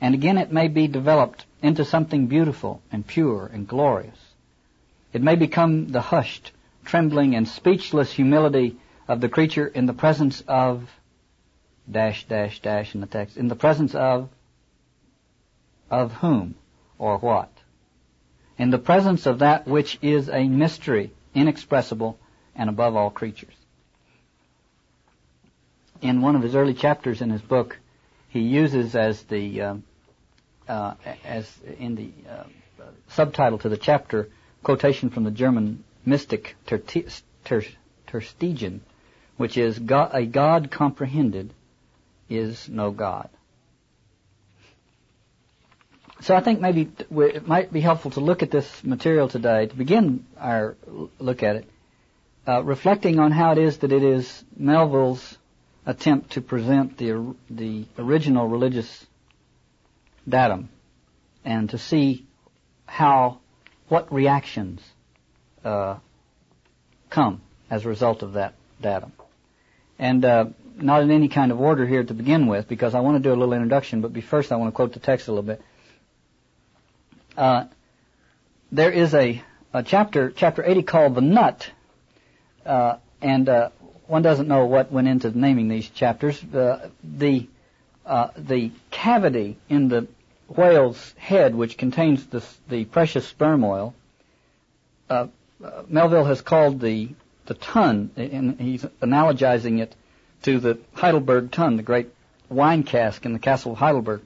And 0.00 0.14
again, 0.14 0.38
it 0.38 0.52
may 0.52 0.68
be 0.68 0.86
developed 0.86 1.46
into 1.62 1.84
something 1.84 2.26
beautiful 2.26 2.82
and 2.92 3.06
pure 3.06 3.50
and 3.52 3.66
glorious. 3.66 4.18
It 5.12 5.22
may 5.22 5.36
become 5.36 5.88
the 5.88 6.00
hushed, 6.00 6.52
trembling, 6.84 7.34
and 7.34 7.48
speechless 7.48 8.12
humility 8.12 8.76
of 9.08 9.20
the 9.20 9.28
creature 9.28 9.66
in 9.66 9.86
the 9.86 9.92
presence 9.92 10.42
of 10.48 10.90
dash 11.90 12.24
dash 12.26 12.60
dash 12.60 12.94
in 12.94 13.00
the 13.02 13.06
text 13.06 13.36
in 13.36 13.48
the 13.48 13.56
presence 13.56 13.94
of 13.94 14.28
of 15.90 16.12
whom 16.14 16.54
or 16.98 17.18
what 17.18 17.50
in 18.56 18.70
the 18.70 18.78
presence 18.78 19.26
of 19.26 19.40
that 19.40 19.66
which 19.66 19.98
is 20.00 20.30
a 20.30 20.48
mystery 20.48 21.12
inexpressible 21.34 22.18
and 22.56 22.68
above 22.68 22.96
all 22.96 23.10
creatures 23.10 23.54
in 26.02 26.20
one 26.20 26.36
of 26.36 26.42
his 26.42 26.54
early 26.54 26.74
chapters 26.74 27.20
in 27.20 27.30
his 27.30 27.42
book 27.42 27.78
he 28.28 28.40
uses 28.40 28.94
as 28.94 29.22
the 29.24 29.60
uh, 29.60 29.74
uh, 30.68 30.94
as 31.24 31.50
in 31.78 31.94
the 31.94 32.10
uh, 32.30 32.44
subtitle 33.08 33.58
to 33.58 33.68
the 33.68 33.76
chapter 33.76 34.28
quotation 34.62 35.10
from 35.10 35.24
the 35.24 35.30
German 35.30 35.84
mystic 36.04 36.56
Tersteegen 36.66 38.80
which 39.36 39.56
is 39.56 39.78
a 39.78 40.26
God 40.26 40.70
comprehended 40.70 41.52
is 42.28 42.68
no 42.68 42.90
God. 42.90 43.28
So 46.20 46.34
I 46.34 46.40
think 46.40 46.60
maybe 46.60 46.90
it 47.10 47.46
might 47.46 47.72
be 47.72 47.80
helpful 47.80 48.12
to 48.12 48.20
look 48.20 48.42
at 48.42 48.50
this 48.50 48.82
material 48.82 49.28
today 49.28 49.66
to 49.66 49.74
begin 49.74 50.24
our 50.38 50.76
look 51.18 51.42
at 51.42 51.56
it, 51.56 51.68
uh, 52.46 52.62
reflecting 52.62 53.18
on 53.18 53.32
how 53.32 53.52
it 53.52 53.58
is 53.58 53.78
that 53.78 53.92
it 53.92 54.02
is 54.02 54.44
Melville's 54.56 55.38
attempt 55.86 56.32
to 56.32 56.40
present 56.40 56.96
the 56.98 57.34
the 57.50 57.86
original 57.98 58.48
religious 58.48 59.06
datum, 60.28 60.68
and 61.44 61.70
to 61.70 61.78
see 61.78 62.26
how 62.86 63.40
what 63.88 64.12
reactions 64.12 64.82
uh, 65.64 65.96
come 67.10 67.40
as 67.70 67.84
a 67.84 67.88
result 67.88 68.22
of 68.22 68.34
that 68.34 68.54
datum. 68.80 69.12
And 69.98 70.24
uh, 70.24 70.46
not 70.76 71.02
in 71.02 71.10
any 71.10 71.28
kind 71.28 71.52
of 71.52 71.60
order 71.60 71.86
here 71.86 72.02
to 72.02 72.14
begin 72.14 72.46
with, 72.46 72.68
because 72.68 72.94
I 72.94 73.00
want 73.00 73.16
to 73.16 73.22
do 73.22 73.32
a 73.32 73.36
little 73.36 73.54
introduction, 73.54 74.00
but 74.00 74.20
first 74.24 74.52
I 74.52 74.56
want 74.56 74.72
to 74.72 74.76
quote 74.76 74.92
the 74.92 75.00
text 75.00 75.28
a 75.28 75.32
little 75.32 75.44
bit. 75.44 75.62
Uh, 77.36 77.64
there 78.72 78.90
is 78.90 79.14
a, 79.14 79.42
a, 79.72 79.82
chapter, 79.82 80.30
chapter 80.30 80.64
80 80.64 80.82
called 80.82 81.14
The 81.14 81.20
Nut, 81.20 81.70
uh, 82.66 82.96
and 83.20 83.48
uh, 83.48 83.70
one 84.06 84.22
doesn't 84.22 84.48
know 84.48 84.66
what 84.66 84.92
went 84.92 85.08
into 85.08 85.36
naming 85.36 85.68
these 85.68 85.88
chapters. 85.88 86.42
Uh, 86.44 86.88
the, 87.02 87.46
uh, 88.04 88.28
the 88.36 88.70
cavity 88.90 89.56
in 89.68 89.88
the 89.88 90.06
whale's 90.48 91.14
head, 91.16 91.54
which 91.54 91.76
contains 91.76 92.26
this, 92.26 92.58
the 92.68 92.84
precious 92.84 93.26
sperm 93.26 93.64
oil, 93.64 93.94
uh, 95.08 95.26
Melville 95.88 96.24
has 96.24 96.42
called 96.42 96.80
the 96.80 97.10
the 97.46 97.54
tun, 97.54 98.10
and 98.16 98.58
he's 98.58 98.84
analogizing 99.02 99.80
it 99.80 99.94
to 100.42 100.58
the 100.58 100.78
Heidelberg 100.94 101.50
tun, 101.50 101.76
the 101.76 101.82
great 101.82 102.08
wine 102.48 102.82
cask 102.82 103.24
in 103.26 103.32
the 103.32 103.38
castle 103.38 103.72
of 103.72 103.78
Heidelberg. 103.78 104.22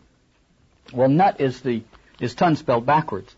Well, 0.93 1.09
nut 1.09 1.41
is 1.41 1.61
the 1.61 1.83
is 2.21 2.35
tun 2.35 2.57
spelled 2.57 2.87
backwards, 2.87 3.35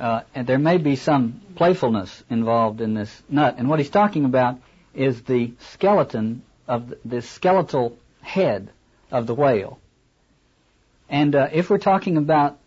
uh, 0.00 0.22
and 0.34 0.46
there 0.46 0.58
may 0.58 0.78
be 0.78 0.96
some 0.96 1.40
playfulness 1.54 2.24
involved 2.30 2.80
in 2.80 2.94
this 2.94 3.22
nut. 3.28 3.56
And 3.58 3.68
what 3.68 3.78
he's 3.78 3.90
talking 3.90 4.24
about 4.24 4.58
is 4.94 5.22
the 5.22 5.52
skeleton 5.58 6.42
of 6.66 6.88
the, 6.88 6.98
the 7.04 7.22
skeletal 7.22 7.98
head 8.22 8.70
of 9.10 9.26
the 9.26 9.34
whale. 9.34 9.78
And 11.08 11.34
uh, 11.34 11.48
if 11.52 11.68
we're 11.68 11.78
talking 11.78 12.16
about 12.16 12.58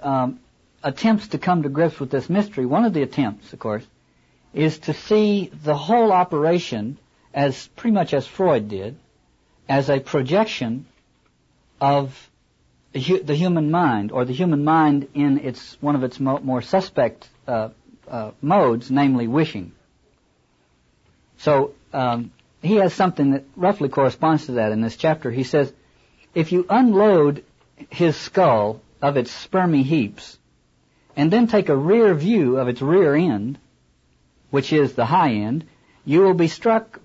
um, 0.00 0.38
attempts 0.82 1.28
to 1.28 1.38
come 1.38 1.64
to 1.64 1.68
grips 1.68 1.98
with 1.98 2.10
this 2.10 2.30
mystery, 2.30 2.66
one 2.66 2.84
of 2.84 2.94
the 2.94 3.02
attempts, 3.02 3.52
of 3.52 3.58
course, 3.58 3.84
is 4.54 4.78
to 4.80 4.94
see 4.94 5.50
the 5.64 5.76
whole 5.76 6.12
operation 6.12 6.98
as 7.34 7.66
pretty 7.68 7.94
much 7.94 8.14
as 8.14 8.26
Freud 8.26 8.68
did, 8.68 8.96
as 9.68 9.90
a 9.90 9.98
projection 9.98 10.86
of 11.80 12.30
the 12.92 13.34
human 13.34 13.70
mind, 13.70 14.12
or 14.12 14.24
the 14.24 14.32
human 14.32 14.64
mind 14.64 15.08
in 15.14 15.38
its 15.38 15.76
one 15.80 15.94
of 15.94 16.02
its 16.02 16.18
more 16.18 16.62
suspect 16.62 17.28
uh, 17.46 17.70
uh, 18.08 18.30
modes, 18.40 18.90
namely 18.90 19.26
wishing. 19.26 19.72
So 21.38 21.74
um, 21.92 22.32
he 22.62 22.76
has 22.76 22.94
something 22.94 23.32
that 23.32 23.44
roughly 23.56 23.88
corresponds 23.88 24.46
to 24.46 24.52
that 24.52 24.72
in 24.72 24.80
this 24.80 24.96
chapter. 24.96 25.30
He 25.30 25.44
says, 25.44 25.72
if 26.34 26.52
you 26.52 26.66
unload 26.68 27.44
his 27.90 28.16
skull 28.16 28.80
of 29.02 29.16
its 29.16 29.30
spermy 29.46 29.84
heaps, 29.84 30.38
and 31.16 31.30
then 31.30 31.46
take 31.46 31.68
a 31.68 31.76
rear 31.76 32.14
view 32.14 32.58
of 32.58 32.68
its 32.68 32.82
rear 32.82 33.14
end, 33.14 33.58
which 34.50 34.72
is 34.72 34.94
the 34.94 35.06
high 35.06 35.32
end, 35.32 35.64
you 36.04 36.20
will 36.20 36.34
be 36.34 36.48
struck 36.48 37.00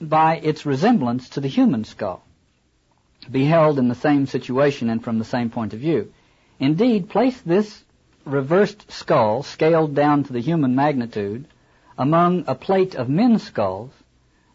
by 0.00 0.36
its 0.36 0.66
resemblance 0.66 1.30
to 1.30 1.40
the 1.40 1.48
human 1.48 1.84
skull, 1.84 2.22
beheld 3.30 3.78
in 3.78 3.88
the 3.88 3.94
same 3.94 4.26
situation 4.26 4.90
and 4.90 5.02
from 5.02 5.18
the 5.18 5.24
same 5.24 5.50
point 5.50 5.72
of 5.72 5.80
view. 5.80 6.12
Indeed, 6.58 7.08
place 7.08 7.40
this 7.40 7.82
reversed 8.24 8.90
skull, 8.90 9.42
scaled 9.42 9.94
down 9.94 10.24
to 10.24 10.32
the 10.32 10.40
human 10.40 10.74
magnitude, 10.74 11.46
among 11.98 12.44
a 12.46 12.54
plate 12.54 12.94
of 12.94 13.08
men's 13.08 13.42
skulls, 13.42 13.90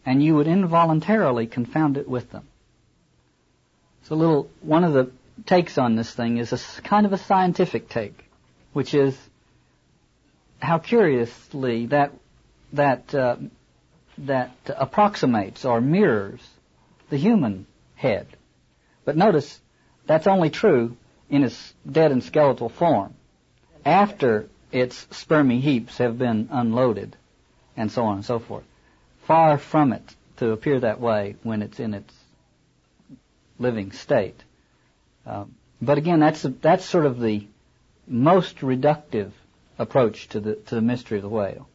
and 0.04 0.22
you 0.22 0.34
would 0.36 0.46
involuntarily 0.46 1.46
confound 1.46 1.96
it 1.96 2.08
with 2.08 2.30
them. 2.30 2.46
A 4.10 4.14
little, 4.14 4.48
one 4.62 4.84
of 4.84 4.94
the 4.94 5.10
takes 5.44 5.76
on 5.76 5.94
this 5.94 6.10
thing 6.14 6.38
is 6.38 6.54
a 6.54 6.82
kind 6.82 7.04
of 7.04 7.12
a 7.12 7.18
scientific 7.18 7.90
take, 7.90 8.24
which 8.72 8.94
is 8.94 9.14
how 10.60 10.78
curiously 10.78 11.86
that 11.86 12.12
that 12.72 13.14
uh, 13.14 13.36
that 14.18 14.50
approximates 14.66 15.66
or 15.66 15.82
mirrors 15.82 16.40
the 17.10 17.18
human 17.18 17.66
head. 17.96 18.26
But 19.08 19.16
notice 19.16 19.58
that's 20.04 20.26
only 20.26 20.50
true 20.50 20.94
in 21.30 21.42
its 21.42 21.72
dead 21.90 22.12
and 22.12 22.22
skeletal 22.22 22.68
form. 22.68 23.14
After 23.82 24.50
its 24.70 25.06
spermy 25.06 25.62
heaps 25.62 25.96
have 25.96 26.18
been 26.18 26.50
unloaded, 26.52 27.16
and 27.74 27.90
so 27.90 28.04
on 28.04 28.16
and 28.16 28.24
so 28.26 28.38
forth. 28.38 28.64
Far 29.22 29.56
from 29.56 29.94
it 29.94 30.14
to 30.36 30.50
appear 30.50 30.80
that 30.80 31.00
way 31.00 31.36
when 31.42 31.62
it's 31.62 31.80
in 31.80 31.94
its 31.94 32.14
living 33.58 33.92
state. 33.92 34.44
Um, 35.24 35.54
but 35.80 35.96
again, 35.96 36.20
that's 36.20 36.42
that's 36.42 36.84
sort 36.84 37.06
of 37.06 37.18
the 37.18 37.46
most 38.06 38.58
reductive 38.58 39.30
approach 39.78 40.28
to 40.28 40.40
the 40.40 40.56
to 40.56 40.74
the 40.74 40.82
mystery 40.82 41.16
of 41.16 41.22
the 41.22 41.30
whale. 41.30 41.66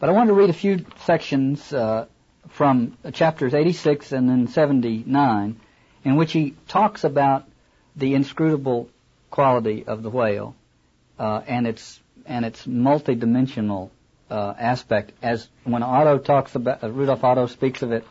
But 0.00 0.08
I 0.08 0.12
want 0.14 0.30
to 0.30 0.34
read 0.34 0.50
a 0.50 0.60
few 0.64 0.84
sections 1.04 1.72
uh, 1.72 2.06
from 2.48 2.98
chapters 3.12 3.54
86 3.54 4.10
and 4.10 4.28
then 4.28 4.48
79, 4.48 5.60
in 6.06 6.14
which 6.14 6.30
he 6.30 6.54
talks 6.68 7.02
about 7.02 7.48
the 7.96 8.14
inscrutable 8.14 8.88
quality 9.28 9.84
of 9.84 10.04
the 10.04 10.08
whale 10.08 10.54
uh, 11.18 11.42
and 11.48 11.66
its 11.66 11.98
and 12.24 12.44
its 12.44 12.64
multidimensional 12.64 13.90
uh, 14.30 14.54
aspect. 14.56 15.10
As 15.20 15.48
when 15.64 15.82
Otto 15.82 16.18
talks 16.18 16.54
about 16.54 16.84
uh, 16.84 16.92
Rudolf 16.92 17.24
Otto 17.24 17.46
speaks 17.46 17.82
of 17.82 17.90
it 17.90 18.04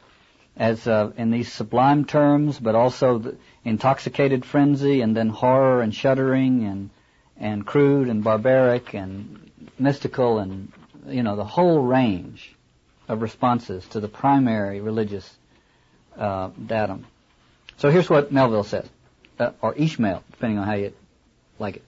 as 0.57 0.85
uh, 0.85 1.11
in 1.15 1.31
these 1.31 1.49
sublime 1.49 2.03
terms, 2.03 2.59
but 2.59 2.75
also 2.75 3.17
the 3.17 3.37
intoxicated 3.63 4.43
frenzy, 4.43 4.99
and 4.99 5.15
then 5.15 5.29
horror 5.29 5.81
and 5.81 5.95
shuddering, 5.95 6.65
and 6.65 6.89
and 7.37 7.65
crude 7.65 8.09
and 8.09 8.25
barbaric 8.25 8.93
and 8.93 9.49
mystical, 9.79 10.39
and 10.39 10.69
you 11.07 11.23
know 11.23 11.37
the 11.37 11.45
whole 11.45 11.81
range 11.81 12.53
of 13.07 13.21
responses 13.21 13.87
to 13.87 14.01
the 14.01 14.09
primary 14.09 14.81
religious 14.81 15.33
uh, 16.17 16.49
datum. 16.65 17.05
So 17.78 17.89
here's 17.89 18.09
what 18.09 18.32
Melville 18.32 18.63
says, 18.63 18.88
uh, 19.39 19.51
or 19.61 19.73
Ishmael, 19.73 20.23
depending 20.32 20.59
on 20.59 20.65
how 20.65 20.73
you 20.76 20.93
like 21.59 21.78
it. 21.78 21.84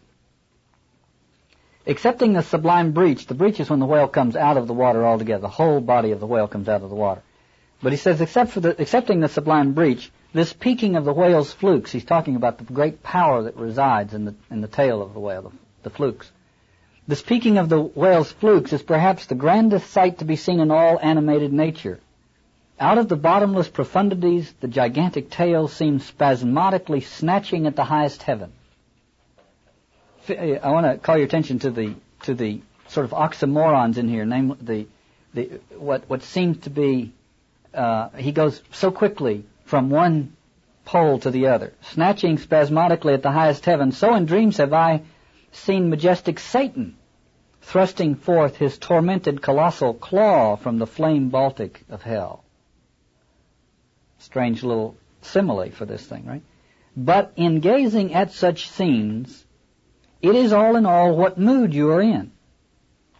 Excepting 1.85 2.33
the 2.33 2.43
sublime 2.43 2.91
breach, 2.91 3.27
the 3.27 3.33
breach 3.33 3.61
is 3.61 3.69
when 3.69 3.79
the 3.79 3.85
whale 3.85 4.09
comes 4.09 4.35
out 4.35 4.57
of 4.57 4.67
the 4.67 4.73
water 4.73 5.05
altogether. 5.05 5.41
The 5.41 5.47
whole 5.47 5.79
body 5.79 6.11
of 6.11 6.19
the 6.19 6.27
whale 6.27 6.47
comes 6.47 6.67
out 6.67 6.81
of 6.81 6.89
the 6.89 6.95
water. 6.95 7.21
But 7.81 7.93
he 7.93 7.97
says, 7.97 8.19
except 8.19 8.51
for 8.51 8.59
the, 8.59 8.81
excepting 8.81 9.21
the 9.21 9.29
sublime 9.29 9.73
breach, 9.73 10.11
this 10.33 10.51
peaking 10.51 10.97
of 10.97 11.05
the 11.05 11.13
whale's 11.13 11.53
flukes, 11.53 11.91
he's 11.91 12.03
talking 12.03 12.35
about 12.35 12.57
the 12.57 12.65
great 12.65 13.03
power 13.03 13.43
that 13.43 13.55
resides 13.55 14.13
in 14.13 14.25
the, 14.25 14.35
in 14.51 14.59
the 14.59 14.67
tail 14.67 15.01
of 15.01 15.13
the 15.13 15.19
whale, 15.19 15.43
the, 15.43 15.51
the 15.83 15.89
flukes. 15.89 16.29
This 17.07 17.21
peaking 17.21 17.57
of 17.57 17.69
the 17.69 17.79
whale's 17.79 18.33
flukes 18.33 18.73
is 18.73 18.83
perhaps 18.83 19.27
the 19.27 19.35
grandest 19.35 19.89
sight 19.89 20.17
to 20.17 20.25
be 20.25 20.35
seen 20.35 20.59
in 20.59 20.71
all 20.71 20.99
animated 21.01 21.53
nature. 21.53 22.01
Out 22.80 22.99
of 22.99 23.09
the 23.09 23.15
bottomless 23.15 23.67
profundities, 23.67 24.53
the 24.59 24.67
gigantic 24.67 25.32
tail 25.32 25.67
seems 25.67 26.05
spasmodically 26.05 27.01
snatching 27.01 27.65
at 27.65 27.75
the 27.75 27.84
highest 27.84 28.21
heaven. 28.21 28.51
I 30.30 30.59
want 30.69 30.86
to 30.86 30.97
call 30.97 31.17
your 31.17 31.25
attention 31.25 31.59
to 31.59 31.71
the 31.71 31.95
to 32.23 32.36
the 32.36 32.61
sort 32.88 33.05
of 33.05 33.11
oxymorons 33.11 33.97
in 33.97 34.07
here, 34.07 34.25
namely 34.25 34.57
the 34.61 34.88
the 35.34 35.59
what 35.78 36.07
what 36.07 36.21
seems 36.21 36.59
to 36.59 36.69
be 36.69 37.13
uh, 37.73 38.09
he 38.09 38.32
goes 38.32 38.61
so 38.71 38.91
quickly 38.91 39.45
from 39.65 39.89
one 39.89 40.36
pole 40.86 41.17
to 41.19 41.32
the 41.32 41.47
other, 41.47 41.73
snatching 41.82 42.38
spasmodically 42.38 43.13
at 43.13 43.23
the 43.23 43.32
highest 43.32 43.65
heaven. 43.65 43.91
So 43.91 44.13
in 44.13 44.25
dreams 44.25 44.57
have 44.57 44.73
I 44.73 45.01
seen 45.51 45.89
majestic 45.89 46.39
Satan 46.39 46.95
thrusting 47.61 48.15
forth 48.15 48.55
his 48.57 48.78
tormented 48.78 49.41
colossal 49.41 49.93
claw 49.93 50.55
from 50.55 50.78
the 50.78 50.88
flame 50.88 51.30
Baltic 51.30 51.84
of 51.89 52.03
hell. 52.03 52.43
Strange 54.28 54.61
little 54.61 54.95
simile 55.21 55.71
for 55.71 55.86
this 55.86 56.05
thing, 56.05 56.25
right? 56.25 56.43
But 56.95 57.32
in 57.38 57.61
gazing 57.61 58.13
at 58.13 58.32
such 58.32 58.69
scenes, 58.69 59.45
it 60.21 60.36
is 60.36 60.51
all 60.51 60.75
in 60.75 60.86
all 60.86 61.15
what 61.15 61.38
mood 61.38 61.73
you 61.73 61.91
are 61.91 62.01
in. 62.01 62.32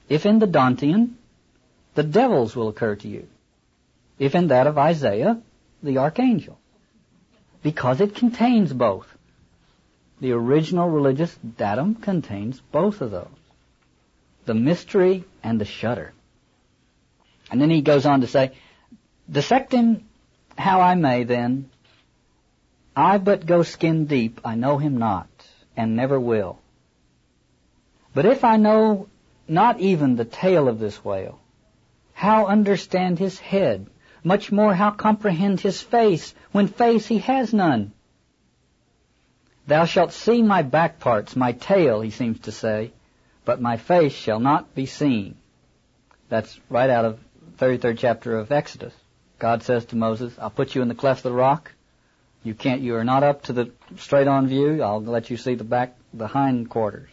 If 0.10 0.26
in 0.26 0.40
the 0.40 0.48
Dantean, 0.48 1.14
the 1.96 2.04
devils 2.04 2.56
will 2.56 2.68
occur 2.68 2.96
to 2.96 3.08
you 3.08 3.28
if 4.20 4.36
in 4.36 4.48
that 4.48 4.68
of 4.68 4.78
Isaiah, 4.78 5.42
the 5.84 6.00
archangel. 6.00 6.58
Because 7.62 8.02
it 8.02 8.16
contains 8.16 8.74
both. 8.74 9.08
The 10.20 10.32
original 10.32 10.90
religious 10.90 11.36
datum 11.58 11.96
contains 11.96 12.60
both 12.60 13.02
of 13.02 13.12
those. 13.12 13.28
The 14.46 14.56
mystery 14.56 15.26
and 15.44 15.62
the 15.62 15.66
shudder. 15.66 16.14
And 17.52 17.62
then 17.62 17.70
he 17.70 17.82
goes 17.82 18.06
on 18.06 18.22
to 18.22 18.28
say, 18.28 18.54
Dissect 19.30 19.72
him 19.74 20.07
how 20.58 20.82
I 20.82 20.96
may 20.96 21.24
then, 21.24 21.70
I 22.96 23.18
but 23.18 23.46
go 23.46 23.64
skin 23.64 24.06
deep, 24.06 24.42
I 24.44 24.56
know 24.56 24.78
him 24.78 24.98
not, 24.98 25.30
and 25.76 25.96
never 25.96 26.20
will. 26.20 26.60
But 28.14 28.26
if 28.26 28.44
I 28.44 28.58
know 28.58 29.08
not 29.48 29.80
even 29.80 30.16
the 30.16 30.26
tail 30.26 30.68
of 30.68 30.80
this 30.80 31.04
whale, 31.04 31.40
how 32.14 32.48
understand 32.48 33.20
his 33.20 33.40
head 33.40 33.88
much 34.28 34.52
more 34.52 34.74
how 34.74 34.92
comprehend 34.92 35.62
his 35.62 35.82
face, 35.82 36.36
when 36.52 36.68
face 36.68 37.08
he 37.08 37.20
has 37.20 37.54
none. 37.54 37.94
Thou 39.66 39.86
shalt 39.86 40.12
see 40.12 40.42
my 40.42 40.64
back 40.64 41.00
parts, 41.00 41.36
my 41.36 41.54
tail, 41.54 42.02
he 42.02 42.12
seems 42.12 42.40
to 42.42 42.52
say, 42.52 42.92
but 43.46 43.62
my 43.62 43.78
face 43.78 44.14
shall 44.14 44.40
not 44.40 44.76
be 44.76 44.86
seen. 44.86 45.36
That's 46.28 46.60
right 46.70 46.90
out 46.90 47.06
of 47.06 47.20
33rd 47.58 47.98
chapter 47.98 48.38
of 48.38 48.52
Exodus. 48.52 48.94
God 49.40 49.64
says 49.64 49.86
to 49.86 49.96
Moses, 49.96 50.34
I'll 50.40 50.50
put 50.50 50.76
you 50.76 50.82
in 50.82 50.88
the 50.88 50.96
cleft 50.96 51.20
of 51.20 51.32
the 51.32 51.38
rock. 51.38 51.72
You 52.44 52.54
can't, 52.54 52.82
you 52.82 52.96
are 52.96 53.04
not 53.04 53.24
up 53.24 53.44
to 53.44 53.54
the 53.54 53.72
straight 53.98 54.28
on 54.28 54.48
view. 54.48 54.82
I'll 54.82 55.02
let 55.02 55.30
you 55.30 55.38
see 55.38 55.56
the 55.56 55.64
back, 55.64 55.96
the 56.14 56.28
hind 56.28 56.70
quarters. 56.70 57.10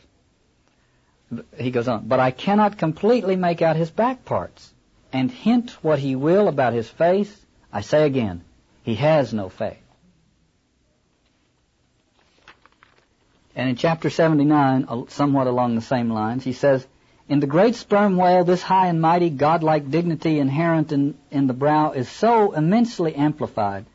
He 1.59 1.71
goes 1.71 1.89
on, 1.89 2.07
but 2.07 2.21
I 2.21 2.31
cannot 2.31 2.79
completely 2.79 3.35
make 3.35 3.61
out 3.61 3.77
his 3.77 3.91
back 3.91 4.25
parts 4.25 4.73
and 5.13 5.31
hint 5.31 5.71
what 5.83 5.99
he 5.99 6.17
will 6.17 6.49
about 6.49 6.73
his 6.73 6.89
face, 6.89 7.35
I 7.73 7.81
say 7.81 8.05
again, 8.05 8.43
he 8.83 8.97
has 8.97 9.33
no 9.33 9.49
faith. 9.49 9.79
And 13.57 13.69
in 13.69 13.77
chapter 13.77 14.11
79, 14.11 15.09
somewhat 15.09 15.47
along 15.47 15.77
the 15.77 15.81
same 15.81 16.11
lines, 16.11 16.43
he 16.43 16.53
says, 16.53 16.85
In 17.29 17.41
the 17.41 17.47
great 17.47 17.75
sperm 17.75 18.17
whale, 18.17 18.45
this 18.45 18.63
high 18.63 18.89
and 18.89 19.01
mighty 19.01 19.31
godlike 19.31 19.91
dignity 19.91 20.39
inherent 20.39 20.93
in, 20.93 21.15
in 21.31 21.47
the 21.47 21.55
brow 21.55 21.93
is 21.93 22.09
so 22.09 22.53
immensely 22.53 23.15
amplified 23.15 23.87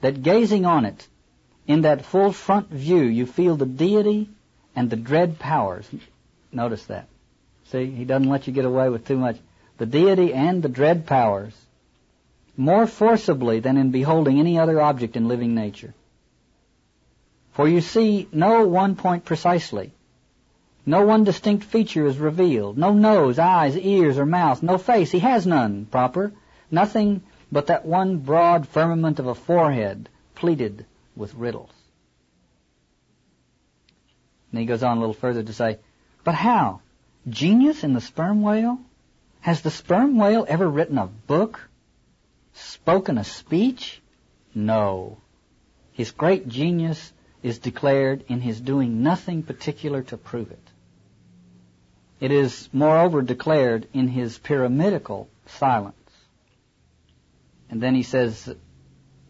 that 0.00 0.22
gazing 0.22 0.64
on 0.64 0.84
it, 0.84 1.08
in 1.66 1.82
that 1.82 2.04
full 2.04 2.30
front 2.30 2.70
view, 2.70 3.02
you 3.02 3.26
feel 3.26 3.56
the 3.56 3.66
deity 3.66 4.28
and 4.76 4.88
the 4.88 4.96
dread 4.96 5.38
powers. 5.38 5.88
Notice 6.52 6.84
that. 6.86 7.08
See, 7.64 7.90
he 7.90 8.04
doesn't 8.04 8.28
let 8.28 8.46
you 8.46 8.52
get 8.52 8.64
away 8.64 8.88
with 8.88 9.06
too 9.06 9.16
much 9.16 9.36
the 9.78 9.86
deity 9.86 10.32
and 10.32 10.62
the 10.62 10.68
dread 10.68 11.06
powers 11.06 11.54
more 12.56 12.86
forcibly 12.86 13.60
than 13.60 13.76
in 13.76 13.90
beholding 13.90 14.38
any 14.38 14.58
other 14.58 14.80
object 14.80 15.16
in 15.16 15.28
living 15.28 15.54
nature. 15.54 15.92
For 17.52 17.68
you 17.68 17.80
see 17.80 18.28
no 18.32 18.66
one 18.66 18.96
point 18.96 19.24
precisely. 19.24 19.92
No 20.88 21.04
one 21.04 21.24
distinct 21.24 21.64
feature 21.64 22.06
is 22.06 22.16
revealed. 22.16 22.78
No 22.78 22.92
nose, 22.92 23.40
eyes, 23.40 23.76
ears, 23.76 24.18
or 24.18 24.24
mouth. 24.24 24.62
No 24.62 24.78
face. 24.78 25.10
He 25.10 25.18
has 25.18 25.44
none 25.44 25.86
proper. 25.86 26.32
Nothing 26.70 27.22
but 27.50 27.66
that 27.66 27.84
one 27.84 28.18
broad 28.18 28.68
firmament 28.68 29.18
of 29.18 29.26
a 29.26 29.34
forehead 29.34 30.08
pleated 30.36 30.86
with 31.16 31.34
riddles. 31.34 31.72
And 34.52 34.60
he 34.60 34.66
goes 34.66 34.84
on 34.84 34.96
a 34.96 35.00
little 35.00 35.12
further 35.12 35.42
to 35.42 35.52
say, 35.52 35.78
But 36.22 36.36
how? 36.36 36.82
Genius 37.28 37.82
in 37.82 37.92
the 37.92 38.00
sperm 38.00 38.42
whale? 38.42 38.78
Has 39.40 39.62
the 39.62 39.72
sperm 39.72 40.16
whale 40.16 40.46
ever 40.48 40.68
written 40.68 40.98
a 40.98 41.06
book? 41.06 41.68
Spoken 42.52 43.18
a 43.18 43.24
speech? 43.24 44.00
No. 44.54 45.18
His 45.92 46.12
great 46.12 46.46
genius 46.46 47.12
is 47.42 47.58
declared 47.58 48.24
in 48.28 48.40
his 48.40 48.60
doing 48.60 49.02
nothing 49.02 49.42
particular 49.42 50.02
to 50.04 50.16
prove 50.16 50.52
it. 50.52 50.70
It 52.20 52.32
is, 52.32 52.68
moreover, 52.72 53.22
declared 53.22 53.88
in 53.92 54.08
his 54.08 54.38
pyramidical 54.38 55.28
silence. 55.46 55.94
And 57.68 57.82
then 57.82 57.94
he 57.94 58.02
says, 58.02 58.54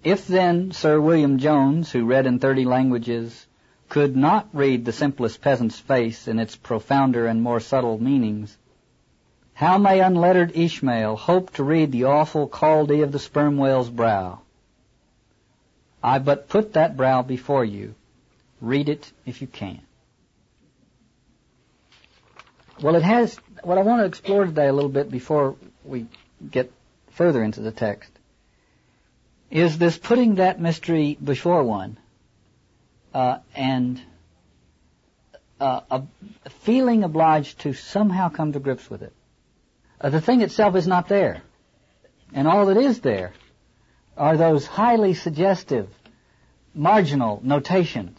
if 0.05 0.27
then 0.27 0.71
Sir 0.73 1.01
William 1.01 1.39
Jones, 1.39 1.91
who 1.91 2.05
read 2.05 2.27
in 2.27 2.39
thirty 2.39 2.65
languages, 2.65 3.47
could 3.89 4.17
not 4.17 4.49
read 4.53 4.85
the 4.85 4.93
simplest 4.93 5.41
peasant's 5.41 5.79
face 5.79 6.29
in 6.29 6.39
its 6.39 6.55
profounder 6.55 7.27
and 7.27 7.43
more 7.43 7.61
subtle 7.61 8.01
meanings, 8.01 8.57
how 9.55 9.79
may 9.79 10.01
unlettered 10.01 10.57
Ishmael 10.57 11.17
hope 11.17 11.53
to 11.55 11.65
read 11.65 11.91
the 11.91 12.05
awful 12.05 12.47
Chaldee 12.49 13.01
of 13.03 13.11
the 13.11 13.19
sperm 13.19 13.57
whale's 13.57 13.91
brow? 13.91 14.41
I 16.03 16.19
but 16.19 16.49
put 16.49 16.75
that 16.75 16.97
brow 16.97 17.23
before 17.23 17.65
you, 17.65 17.95
Read 18.61 18.89
it 18.89 19.13
if 19.27 19.43
you 19.43 19.47
can. 19.47 19.81
Well, 22.83 22.95
it 22.95 23.03
has, 23.03 23.39
what 23.63 23.79
I 23.79 23.83
want 23.83 24.03
to 24.03 24.07
explore 24.07 24.45
today 24.45 24.67
a 24.67 24.73
little 24.73 24.91
bit 24.91 25.11
before 25.11 25.57
we 25.83 26.07
get 26.51 26.71
further 27.13 27.43
into 27.43 27.61
the 27.61 27.73
text 27.73 28.11
is 29.51 29.79
this 29.79 29.97
putting 29.97 30.35
that 30.35 30.61
mystery 30.61 31.17
before 31.23 31.63
one 31.63 31.97
uh, 33.15 33.39
and 33.55 34.01
uh, 35.59 36.03
feeling 36.65 37.03
obliged 37.03 37.61
to 37.61 37.73
somehow 37.73 38.29
come 38.29 38.53
to 38.53 38.61
grips 38.61 38.91
with 38.91 39.01
it. 39.01 39.15
Uh, 39.99 40.11
the 40.11 40.21
thing 40.21 40.43
itself 40.43 40.77
is 40.77 40.87
not 40.87 41.09
there. 41.09 41.41
And 42.35 42.47
all 42.47 42.67
that 42.67 42.77
is 42.77 43.01
there 43.01 43.33
are 44.19 44.37
those 44.37 44.67
highly 44.67 45.15
suggestive, 45.15 45.89
marginal 46.75 47.41
notations. 47.43 48.19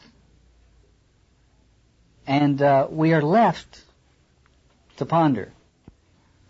And 2.25 2.59
uh, 2.59 2.87
we 2.89 3.13
are 3.13 3.21
left 3.21 3.83
to 4.97 5.05
ponder. 5.05 5.51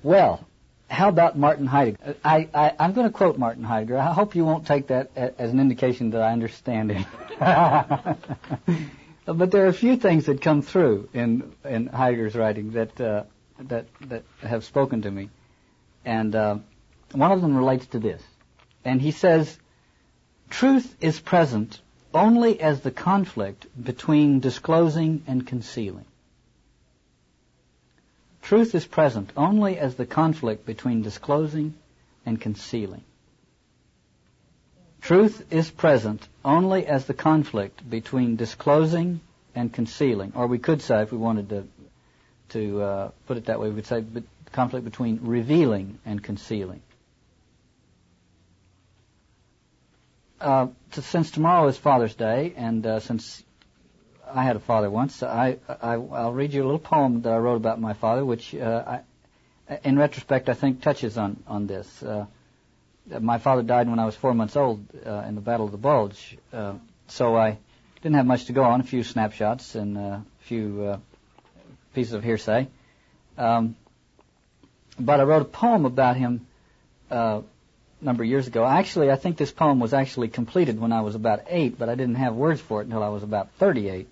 Well, 0.03 0.45
how 0.89 1.09
about 1.09 1.37
Martin 1.37 1.67
Heidegger? 1.67 2.15
I, 2.23 2.47
I, 2.53 2.85
am 2.85 2.93
going 2.93 3.07
to 3.07 3.13
quote 3.13 3.37
Martin 3.37 3.63
Heidegger. 3.63 3.97
I 3.97 4.13
hope 4.13 4.35
you 4.35 4.45
won't 4.45 4.65
take 4.65 4.87
that 4.87 5.11
as 5.15 5.51
an 5.51 5.59
indication 5.59 6.11
that 6.11 6.21
I 6.21 6.31
understand 6.31 6.91
him. 6.91 7.05
but 9.25 9.51
there 9.51 9.65
are 9.65 9.67
a 9.67 9.73
few 9.73 9.97
things 9.97 10.27
that 10.27 10.41
come 10.41 10.61
through 10.61 11.09
in, 11.13 11.51
in 11.65 11.87
Heidegger's 11.87 12.35
writing 12.35 12.71
that, 12.71 12.99
uh, 13.01 13.23
that, 13.59 13.87
that 14.07 14.23
have 14.41 14.63
spoken 14.63 15.01
to 15.01 15.11
me. 15.11 15.29
And 16.05 16.33
uh, 16.33 16.57
one 17.11 17.31
of 17.31 17.41
them 17.41 17.57
relates 17.57 17.85
to 17.87 17.99
this. 17.99 18.21
And 18.85 19.01
he 19.01 19.11
says, 19.11 19.57
Truth 20.49 20.95
is 21.01 21.19
present 21.19 21.81
only 22.13 22.61
as 22.61 22.79
the 22.79 22.91
conflict 22.91 23.67
between 23.81 24.39
disclosing 24.39 25.23
and 25.27 25.45
concealing. 25.45 26.05
Truth 28.47 28.75
is 28.75 28.87
present 28.87 29.29
only 29.35 29.77
as 29.77 29.95
the 29.95 30.05
conflict 30.05 30.65
between 30.65 31.01
disclosing 31.01 31.73
and 32.25 32.39
concealing. 32.39 33.03
Truth 35.01 35.51
is 35.51 35.69
present 35.69 36.25
only 36.45 36.87
as 36.87 37.03
the 37.03 37.13
conflict 37.13 37.89
between 37.89 38.37
disclosing 38.37 39.19
and 39.53 39.73
concealing. 39.73 40.31
Or 40.33 40.47
we 40.47 40.59
could 40.59 40.81
say, 40.81 41.01
if 41.01 41.11
we 41.11 41.17
wanted 41.17 41.49
to, 41.49 41.67
to 42.51 42.81
uh, 42.81 43.11
put 43.25 43.35
it 43.35 43.47
that 43.47 43.59
way, 43.59 43.67
we 43.67 43.75
would 43.75 43.85
say 43.85 44.05
conflict 44.53 44.85
between 44.85 45.19
revealing 45.23 45.99
and 46.05 46.23
concealing. 46.23 46.81
Uh, 50.39 50.67
since 50.91 51.31
tomorrow 51.31 51.67
is 51.67 51.75
Father's 51.77 52.15
Day, 52.15 52.53
and 52.55 52.87
uh, 52.87 53.01
since 53.01 53.43
I 54.33 54.43
had 54.43 54.55
a 54.55 54.59
father 54.59 54.89
once. 54.89 55.23
I, 55.23 55.57
I 55.67 55.93
I'll 55.93 56.33
read 56.33 56.53
you 56.53 56.63
a 56.63 56.65
little 56.65 56.79
poem 56.79 57.21
that 57.21 57.33
I 57.33 57.37
wrote 57.37 57.55
about 57.55 57.79
my 57.79 57.93
father, 57.93 58.23
which 58.25 58.53
uh, 58.55 58.99
I, 59.69 59.79
in 59.83 59.97
retrospect 59.97 60.49
I 60.49 60.53
think 60.53 60.81
touches 60.81 61.17
on 61.17 61.43
on 61.47 61.67
this. 61.67 62.03
Uh, 62.03 62.25
my 63.19 63.37
father 63.37 63.63
died 63.63 63.89
when 63.89 63.99
I 63.99 64.05
was 64.05 64.15
four 64.15 64.33
months 64.33 64.55
old 64.55 64.85
uh, 65.05 65.23
in 65.27 65.35
the 65.35 65.41
Battle 65.41 65.65
of 65.65 65.71
the 65.71 65.77
Bulge, 65.77 66.37
uh, 66.51 66.73
so 67.07 67.35
I 67.35 67.57
didn't 68.01 68.15
have 68.15 68.25
much 68.25 68.45
to 68.45 68.53
go 68.53 68.63
on. 68.63 68.81
A 68.81 68.83
few 68.83 69.03
snapshots 69.03 69.75
and 69.75 69.97
a 69.97 70.25
few 70.41 70.83
uh, 70.83 70.97
pieces 71.93 72.13
of 72.13 72.23
hearsay. 72.23 72.67
Um, 73.37 73.75
but 74.99 75.19
I 75.19 75.23
wrote 75.23 75.43
a 75.43 75.45
poem 75.45 75.85
about 75.85 76.17
him 76.17 76.47
uh, 77.09 77.41
number 78.01 78.23
of 78.23 78.29
years 78.29 78.47
ago. 78.47 78.65
Actually, 78.65 79.11
I 79.11 79.15
think 79.15 79.37
this 79.37 79.51
poem 79.51 79.79
was 79.79 79.93
actually 79.93 80.27
completed 80.27 80.79
when 80.79 80.91
I 80.91 81.01
was 81.01 81.15
about 81.15 81.45
eight, 81.47 81.77
but 81.77 81.89
I 81.89 81.95
didn't 81.95 82.15
have 82.15 82.35
words 82.35 82.61
for 82.61 82.81
it 82.81 82.85
until 82.85 83.03
I 83.03 83.09
was 83.09 83.23
about 83.23 83.51
38. 83.53 84.07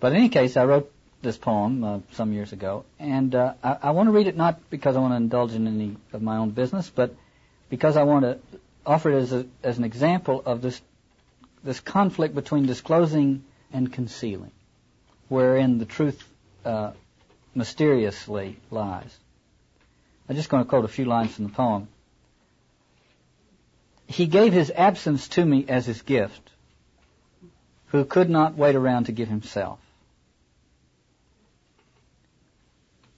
But 0.00 0.12
in 0.12 0.18
any 0.18 0.28
case, 0.28 0.56
I 0.56 0.64
wrote 0.64 0.92
this 1.22 1.36
poem 1.36 1.82
uh, 1.82 1.98
some 2.12 2.32
years 2.32 2.52
ago, 2.52 2.84
and 2.98 3.34
uh, 3.34 3.54
I, 3.62 3.78
I 3.82 3.90
want 3.90 4.08
to 4.08 4.12
read 4.12 4.26
it 4.26 4.36
not 4.36 4.70
because 4.70 4.96
I 4.96 5.00
want 5.00 5.12
to 5.12 5.16
indulge 5.16 5.52
in 5.52 5.66
any 5.66 5.96
of 6.12 6.22
my 6.22 6.36
own 6.36 6.50
business, 6.50 6.90
but 6.90 7.14
because 7.70 7.96
I 7.96 8.02
want 8.02 8.24
to 8.24 8.38
offer 8.84 9.10
it 9.10 9.22
as, 9.22 9.32
a, 9.32 9.46
as 9.62 9.78
an 9.78 9.84
example 9.84 10.42
of 10.44 10.62
this 10.62 10.80
this 11.64 11.80
conflict 11.80 12.34
between 12.34 12.64
disclosing 12.64 13.44
and 13.72 13.92
concealing, 13.92 14.52
wherein 15.28 15.78
the 15.78 15.84
truth 15.84 16.22
uh, 16.64 16.92
mysteriously 17.54 18.56
lies. 18.70 19.18
I'm 20.28 20.36
just 20.36 20.48
going 20.48 20.62
to 20.62 20.68
quote 20.68 20.84
a 20.84 20.88
few 20.88 21.04
lines 21.04 21.34
from 21.34 21.46
the 21.46 21.52
poem. 21.52 21.88
He 24.06 24.26
gave 24.26 24.52
his 24.52 24.70
absence 24.70 25.26
to 25.28 25.44
me 25.44 25.64
as 25.68 25.86
his 25.86 26.02
gift, 26.02 26.50
who 27.88 28.04
could 28.04 28.30
not 28.30 28.54
wait 28.54 28.76
around 28.76 29.04
to 29.06 29.12
give 29.12 29.28
himself. 29.28 29.80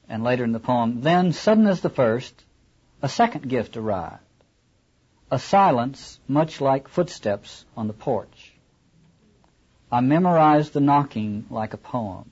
And 0.09 0.25
later 0.25 0.45
in 0.45 0.53
the 0.53 0.61
poem, 0.61 1.03
then, 1.03 1.33
sudden 1.33 1.67
as 1.67 1.81
the 1.81 1.91
first, 1.91 2.45
a 3.03 3.09
second 3.09 3.49
gift 3.49 3.77
arrived. 3.77 4.23
A 5.31 5.39
silence 5.39 6.19
much 6.27 6.61
like 6.61 6.89
footsteps 6.89 7.65
on 7.77 7.87
the 7.87 7.93
porch. 7.93 8.53
I 9.93 10.01
memorized 10.01 10.73
the 10.73 10.81
knocking 10.81 11.47
like 11.51 11.75
a 11.75 11.79
poem. 11.79 12.31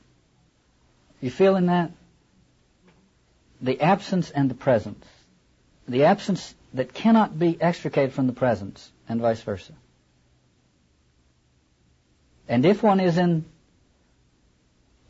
You 1.20 1.30
feeling 1.30 1.66
that? 1.66 1.92
The 3.60 3.80
absence 3.80 4.30
and 4.30 4.50
the 4.50 4.54
presence. 4.54 5.04
The 5.88 6.04
absence 6.04 6.54
that 6.74 6.92
cannot 6.92 7.38
be 7.38 7.60
extricated 7.60 8.12
from 8.12 8.26
the 8.26 8.32
presence, 8.32 8.90
and 9.08 9.20
vice 9.20 9.40
versa. 9.40 9.72
And 12.48 12.64
if 12.64 12.82
one 12.82 13.00
is 13.00 13.18
in, 13.18 13.44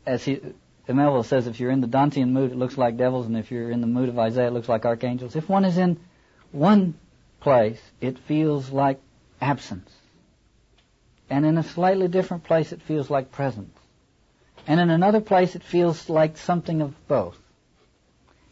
as 0.05 0.23
he, 0.23 0.39
Melville 0.93 1.23
says 1.23 1.47
if 1.47 1.59
you're 1.59 1.71
in 1.71 1.81
the 1.81 1.87
Dantean 1.87 2.29
mood, 2.29 2.51
it 2.51 2.57
looks 2.57 2.77
like 2.77 2.95
devils, 2.95 3.25
and 3.25 3.37
if 3.37 3.51
you're 3.51 3.71
in 3.71 3.81
the 3.81 3.87
mood 3.87 4.07
of 4.07 4.17
Isaiah, 4.17 4.47
it 4.47 4.53
looks 4.53 4.69
like 4.69 4.85
archangels. 4.85 5.35
If 5.35 5.49
one 5.49 5.65
is 5.65 5.77
in 5.77 5.99
one 6.51 6.93
place, 7.41 7.81
it 7.99 8.17
feels 8.19 8.69
like 8.69 9.01
absence. 9.41 9.91
And 11.29 11.45
in 11.45 11.57
a 11.57 11.63
slightly 11.63 12.07
different 12.07 12.45
place, 12.45 12.71
it 12.71 12.81
feels 12.81 13.09
like 13.09 13.31
presence. 13.31 13.77
And 14.65 14.79
in 14.79 14.89
another 14.89 15.21
place, 15.21 15.55
it 15.55 15.63
feels 15.63 16.09
like 16.09 16.37
something 16.37 16.81
of 16.81 16.95
both. 17.07 17.37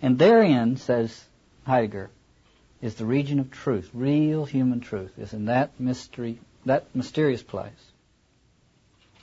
And 0.01 0.19
therein, 0.19 0.75
says 0.75 1.25
Heidegger, 1.65 2.09
is 2.81 2.95
the 2.95 3.05
region 3.05 3.39
of 3.39 3.49
truth, 3.49 3.89
real 3.93 4.43
human 4.45 4.81
truth, 4.81 5.17
is 5.17 5.33
in 5.33 5.45
that 5.45 5.79
mystery, 5.79 6.39
that 6.65 6.93
mysterious 6.93 7.41
place 7.41 7.91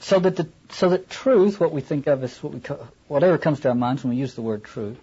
so 0.02 0.18
that 0.18 0.36
the 0.36 0.48
so 0.70 0.88
that 0.88 1.08
truth, 1.08 1.60
what 1.60 1.72
we 1.72 1.80
think 1.80 2.06
of 2.08 2.22
as 2.24 2.42
what 2.42 2.52
we 2.52 2.60
whatever 3.06 3.38
comes 3.38 3.60
to 3.60 3.68
our 3.68 3.74
minds 3.74 4.02
when 4.02 4.12
we 4.12 4.16
use 4.16 4.34
the 4.34 4.42
word 4.42 4.64
truth, 4.64 4.98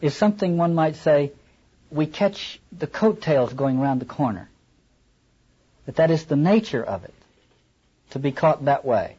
is 0.00 0.14
something 0.14 0.56
one 0.56 0.74
might 0.74 0.96
say 0.96 1.32
we 1.90 2.06
catch 2.06 2.58
the 2.72 2.86
coattails 2.86 3.52
going 3.52 3.78
around 3.78 4.00
the 4.00 4.06
corner. 4.06 4.48
That 5.86 5.96
that 5.96 6.10
is 6.10 6.24
the 6.24 6.36
nature 6.36 6.82
of 6.82 7.04
it, 7.04 7.14
to 8.10 8.18
be 8.18 8.32
caught 8.32 8.64
that 8.64 8.84
way. 8.84 9.16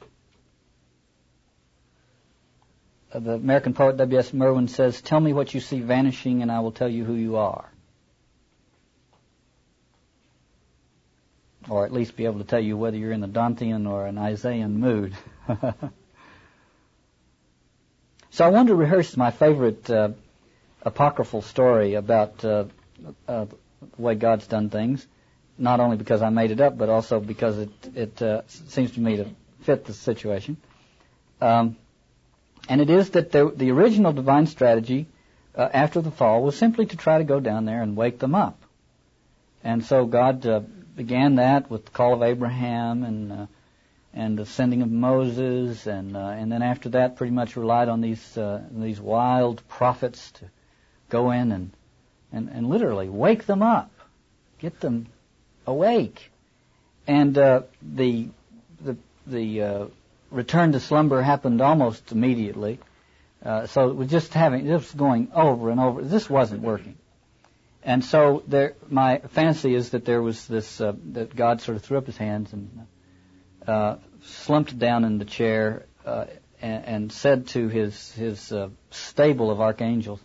Uh, 3.14 3.20
the 3.20 3.34
American 3.34 3.74
poet 3.74 3.98
W.S. 3.98 4.34
Merwin 4.34 4.68
says, 4.68 5.00
"Tell 5.00 5.20
me 5.20 5.34
what 5.34 5.54
you 5.54 5.60
see 5.60 5.80
vanishing, 5.80 6.42
and 6.42 6.52
I 6.52 6.60
will 6.62 6.72
tell 6.72 6.90
you 6.90 7.06
who 7.06 7.14
you 7.14 7.38
are." 7.38 7.66
Or 11.70 11.86
at 11.86 11.94
least 11.94 12.16
be 12.16 12.26
able 12.26 12.40
to 12.40 12.46
tell 12.46 12.60
you 12.60 12.76
whether 12.78 12.98
you're 12.98 13.12
in 13.12 13.22
the 13.22 13.28
Dantean 13.28 13.88
or 13.90 14.06
an 14.06 14.18
Isaiah 14.18 14.68
mood. 14.68 15.16
so 18.32 18.46
I 18.46 18.50
wanted 18.50 18.70
to 18.70 18.76
rehearse 18.76 19.16
my 19.16 19.32
favorite 19.32 19.90
uh, 19.90 20.10
apocryphal 20.84 21.42
story 21.42 21.94
about 21.96 22.44
uh, 22.44 22.66
uh, 23.28 23.46
the 23.46 24.02
way 24.02 24.16
God's 24.16 24.48
done 24.48 24.70
things, 24.70 25.06
not 25.58 25.80
only 25.80 25.98
because 25.98 26.22
I 26.22 26.30
made 26.30 26.52
it 26.52 26.60
up, 26.60 26.78
but 26.78 26.90
also 26.90 27.20
because 27.20 27.58
it 27.58 27.70
it 27.96 28.22
uh, 28.22 28.42
seems 28.48 28.92
to 28.92 29.00
me 29.00 29.18
to 29.18 29.30
fit 29.62 29.86
the 29.86 29.94
situation. 29.94 30.58
Um, 31.42 31.78
and 32.68 32.82
it 32.82 32.90
is 32.90 33.12
that 33.12 33.32
the, 33.32 33.52
the 33.56 33.72
original 33.72 34.12
divine 34.14 34.48
strategy 34.48 35.08
uh, 35.56 35.70
after 35.74 36.02
the 36.02 36.12
fall 36.12 36.44
was 36.44 36.58
simply 36.58 36.86
to 36.88 36.98
try 36.98 37.18
to 37.18 37.24
go 37.24 37.40
down 37.40 37.66
there 37.66 37.82
and 37.82 37.96
wake 37.96 38.20
them 38.20 38.36
up. 38.36 38.62
And 39.64 39.84
so 39.84 40.06
God 40.06 40.46
uh, 40.46 40.62
began 41.00 41.36
that 41.36 41.72
with 41.72 41.86
the 41.86 41.92
call 41.92 42.14
of 42.14 42.22
Abraham 42.22 43.06
and 43.06 43.32
uh, 43.32 43.46
and 44.14 44.38
the 44.38 44.46
sending 44.46 44.82
of 44.82 44.92
Moses, 44.92 45.88
and 45.88 46.18
uh, 46.18 46.20
and 46.20 46.52
then 46.52 46.62
after 46.62 46.90
that, 46.90 47.16
pretty 47.16 47.32
much 47.32 47.56
relied 47.56 47.88
on 47.88 48.02
these 48.02 48.38
uh, 48.38 48.62
these 48.70 49.00
wild 49.00 49.66
prophets 49.70 50.32
to 50.32 50.50
go 51.08 51.32
in 51.32 51.54
and 51.54 51.72
and 52.34 52.50
and 52.50 52.68
literally 52.68 53.08
wake 53.08 53.46
them 53.46 53.62
up, 53.62 53.90
get 54.60 54.82
them 54.82 55.08
awake, 55.66 56.32
and 57.08 57.38
uh, 57.38 57.62
the 57.82 58.28
the 58.82 58.98
the 59.26 59.62
uh, 59.62 59.86
return 60.32 60.74
to 60.74 60.82
slumber 60.82 61.22
happened 61.22 61.62
almost 61.62 62.12
immediately. 62.12 62.78
Uh, 63.42 63.68
so 63.68 63.90
it 63.90 63.96
was 63.96 64.10
just 64.10 64.34
having 64.34 64.68
just 64.68 64.98
going 64.98 65.30
over 65.34 65.70
and 65.70 65.80
over. 65.80 66.02
This 66.02 66.30
wasn't 66.30 66.62
working. 66.62 66.98
And 67.90 68.06
so 68.06 68.44
there, 68.46 68.76
my 68.88 69.18
fancy 69.18 69.74
is 69.74 69.90
that 69.90 70.06
there 70.06 70.22
was 70.22 70.46
this, 70.46 70.80
uh, 70.80 70.94
that 71.14 71.36
God 71.36 71.60
sort 71.60 71.76
of 71.76 71.82
threw 71.82 71.98
up 71.98 72.06
his 72.06 72.18
hands 72.18 72.54
and 72.54 72.86
uh, 73.66 73.96
slumped 74.22 74.78
down 74.78 75.04
in 75.06 75.18
the 75.18 75.26
chair 75.26 75.88
uh, 76.06 76.26
and, 76.62 76.86
and, 76.86 77.12
said 77.12 77.48
to 77.48 77.68
his 77.68 78.12
his 78.12 78.52
uh, 78.52 78.70
stable 78.92 79.50
of 79.50 79.60
archangels, 79.60 80.20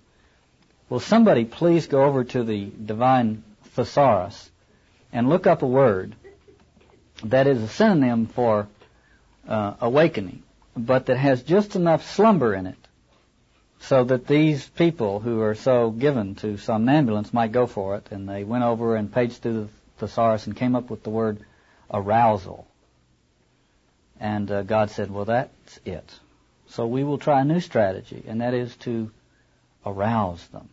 "Will 0.91 1.01
somebody 1.01 1.47
please 1.47 1.87
go 1.87 2.05
over 2.05 2.23
to 2.25 2.45
the 2.45 2.67
divine 2.67 3.43
thesaurus 3.75 4.51
and 5.11 5.31
look 5.31 5.47
up 5.47 5.63
a 5.63 5.67
word 5.67 6.15
that 7.25 7.47
is 7.47 7.63
a 7.63 7.69
synonym 7.69 8.27
for 8.27 8.69
uh, 9.49 9.73
awakening, 9.81 10.43
but 10.77 11.07
that 11.07 11.17
has 11.17 11.43
just 11.43 11.77
enough 11.77 12.07
slumber 12.11 12.53
in 12.53 12.67
it 12.67 12.84
so 13.89 14.03
that 14.05 14.27
these 14.27 14.67
people 14.67 15.21
who 15.21 15.43
are 15.43 15.55
so 15.55 15.91
given 15.91 16.35
to 16.37 16.57
somnambulance 16.57 17.35
might 17.35 17.53
go 17.53 17.67
for 17.67 17.97
it. 17.97 18.09
And 18.11 18.29
they 18.29 18.43
went 18.43 18.65
over 18.65 18.97
and 18.97 19.13
paged 19.13 19.43
through 19.43 19.65
the 19.65 19.69
thesaurus 19.99 20.47
and 20.47 20.57
came 20.57 20.75
up 20.75 20.89
with 20.89 21.03
the 21.03 21.11
word 21.11 21.41
arousal. 21.93 22.67
And 24.19 24.51
uh, 24.51 24.63
God 24.63 24.91
said, 24.91 25.11
well, 25.11 25.27
that's 25.27 25.81
it. 25.85 26.09
So 26.69 26.87
we 26.87 27.05
will 27.05 27.19
try 27.19 27.43
a 27.43 27.45
new 27.45 27.61
strategy, 27.61 28.25
and 28.27 28.41
that 28.41 28.55
is 28.55 28.75
to 28.77 29.11
arouse 29.85 30.45
them. 30.49 30.69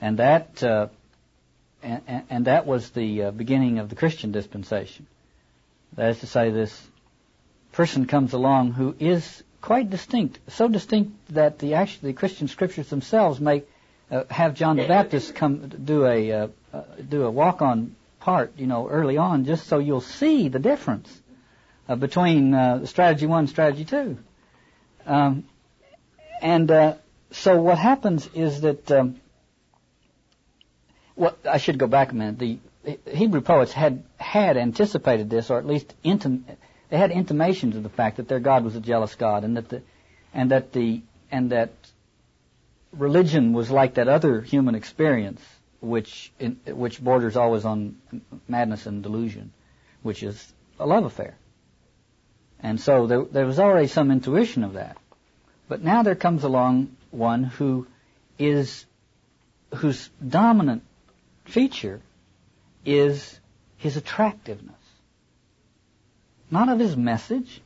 And 0.00 0.18
that, 0.18 0.62
uh, 0.62 0.88
and, 1.82 2.22
and, 2.30 2.44
that 2.44 2.64
was 2.64 2.90
the 2.90 3.24
uh, 3.24 3.30
beginning 3.32 3.80
of 3.80 3.88
the 3.88 3.96
Christian 3.96 4.30
dispensation. 4.30 5.06
That 5.94 6.10
is 6.10 6.20
to 6.20 6.26
say, 6.28 6.50
this 6.50 6.80
person 7.72 8.06
comes 8.06 8.34
along 8.34 8.72
who 8.72 8.94
is 9.00 9.42
quite 9.60 9.90
distinct, 9.90 10.38
so 10.48 10.68
distinct 10.68 11.34
that 11.34 11.58
the 11.58 11.74
actually 11.74 12.12
the 12.12 12.18
Christian 12.18 12.48
scriptures 12.48 12.88
themselves 12.88 13.40
make 13.40 13.68
uh, 14.10 14.24
have 14.30 14.54
John 14.54 14.76
the 14.76 14.86
Baptist 14.86 15.34
come 15.34 15.68
do 15.68 16.06
a 16.06 16.32
uh, 16.32 16.48
uh, 16.72 16.82
do 17.08 17.24
a 17.24 17.30
walk 17.30 17.62
on 17.62 17.94
part, 18.20 18.52
you 18.56 18.66
know, 18.66 18.88
early 18.88 19.16
on, 19.16 19.44
just 19.44 19.66
so 19.66 19.78
you'll 19.78 20.00
see 20.00 20.48
the 20.48 20.58
difference 20.58 21.22
uh, 21.88 21.96
between 21.96 22.54
uh, 22.54 22.86
strategy 22.86 23.26
one 23.26 23.40
and 23.40 23.48
strategy 23.48 23.84
two. 23.84 24.18
Um, 25.06 25.44
and 26.40 26.70
uh, 26.70 26.94
so 27.30 27.60
what 27.60 27.78
happens 27.78 28.28
is 28.34 28.60
that 28.62 28.90
um, 28.90 29.20
what 31.14 31.38
I 31.44 31.58
should 31.58 31.78
go 31.78 31.86
back 31.86 32.12
a 32.12 32.14
minute. 32.14 32.38
The 32.38 32.58
Hebrew 33.06 33.40
poets 33.40 33.72
had 33.72 34.04
had 34.16 34.56
anticipated 34.56 35.28
this, 35.28 35.50
or 35.50 35.58
at 35.58 35.66
least 35.66 35.94
intim- 36.04 36.42
they 36.90 36.96
had 36.96 37.10
intimations 37.10 37.76
of 37.76 37.82
the 37.82 37.88
fact 37.88 38.16
that 38.16 38.28
their 38.28 38.40
God 38.40 38.64
was 38.64 38.74
a 38.76 38.80
jealous 38.80 39.14
God, 39.14 39.44
and 39.44 39.56
that 39.56 39.68
the 39.68 39.82
and 40.32 40.50
that 40.50 40.72
the 40.72 41.02
and 41.30 41.50
that 41.50 41.70
religion 42.92 43.52
was 43.52 43.70
like 43.70 43.94
that 43.94 44.08
other 44.08 44.40
human 44.40 44.74
experience, 44.74 45.42
which 45.80 46.32
in, 46.38 46.58
which 46.66 47.02
borders 47.02 47.36
always 47.36 47.64
on 47.64 47.96
madness 48.48 48.86
and 48.86 49.02
delusion, 49.02 49.52
which 50.02 50.22
is 50.22 50.52
a 50.80 50.86
love 50.86 51.04
affair. 51.04 51.36
And 52.60 52.80
so 52.80 53.06
there, 53.06 53.24
there 53.24 53.46
was 53.46 53.58
already 53.58 53.86
some 53.86 54.10
intuition 54.10 54.64
of 54.64 54.72
that. 54.74 54.96
But 55.68 55.82
now 55.82 56.02
there 56.02 56.16
comes 56.16 56.44
along 56.44 56.96
one 57.10 57.44
who 57.44 57.86
is 58.38 58.84
whose 59.76 60.08
dominant 60.26 60.82
feature 61.44 62.00
is 62.84 63.38
his 63.76 63.96
attractiveness 63.96 64.77
not 66.50 66.68
of 66.68 66.78
his 66.78 66.96
message, 66.96 67.60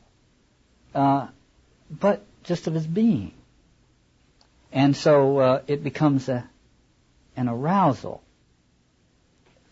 uh, 0.93 1.27
but 1.89 2.23
just 2.43 2.67
of 2.67 2.73
his 2.73 2.85
being. 2.85 3.33
And 4.71 4.95
so 4.95 5.37
uh, 5.37 5.61
it 5.67 5.83
becomes 5.83 6.29
a, 6.29 6.47
an 7.37 7.47
arousal. 7.47 8.21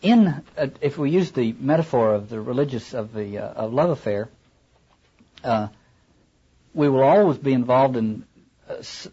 In, 0.00 0.28
uh, 0.56 0.68
if 0.80 0.98
we 0.98 1.10
use 1.10 1.30
the 1.32 1.54
metaphor 1.58 2.14
of 2.14 2.28
the 2.28 2.40
religious 2.40 2.94
of 2.94 3.12
the 3.12 3.38
uh, 3.38 3.46
of 3.52 3.72
love 3.72 3.90
affair, 3.90 4.28
uh, 5.44 5.68
we 6.74 6.88
will 6.88 7.02
always 7.02 7.38
be 7.38 7.52
involved 7.52 7.96
in 7.96 8.24
uh, 8.68 8.74
s- 8.74 9.08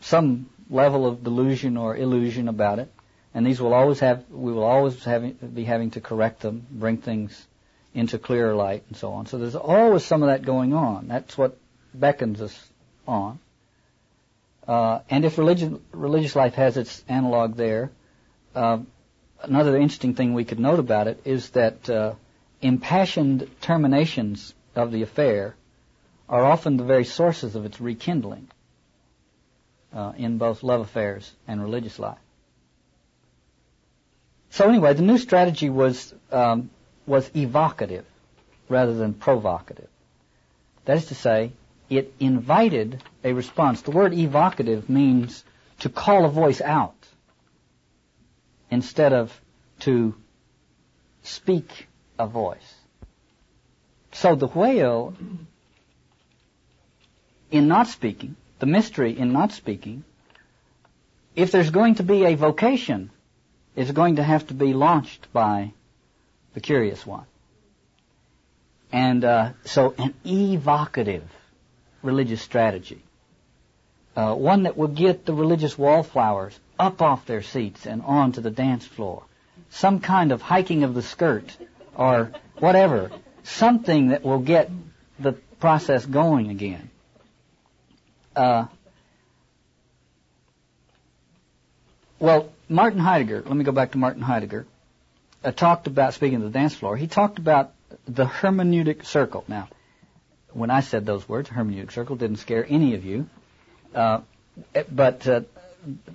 some 0.00 0.46
level 0.70 1.06
of 1.06 1.22
delusion 1.22 1.76
or 1.76 1.96
illusion 1.96 2.48
about 2.48 2.78
it, 2.78 2.90
and 3.34 3.46
these 3.46 3.60
will 3.60 3.74
always 3.74 4.00
have 4.00 4.24
we 4.30 4.52
will 4.52 4.64
always 4.64 5.04
have, 5.04 5.54
be 5.54 5.64
having 5.64 5.90
to 5.92 6.00
correct 6.00 6.40
them, 6.40 6.66
bring 6.70 6.96
things 6.96 7.46
into 7.94 8.18
clearer 8.18 8.54
light 8.54 8.84
and 8.88 8.96
so 8.96 9.12
on. 9.12 9.26
So 9.26 9.38
there's 9.38 9.56
always 9.56 10.04
some 10.04 10.22
of 10.22 10.28
that 10.28 10.44
going 10.44 10.72
on. 10.74 11.08
That's 11.08 11.36
what 11.36 11.58
beckons 11.92 12.40
us 12.40 12.68
on. 13.06 13.38
Uh, 14.66 15.00
and 15.10 15.24
if 15.24 15.38
religion, 15.38 15.82
religious 15.92 16.36
life 16.36 16.54
has 16.54 16.76
its 16.76 17.04
analog 17.08 17.56
there, 17.56 17.90
uh, 18.54 18.78
another 19.42 19.76
interesting 19.76 20.14
thing 20.14 20.34
we 20.34 20.44
could 20.44 20.60
note 20.60 20.78
about 20.78 21.08
it 21.08 21.20
is 21.24 21.50
that 21.50 21.90
uh, 21.90 22.14
impassioned 22.60 23.50
terminations 23.60 24.54
of 24.74 24.92
the 24.92 25.02
affair 25.02 25.54
are 26.28 26.44
often 26.44 26.76
the 26.76 26.84
very 26.84 27.04
sources 27.04 27.56
of 27.56 27.66
its 27.66 27.80
rekindling 27.80 28.48
uh, 29.92 30.12
in 30.16 30.38
both 30.38 30.62
love 30.62 30.80
affairs 30.80 31.30
and 31.46 31.60
religious 31.62 31.98
life. 31.98 32.18
So 34.50 34.68
anyway, 34.68 34.94
the 34.94 35.02
new 35.02 35.18
strategy 35.18 35.70
was 35.70 36.14
um, 36.30 36.70
was 37.06 37.30
evocative 37.34 38.04
rather 38.68 38.94
than 38.94 39.14
provocative. 39.14 39.88
That 40.84 40.96
is 40.96 41.06
to 41.06 41.14
say, 41.14 41.52
it 41.90 42.14
invited 42.18 43.02
a 43.22 43.32
response. 43.32 43.82
The 43.82 43.90
word 43.90 44.14
evocative 44.14 44.88
means 44.88 45.44
to 45.80 45.88
call 45.88 46.24
a 46.24 46.28
voice 46.28 46.60
out 46.60 46.94
instead 48.70 49.12
of 49.12 49.38
to 49.80 50.14
speak 51.22 51.88
a 52.18 52.26
voice. 52.26 52.74
So 54.12 54.34
the 54.34 54.46
whale, 54.46 55.14
in 57.50 57.68
not 57.68 57.88
speaking, 57.88 58.36
the 58.58 58.66
mystery 58.66 59.18
in 59.18 59.32
not 59.32 59.52
speaking, 59.52 60.04
if 61.34 61.50
there's 61.50 61.70
going 61.70 61.96
to 61.96 62.02
be 62.02 62.24
a 62.24 62.34
vocation, 62.34 63.10
is 63.74 63.90
going 63.90 64.16
to 64.16 64.22
have 64.22 64.46
to 64.48 64.54
be 64.54 64.74
launched 64.74 65.32
by 65.32 65.72
the 66.54 66.60
curious 66.60 67.06
one. 67.06 67.24
And 68.92 69.24
uh, 69.24 69.50
so 69.64 69.94
an 69.96 70.14
evocative 70.26 71.24
religious 72.02 72.42
strategy, 72.42 73.02
uh, 74.16 74.34
one 74.34 74.64
that 74.64 74.76
will 74.76 74.88
get 74.88 75.24
the 75.24 75.32
religious 75.32 75.78
wallflowers 75.78 76.58
up 76.78 77.00
off 77.00 77.24
their 77.26 77.42
seats 77.42 77.86
and 77.86 78.02
onto 78.02 78.40
the 78.40 78.50
dance 78.50 78.86
floor, 78.86 79.22
some 79.70 80.00
kind 80.00 80.32
of 80.32 80.42
hiking 80.42 80.82
of 80.82 80.94
the 80.94 81.02
skirt 81.02 81.56
or 81.94 82.32
whatever, 82.58 83.10
something 83.44 84.08
that 84.08 84.22
will 84.22 84.40
get 84.40 84.70
the 85.18 85.32
process 85.32 86.04
going 86.04 86.50
again. 86.50 86.90
Uh, 88.36 88.66
well, 92.18 92.52
Martin 92.68 93.00
Heidegger, 93.00 93.42
let 93.46 93.56
me 93.56 93.64
go 93.64 93.72
back 93.72 93.92
to 93.92 93.98
Martin 93.98 94.22
Heidegger 94.22 94.66
uh, 95.44 95.52
talked 95.52 95.86
about, 95.86 96.14
speaking 96.14 96.36
of 96.36 96.42
the 96.42 96.50
dance 96.58 96.74
floor, 96.74 96.96
he 96.96 97.06
talked 97.06 97.38
about 97.38 97.72
the 98.06 98.24
hermeneutic 98.24 99.04
circle. 99.04 99.44
Now, 99.48 99.68
when 100.52 100.70
I 100.70 100.80
said 100.80 101.06
those 101.06 101.28
words, 101.28 101.48
hermeneutic 101.48 101.92
circle, 101.92 102.16
didn't 102.16 102.36
scare 102.36 102.66
any 102.68 102.94
of 102.94 103.04
you. 103.04 103.28
Uh, 103.94 104.20
but 104.90 105.26
uh, 105.26 105.42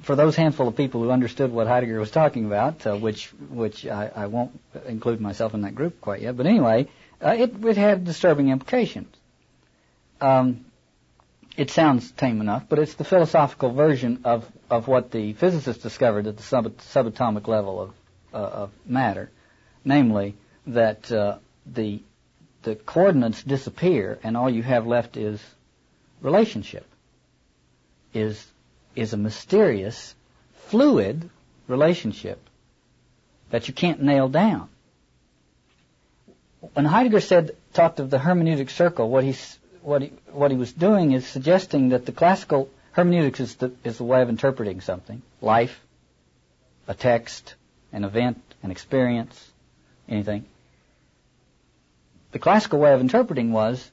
for 0.03 0.15
those 0.15 0.36
handful 0.36 0.67
of 0.67 0.75
people 0.75 1.01
who 1.03 1.11
understood 1.11 1.51
what 1.51 1.67
Heidegger 1.67 1.99
was 1.99 2.11
talking 2.11 2.45
about, 2.45 2.86
uh, 2.86 2.95
which 2.95 3.28
which 3.49 3.86
I, 3.86 4.11
I, 4.15 4.25
won't 4.28 4.57
include 4.88 5.19
myself 5.19 5.53
in 5.53 5.61
that 5.61 5.75
group 5.75 5.99
quite 5.99 6.21
yet, 6.21 6.38
but 6.38 6.45
anyway, 6.45 6.88
uh, 7.23 7.36
it, 7.38 7.63
it 7.65 7.78
had 7.78 8.05
disturbing 8.05 8.49
implications. 8.49 9.13
Um, 10.21 10.65
it 11.57 11.71
sounds 11.71 12.11
tame 12.11 12.39
enough, 12.39 12.65
but 12.69 12.80
it's 12.80 12.93
the 12.93 13.03
philosophical 13.03 13.71
version 13.71 14.21
of, 14.23 14.49
of 14.69 14.88
what 14.88 15.11
the 15.11 15.34
physicists 15.34 15.82
discovered 15.82 16.28
at 16.28 16.38
the 16.38 16.43
sub- 16.43 16.78
subatomic 16.78 17.47
level 17.47 17.82
of 17.82 17.93
of 18.39 18.71
matter, 18.85 19.29
namely 19.83 20.35
that 20.67 21.11
uh, 21.11 21.38
the 21.65 22.01
the 22.63 22.75
coordinates 22.75 23.43
disappear 23.43 24.19
and 24.23 24.35
all 24.35 24.49
you 24.49 24.63
have 24.63 24.85
left 24.85 25.17
is 25.17 25.41
relationship. 26.21 26.85
Is 28.13 28.45
is 28.95 29.13
a 29.13 29.17
mysterious, 29.17 30.15
fluid 30.67 31.29
relationship 31.67 32.39
that 33.51 33.67
you 33.67 33.73
can't 33.73 34.01
nail 34.01 34.27
down. 34.27 34.69
When 36.73 36.85
Heidegger 36.85 37.21
said 37.21 37.55
talked 37.73 37.99
of 37.99 38.09
the 38.09 38.17
hermeneutic 38.17 38.69
circle, 38.69 39.09
what 39.09 39.23
he's 39.23 39.59
what 39.81 40.01
he 40.01 40.11
what 40.31 40.51
he 40.51 40.57
was 40.57 40.73
doing 40.73 41.11
is 41.11 41.25
suggesting 41.25 41.89
that 41.89 42.05
the 42.05 42.11
classical 42.11 42.69
hermeneutics 42.91 43.39
is 43.39 43.55
the 43.55 43.71
is 43.83 43.97
the 43.97 44.03
way 44.03 44.21
of 44.21 44.29
interpreting 44.29 44.81
something, 44.81 45.21
life, 45.41 45.79
a 46.88 46.93
text, 46.93 47.55
an 47.91 48.03
event, 48.03 48.41
an 48.63 48.71
experience, 48.71 49.51
anything. 50.07 50.45
The 52.31 52.39
classical 52.39 52.79
way 52.79 52.93
of 52.93 53.01
interpreting 53.01 53.51
was, 53.51 53.89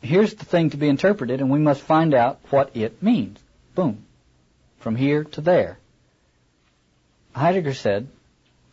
here's 0.00 0.34
the 0.34 0.44
thing 0.44 0.70
to 0.70 0.76
be 0.76 0.88
interpreted, 0.88 1.40
and 1.40 1.50
we 1.50 1.58
must 1.58 1.82
find 1.82 2.14
out 2.14 2.38
what 2.50 2.76
it 2.76 3.02
means. 3.02 3.38
Boom. 3.74 4.04
From 4.78 4.96
here 4.96 5.24
to 5.24 5.40
there. 5.40 5.78
Heidegger 7.34 7.74
said, 7.74 8.08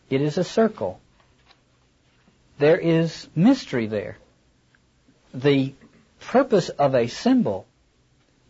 it 0.10 0.22
is 0.22 0.38
a 0.38 0.44
circle. 0.44 1.00
There 2.58 2.78
is 2.78 3.28
mystery 3.36 3.88
there. 3.88 4.18
The 5.34 5.74
purpose 6.20 6.70
of 6.70 6.96
a 6.96 7.08
symbol 7.08 7.66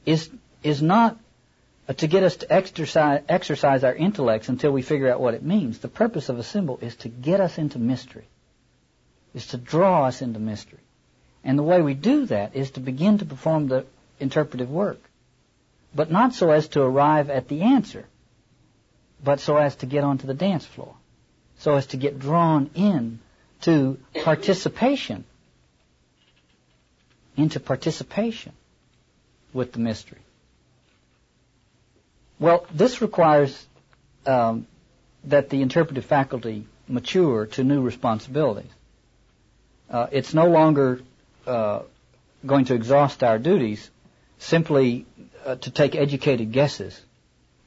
is 0.06 0.30
is 0.64 0.82
not 0.82 1.18
Uh, 1.88 1.94
to 1.94 2.08
get 2.08 2.24
us 2.24 2.38
to 2.38 2.52
exercise 2.52 3.22
exercise 3.30 3.84
our 3.84 3.94
intellects 3.94 4.50
until 4.50 4.72
we 4.72 4.82
figure 4.82 5.12
out 5.12 5.20
what 5.20 5.36
it 5.36 5.44
means. 5.44 5.80
The 5.80 5.88
purpose 5.88 6.30
of 6.30 6.40
a 6.40 6.44
symbol 6.44 6.80
is 6.82 6.96
to 6.98 7.10
get 7.10 7.40
us 7.40 7.58
into 7.58 7.78
mystery. 7.78 8.26
Is 9.34 9.48
to 9.48 9.58
draw 9.58 10.06
us 10.06 10.22
into 10.22 10.40
mystery. 10.40 10.80
And 11.44 11.60
the 11.60 11.64
way 11.64 11.82
we 11.82 11.94
do 11.94 12.26
that 12.28 12.56
is 12.56 12.72
to 12.72 12.80
begin 12.80 13.20
to 13.20 13.26
perform 13.26 13.68
the 13.68 13.86
interpretive 14.20 14.72
work. 14.72 15.00
But 15.94 16.12
not 16.12 16.34
so 16.34 16.50
as 16.50 16.68
to 16.70 16.82
arrive 16.82 17.30
at 17.30 17.48
the 17.48 17.62
answer, 17.62 18.06
but 19.24 19.40
so 19.40 19.58
as 19.58 19.76
to 19.78 19.86
get 19.86 20.04
onto 20.04 20.26
the 20.26 20.34
dance 20.34 20.66
floor. 20.66 20.96
So 21.60 21.76
as 21.76 21.88
to 21.88 21.98
get 21.98 22.20
drawn 22.20 22.72
in 22.74 23.20
to 23.62 23.98
participation 24.24 25.24
into 27.38 27.60
participation 27.60 28.54
with 29.54 29.74
the 29.74 29.80
mystery. 29.80 30.20
Well, 32.40 32.66
this 32.74 33.02
requires 33.02 33.66
um, 34.26 34.68
that 35.26 35.50
the 35.50 35.62
interpretive 35.62 36.06
faculty 36.06 36.68
mature 36.88 37.46
to 37.48 37.64
new 37.64 37.82
responsibilities. 37.82 38.72
Uh, 39.90 40.08
it's 40.12 40.34
no 40.34 40.48
longer 40.48 41.02
uh, 41.48 41.82
going 42.46 42.66
to 42.66 42.74
exhaust 42.74 43.24
our 43.24 43.40
duties 43.40 43.90
simply 44.40 45.06
uh, 45.46 45.56
to 45.56 45.72
take 45.72 45.96
educated 45.96 46.52
guesses 46.52 47.00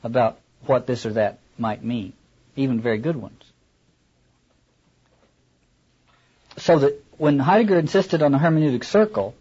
about 0.03 0.39
what 0.67 0.87
this 0.87 1.07
or 1.07 1.15
that 1.15 1.39
might 1.57 1.83
mean, 1.83 2.13
even 2.57 2.81
very 2.81 2.99
good 2.99 3.17
ones. 3.17 3.43
So 6.59 6.81
that 6.81 7.05
when 7.17 7.39
Heidegger 7.39 7.79
insisted 7.79 8.23
on 8.23 8.33
the 8.33 8.39
hermeneutic 8.39 8.85
circle, 8.85 9.35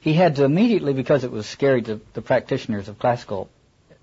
he 0.00 0.12
had 0.12 0.36
to 0.36 0.44
immediately, 0.44 0.92
because 0.92 1.24
it 1.24 1.30
was 1.30 1.46
scary 1.46 1.80
to 1.82 2.00
the 2.12 2.22
practitioners 2.22 2.88
of 2.88 2.98
classical 2.98 3.48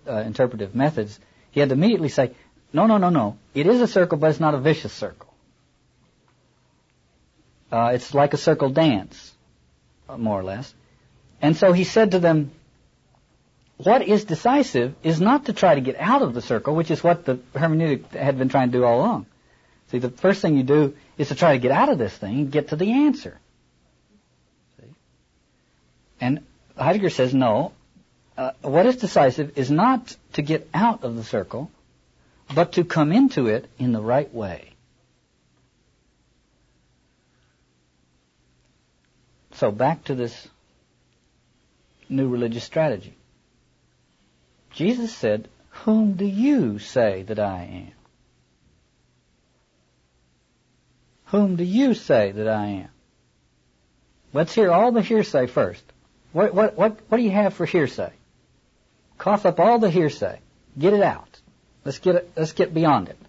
uh, 0.08 0.18
interpretive 0.18 0.76
methods, 0.76 1.20
he 1.52 1.60
had 1.60 1.70
to 1.70 1.74
immediately 1.74 2.10
say, 2.10 2.32
no, 2.74 2.86
no, 2.88 2.98
no, 2.98 3.10
no. 3.10 3.38
It 3.54 3.68
is 3.68 3.82
a 3.82 3.88
circle, 3.88 4.18
but 4.18 4.30
it's 4.30 4.40
not 4.40 4.54
a 4.54 4.60
vicious 4.60 4.94
circle. 4.94 5.34
Uh, 7.72 7.92
it's 7.94 8.14
like 8.14 8.34
a 8.34 8.38
circle 8.38 8.70
dance, 8.70 9.34
uh, 10.10 10.18
more 10.18 10.40
or 10.40 10.44
less. 10.44 10.74
And 11.42 11.56
so 11.56 11.72
he 11.74 11.84
said 11.84 12.12
to 12.12 12.20
them, 12.20 12.52
what 13.78 14.08
is 14.08 14.26
decisive 14.26 14.94
is 15.02 15.20
not 15.20 15.46
to 15.46 15.54
try 15.54 15.76
to 15.76 15.82
get 15.82 15.96
out 16.00 16.22
of 16.22 16.34
the 16.34 16.42
circle, 16.42 16.76
which 16.76 16.92
is 16.92 17.04
what 17.04 17.26
the 17.26 17.38
hermeneutic 17.56 18.12
had 18.12 18.38
been 18.38 18.50
trying 18.50 18.72
to 18.72 18.78
do 18.78 18.84
all 18.84 19.00
along. 19.00 19.26
See, 19.90 20.00
the 20.00 20.10
first 20.10 20.42
thing 20.42 20.56
you 20.56 20.64
do 20.64 20.96
is 21.18 21.30
to 21.30 21.36
try 21.36 21.54
to 21.54 21.60
get 21.60 21.72
out 21.72 21.90
of 21.90 21.98
this 21.98 22.16
thing 22.16 22.40
and 22.40 22.52
get 22.52 22.70
to 22.70 22.76
the 22.76 22.92
answer. 22.92 23.40
And 26.22 26.46
Heidegger 26.78 27.10
says 27.10 27.34
no. 27.34 27.74
Uh, 28.38 28.52
what 28.62 28.86
is 28.86 28.98
decisive 28.98 29.58
is 29.58 29.70
not 29.70 30.16
to 30.34 30.42
get 30.42 30.70
out 30.74 31.04
of 31.04 31.16
the 31.16 31.24
circle, 31.24 31.70
but 32.54 32.74
to 32.74 32.84
come 32.84 33.12
into 33.12 33.48
it 33.48 33.70
in 33.78 33.92
the 33.92 34.02
right 34.02 34.34
way. 34.34 34.72
So 39.54 39.72
back 39.72 40.06
to 40.06 40.16
this 40.16 40.48
new 42.10 42.28
religious 42.30 42.64
strategy. 42.64 43.16
Jesus 44.72 45.14
said, 45.14 45.50
Whom 45.86 46.14
do 46.14 46.26
you 46.26 46.80
say 46.80 47.24
that 47.24 47.40
I 47.40 47.64
am? 47.64 47.92
Whom 51.26 51.56
do 51.56 51.64
you 51.64 51.94
say 51.94 52.32
that 52.32 52.48
I 52.48 52.66
am? 52.66 52.90
Let's 54.34 54.54
hear 54.54 54.72
all 54.72 54.92
the 54.92 55.02
hearsay 55.02 55.48
first. 55.48 55.84
What, 56.32 56.54
what, 56.54 56.78
what, 56.78 57.00
what 57.10 57.18
do 57.18 57.24
you 57.24 57.32
have 57.32 57.54
for 57.54 57.66
hearsay? 57.66 58.12
Cough 59.22 59.46
up 59.46 59.60
all 59.60 59.78
the 59.78 59.92
hearsay. 59.92 60.40
Get 60.80 60.94
it 60.94 61.04
out. 61.04 61.40
Let's 61.86 62.00
get 62.00 62.16
it, 62.16 62.32
let's 62.36 62.54
get 62.54 62.74
beyond 62.74 63.08
it. 63.10 63.20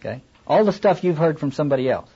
Okay? 0.00 0.20
All 0.48 0.64
the 0.64 0.72
stuff 0.72 1.04
you've 1.04 1.16
heard 1.16 1.38
from 1.38 1.52
somebody 1.52 1.88
else. 1.88 2.10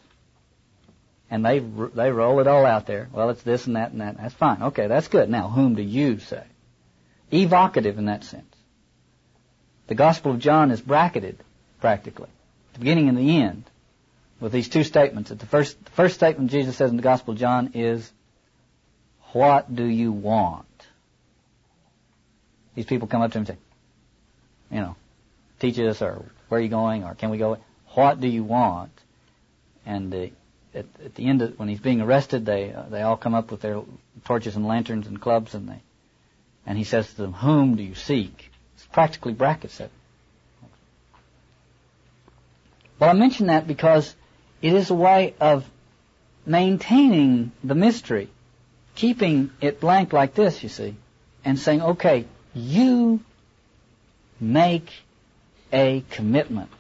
And 1.31 1.45
they, 1.45 1.61
they 1.61 2.11
roll 2.11 2.41
it 2.41 2.49
all 2.49 2.67
out 2.67 2.89
there. 2.89 3.09
Well, 3.13 3.31
it's 3.31 3.43
this 3.43 3.69
and 3.69 3.77
that 3.77 3.93
and 3.93 4.01
that. 4.01 4.17
That's 4.17 4.35
fine. 4.35 4.61
Okay, 4.61 4.89
that's 4.89 5.07
good. 5.07 5.31
Now, 5.31 5.51
whom 5.51 5.77
do 5.77 5.83
you 5.83 6.19
say? 6.19 6.43
Evocative 7.33 7.97
in 7.97 8.07
that 8.07 8.25
sense. 8.25 8.53
The 9.87 9.95
Gospel 9.95 10.33
of 10.33 10.41
John 10.41 10.73
is 10.73 10.81
bracketed, 10.81 11.39
practically. 11.81 12.31
The 12.73 12.81
beginning 12.81 13.09
and 13.09 13.17
the 13.17 13.41
end. 13.41 13.71
With 14.41 14.51
these 14.51 14.69
two 14.69 14.83
statements. 14.83 15.31
The 15.31 15.47
first, 15.47 15.83
the 15.85 15.93
first 15.93 16.17
statement 16.17 16.51
Jesus 16.51 16.77
says 16.77 16.91
in 16.91 16.97
the 16.97 17.05
Gospel 17.05 17.35
of 17.35 17.39
John 17.39 17.71
is, 17.75 18.11
what 19.31 19.73
do 19.73 19.85
you 19.85 20.11
want? 20.11 20.67
These 22.75 22.87
people 22.87 23.09
come 23.09 23.23
up 23.23 23.33
to 23.33 23.39
him 23.39 23.43
and 23.43 23.49
say, 23.49 23.57
you 24.71 24.81
know, 24.81 24.97
teach 25.61 25.79
us, 25.79 26.03
or 26.03 26.25
where 26.49 26.61
are 26.61 26.63
you 26.63 26.69
going, 26.69 27.05
or 27.05 27.15
can 27.15 27.31
we 27.31 27.39
go? 27.39 27.59
What 27.95 28.21
do 28.21 28.29
you 28.29 28.43
want? 28.43 28.91
And 29.87 30.13
at, 30.15 30.31
at, 30.75 31.15
the 31.15 31.27
end, 31.27 31.43
of, 31.43 31.59
when 31.59 31.69
he's 31.69 31.81
being 31.81 32.01
arrested, 32.01 32.45
they 32.47 32.73
uh, 32.73 32.85
they 32.89 33.03
all 33.03 33.17
come 33.17 33.35
up 33.35 33.51
with 33.51 33.61
their 33.61 33.83
torches 34.25 34.57
and 34.57 34.67
lanterns 34.67 35.07
and 35.07 35.21
clubs, 35.21 35.55
and 35.55 35.69
they 35.69 35.81
and 36.67 36.77
he 36.77 36.85
says 36.85 37.09
to 37.11 37.17
them, 37.17 37.33
"Whom 37.33 37.77
do 37.77 37.83
you 37.83 37.95
seek?" 37.95 38.51
It's 38.75 38.87
practically 38.87 39.35
brackets 39.35 39.79
it. 39.81 39.91
Well, 42.99 43.11
I 43.11 43.13
mention 43.13 43.47
that 43.49 43.67
because 43.67 44.15
it 44.63 44.73
is 44.73 44.91
a 44.91 44.95
way 44.95 45.35
of 45.41 45.69
maintaining 46.47 47.53
the 47.63 47.75
mystery 47.75 48.29
keeping 48.95 49.51
it 49.61 49.81
blank 49.81 50.13
like 50.13 50.35
this, 50.35 50.63
you 50.63 50.69
see, 50.69 50.95
and 51.45 51.59
saying, 51.59 51.83
okay, 51.83 52.27
you 52.55 53.21
make 54.41 54.91
a 55.73 56.05
commitment. 56.11 56.71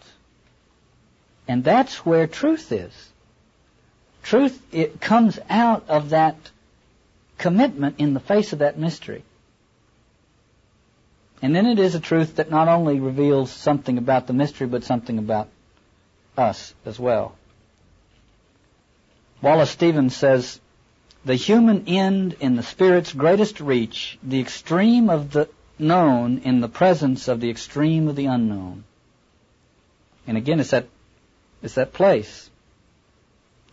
And 1.47 1.62
that's 1.62 2.07
where 2.07 2.27
truth 2.27 2.72
is. 2.72 2.93
Truth, 4.22 4.61
it 4.72 5.01
comes 5.01 5.39
out 5.51 5.85
of 5.89 6.11
that 6.11 6.37
commitment 7.37 7.97
in 7.99 8.14
the 8.14 8.20
face 8.20 8.53
of 8.53 8.61
that 8.61 8.79
mystery. 8.79 9.22
And 11.43 11.55
then 11.55 11.66
it 11.66 11.79
is 11.79 11.95
a 11.95 12.01
truth 12.01 12.37
that 12.37 12.51
not 12.51 12.68
only 12.68 13.01
reveals 13.01 13.51
something 13.51 13.99
about 13.99 14.27
the 14.27 14.33
mystery, 14.33 14.66
but 14.66 14.85
something 14.85 15.18
about 15.18 15.49
us 16.39 16.72
as 16.87 16.99
well. 16.99 17.37
Wallace 19.43 19.70
Stevens 19.70 20.16
says, 20.16 20.59
the 21.25 21.35
human 21.35 21.85
end 21.87 22.37
in 22.41 22.57
the 22.57 22.62
Spirit's 22.62 23.12
greatest 23.12 23.61
reach, 23.61 24.18
the 24.22 24.41
extreme 24.41 25.11
of 25.11 25.33
the 25.33 25.49
known 25.79 26.39
in 26.39 26.61
the 26.61 26.68
presence 26.68 27.29
of 27.29 27.41
the 27.41 27.51
extreme 27.51 28.09
of 28.09 28.16
the 28.16 28.27
unknown. 28.27 28.85
And 30.27 30.37
again, 30.37 30.61
it's 30.61 30.70
that, 30.70 30.87
it's 31.62 31.75
that 31.75 31.93
place 31.93 32.51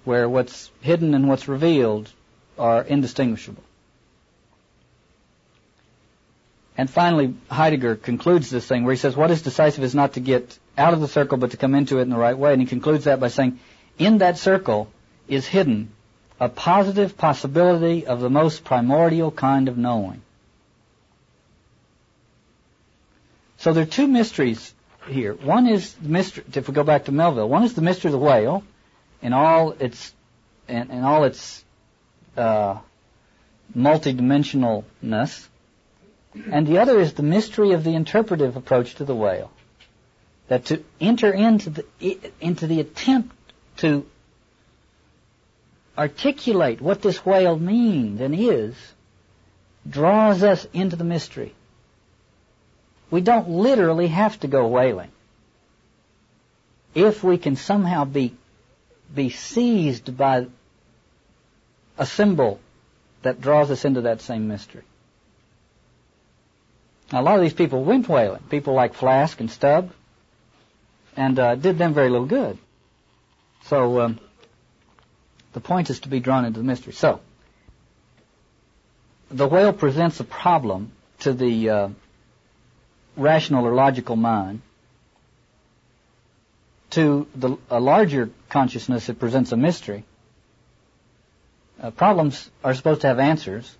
where 0.04 0.28
what's 0.28 0.72
hidden 0.82 1.14
and 1.14 1.28
what's 1.28 1.48
revealed 1.48 2.12
are 2.58 2.82
indistinguishable. 2.82 3.64
And 6.78 6.90
finally, 6.90 7.36
Heidegger 7.50 7.96
concludes 7.96 8.50
this 8.50 8.66
thing 8.66 8.84
where 8.84 8.94
he 8.94 9.00
says, 9.00 9.16
what 9.16 9.30
is 9.30 9.42
decisive 9.42 9.84
is 9.84 9.94
not 9.94 10.14
to 10.14 10.20
get 10.20 10.58
out 10.78 10.94
of 10.94 11.02
the 11.02 11.08
circle, 11.08 11.38
but 11.38 11.52
to 11.52 11.58
come 11.58 11.76
into 11.76 12.00
it 12.00 12.04
in 12.04 12.10
the 12.10 12.18
right 12.18 12.38
way. 12.38 12.54
And 12.54 12.62
he 12.62 12.68
concludes 12.68 13.04
that 13.04 13.20
by 13.20 13.28
saying, 13.28 13.60
in 14.00 14.20
that 14.20 14.38
circle 14.38 14.92
is 15.28 15.46
hidden 15.46 15.92
a 16.40 16.50
positive 16.50 17.18
possibility 17.18 18.08
of 18.08 18.20
the 18.20 18.30
most 18.30 18.64
primordial 18.64 19.30
kind 19.30 19.68
of 19.68 19.78
knowing. 19.78 20.24
So 23.62 23.74
there 23.74 23.84
are 23.84 23.98
two 24.00 24.08
mysteries 24.08 24.74
here. 25.08 25.36
One 25.36 25.68
is 25.68 25.94
the 25.94 26.10
mystery, 26.10 26.44
if 26.52 26.68
we 26.68 26.74
go 26.74 26.84
back 26.84 27.06
to 27.06 27.12
Melville, 27.12 27.48
one 27.48 27.64
is 27.64 27.76
the 27.76 27.84
mystery 27.84 28.10
of 28.10 28.14
the 28.14 28.26
whale 28.26 28.64
in 29.22 29.34
all 29.34 29.74
its, 29.74 30.16
in, 30.68 30.90
in 30.90 31.04
all 31.04 31.26
its, 31.26 31.64
uh, 32.36 32.80
multidimensionalness. 33.78 35.48
And 36.52 36.66
the 36.66 36.80
other 36.80 37.00
is 37.00 37.14
the 37.14 37.22
mystery 37.22 37.74
of 37.74 37.84
the 37.84 37.94
interpretive 37.94 38.56
approach 38.56 38.96
to 38.96 39.06
the 39.06 39.14
whale. 39.14 39.52
That 40.48 40.66
to 40.66 40.84
enter 41.00 41.32
into 41.32 41.70
the, 41.70 41.86
into 42.40 42.66
the 42.66 42.80
attempt 42.80 43.36
to 43.78 44.08
articulate 45.96 46.82
what 46.82 47.04
this 47.04 47.24
whale 47.24 47.60
means 47.60 48.22
and 48.22 48.34
is 48.34 48.74
draws 49.88 50.42
us 50.42 50.66
into 50.74 50.96
the 50.96 51.04
mystery. 51.04 51.54
We 53.12 53.22
don't 53.22 53.50
literally 53.50 54.08
have 54.08 54.40
to 54.40 54.48
go 54.48 54.68
whaling. 54.68 55.12
If 56.96 57.24
we 57.24 57.38
can 57.38 57.58
somehow 57.58 58.06
be, 58.06 58.34
be 59.14 59.30
seized 59.30 60.18
by 60.18 60.48
a 61.98 62.06
symbol 62.06 62.60
that 63.22 63.42
draws 63.42 63.70
us 63.70 63.86
into 63.86 64.02
that 64.02 64.22
same 64.22 64.48
mystery. 64.48 64.84
Now, 67.12 67.22
a 67.22 67.24
lot 67.24 67.36
of 67.36 67.42
these 67.42 67.54
people 67.54 67.84
went 67.84 68.08
whaling. 68.08 68.42
People 68.50 68.74
like 68.74 68.94
Flask 68.94 69.40
and 69.40 69.52
Stubb, 69.52 69.92
and 71.18 71.38
uh, 71.38 71.56
did 71.56 71.78
them 71.78 71.94
very 71.94 72.10
little 72.10 72.26
good. 72.26 72.58
So 73.66 74.00
um, 74.00 74.20
the 75.54 75.60
point 75.60 75.90
is 75.90 76.00
to 76.02 76.10
be 76.10 76.22
drawn 76.22 76.46
into 76.46 76.60
the 76.60 76.66
mystery. 76.66 76.94
So, 76.94 77.20
the 79.30 79.48
whale 79.48 79.74
presents 79.74 80.20
a 80.20 80.24
problem 80.24 80.92
to 81.20 81.34
the 81.34 81.70
uh, 81.70 81.90
rational 83.18 83.66
or 83.66 83.74
logical 83.74 84.16
mind. 84.16 84.62
To 86.92 87.28
the, 87.36 87.58
a 87.70 87.80
larger 87.80 88.30
consciousness, 88.50 89.08
it 89.10 89.20
presents 89.20 89.52
a 89.52 89.58
mystery. 89.58 90.04
Uh, 91.82 91.92
problems 91.92 92.50
are 92.64 92.74
supposed 92.76 93.02
to 93.02 93.08
have 93.08 93.20
answers, 93.20 93.76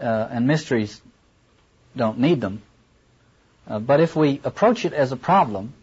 uh, 0.00 0.28
and 0.30 0.46
mysteries 0.46 1.00
don't 1.96 2.18
need 2.18 2.40
them. 2.40 2.62
Uh, 3.68 3.78
but 3.78 4.00
if 4.00 4.16
we 4.16 4.40
approach 4.42 4.84
it 4.84 4.92
as 4.92 5.12
a 5.12 5.16
problem, 5.16 5.74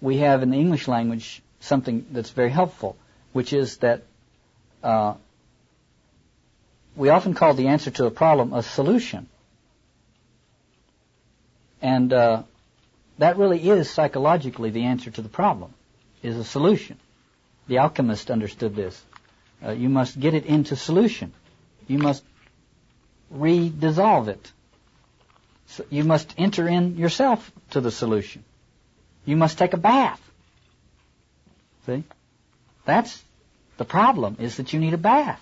we 0.00 0.18
have 0.18 0.42
in 0.42 0.50
the 0.50 0.56
English 0.56 0.88
language 0.88 1.42
something 1.60 2.06
that's 2.10 2.30
very 2.30 2.50
helpful, 2.50 2.96
which 3.32 3.52
is 3.52 3.76
that 3.78 4.02
uh, 4.82 5.14
we 6.96 7.10
often 7.10 7.34
call 7.34 7.54
the 7.54 7.68
answer 7.68 7.90
to 7.90 8.06
a 8.06 8.10
problem 8.10 8.52
a 8.52 8.62
solution. 8.62 9.28
And 11.80 12.12
uh, 12.12 12.42
that 13.18 13.36
really 13.36 13.68
is 13.68 13.90
psychologically 13.90 14.70
the 14.70 14.84
answer 14.84 15.10
to 15.10 15.22
the 15.22 15.28
problem, 15.28 15.74
is 16.22 16.36
a 16.36 16.44
solution. 16.44 16.98
The 17.66 17.78
alchemist 17.78 18.30
understood 18.30 18.74
this. 18.74 19.00
Uh, 19.64 19.72
you 19.72 19.88
must 19.88 20.18
get 20.18 20.34
it 20.34 20.46
into 20.46 20.76
solution. 20.76 21.32
You 21.86 21.98
must 21.98 22.24
re-dissolve 23.30 24.28
it. 24.28 24.52
So 25.66 25.84
you 25.90 26.04
must 26.04 26.34
enter 26.38 26.66
in 26.66 26.96
yourself 26.96 27.50
to 27.70 27.80
the 27.80 27.90
solution. 27.90 28.44
You 29.24 29.36
must 29.36 29.58
take 29.58 29.74
a 29.74 29.76
bath. 29.76 30.20
See? 31.86 32.04
That's 32.84 33.22
the 33.76 33.84
problem, 33.84 34.36
is 34.40 34.56
that 34.56 34.72
you 34.72 34.80
need 34.80 34.94
a 34.94 34.98
bath. 34.98 35.40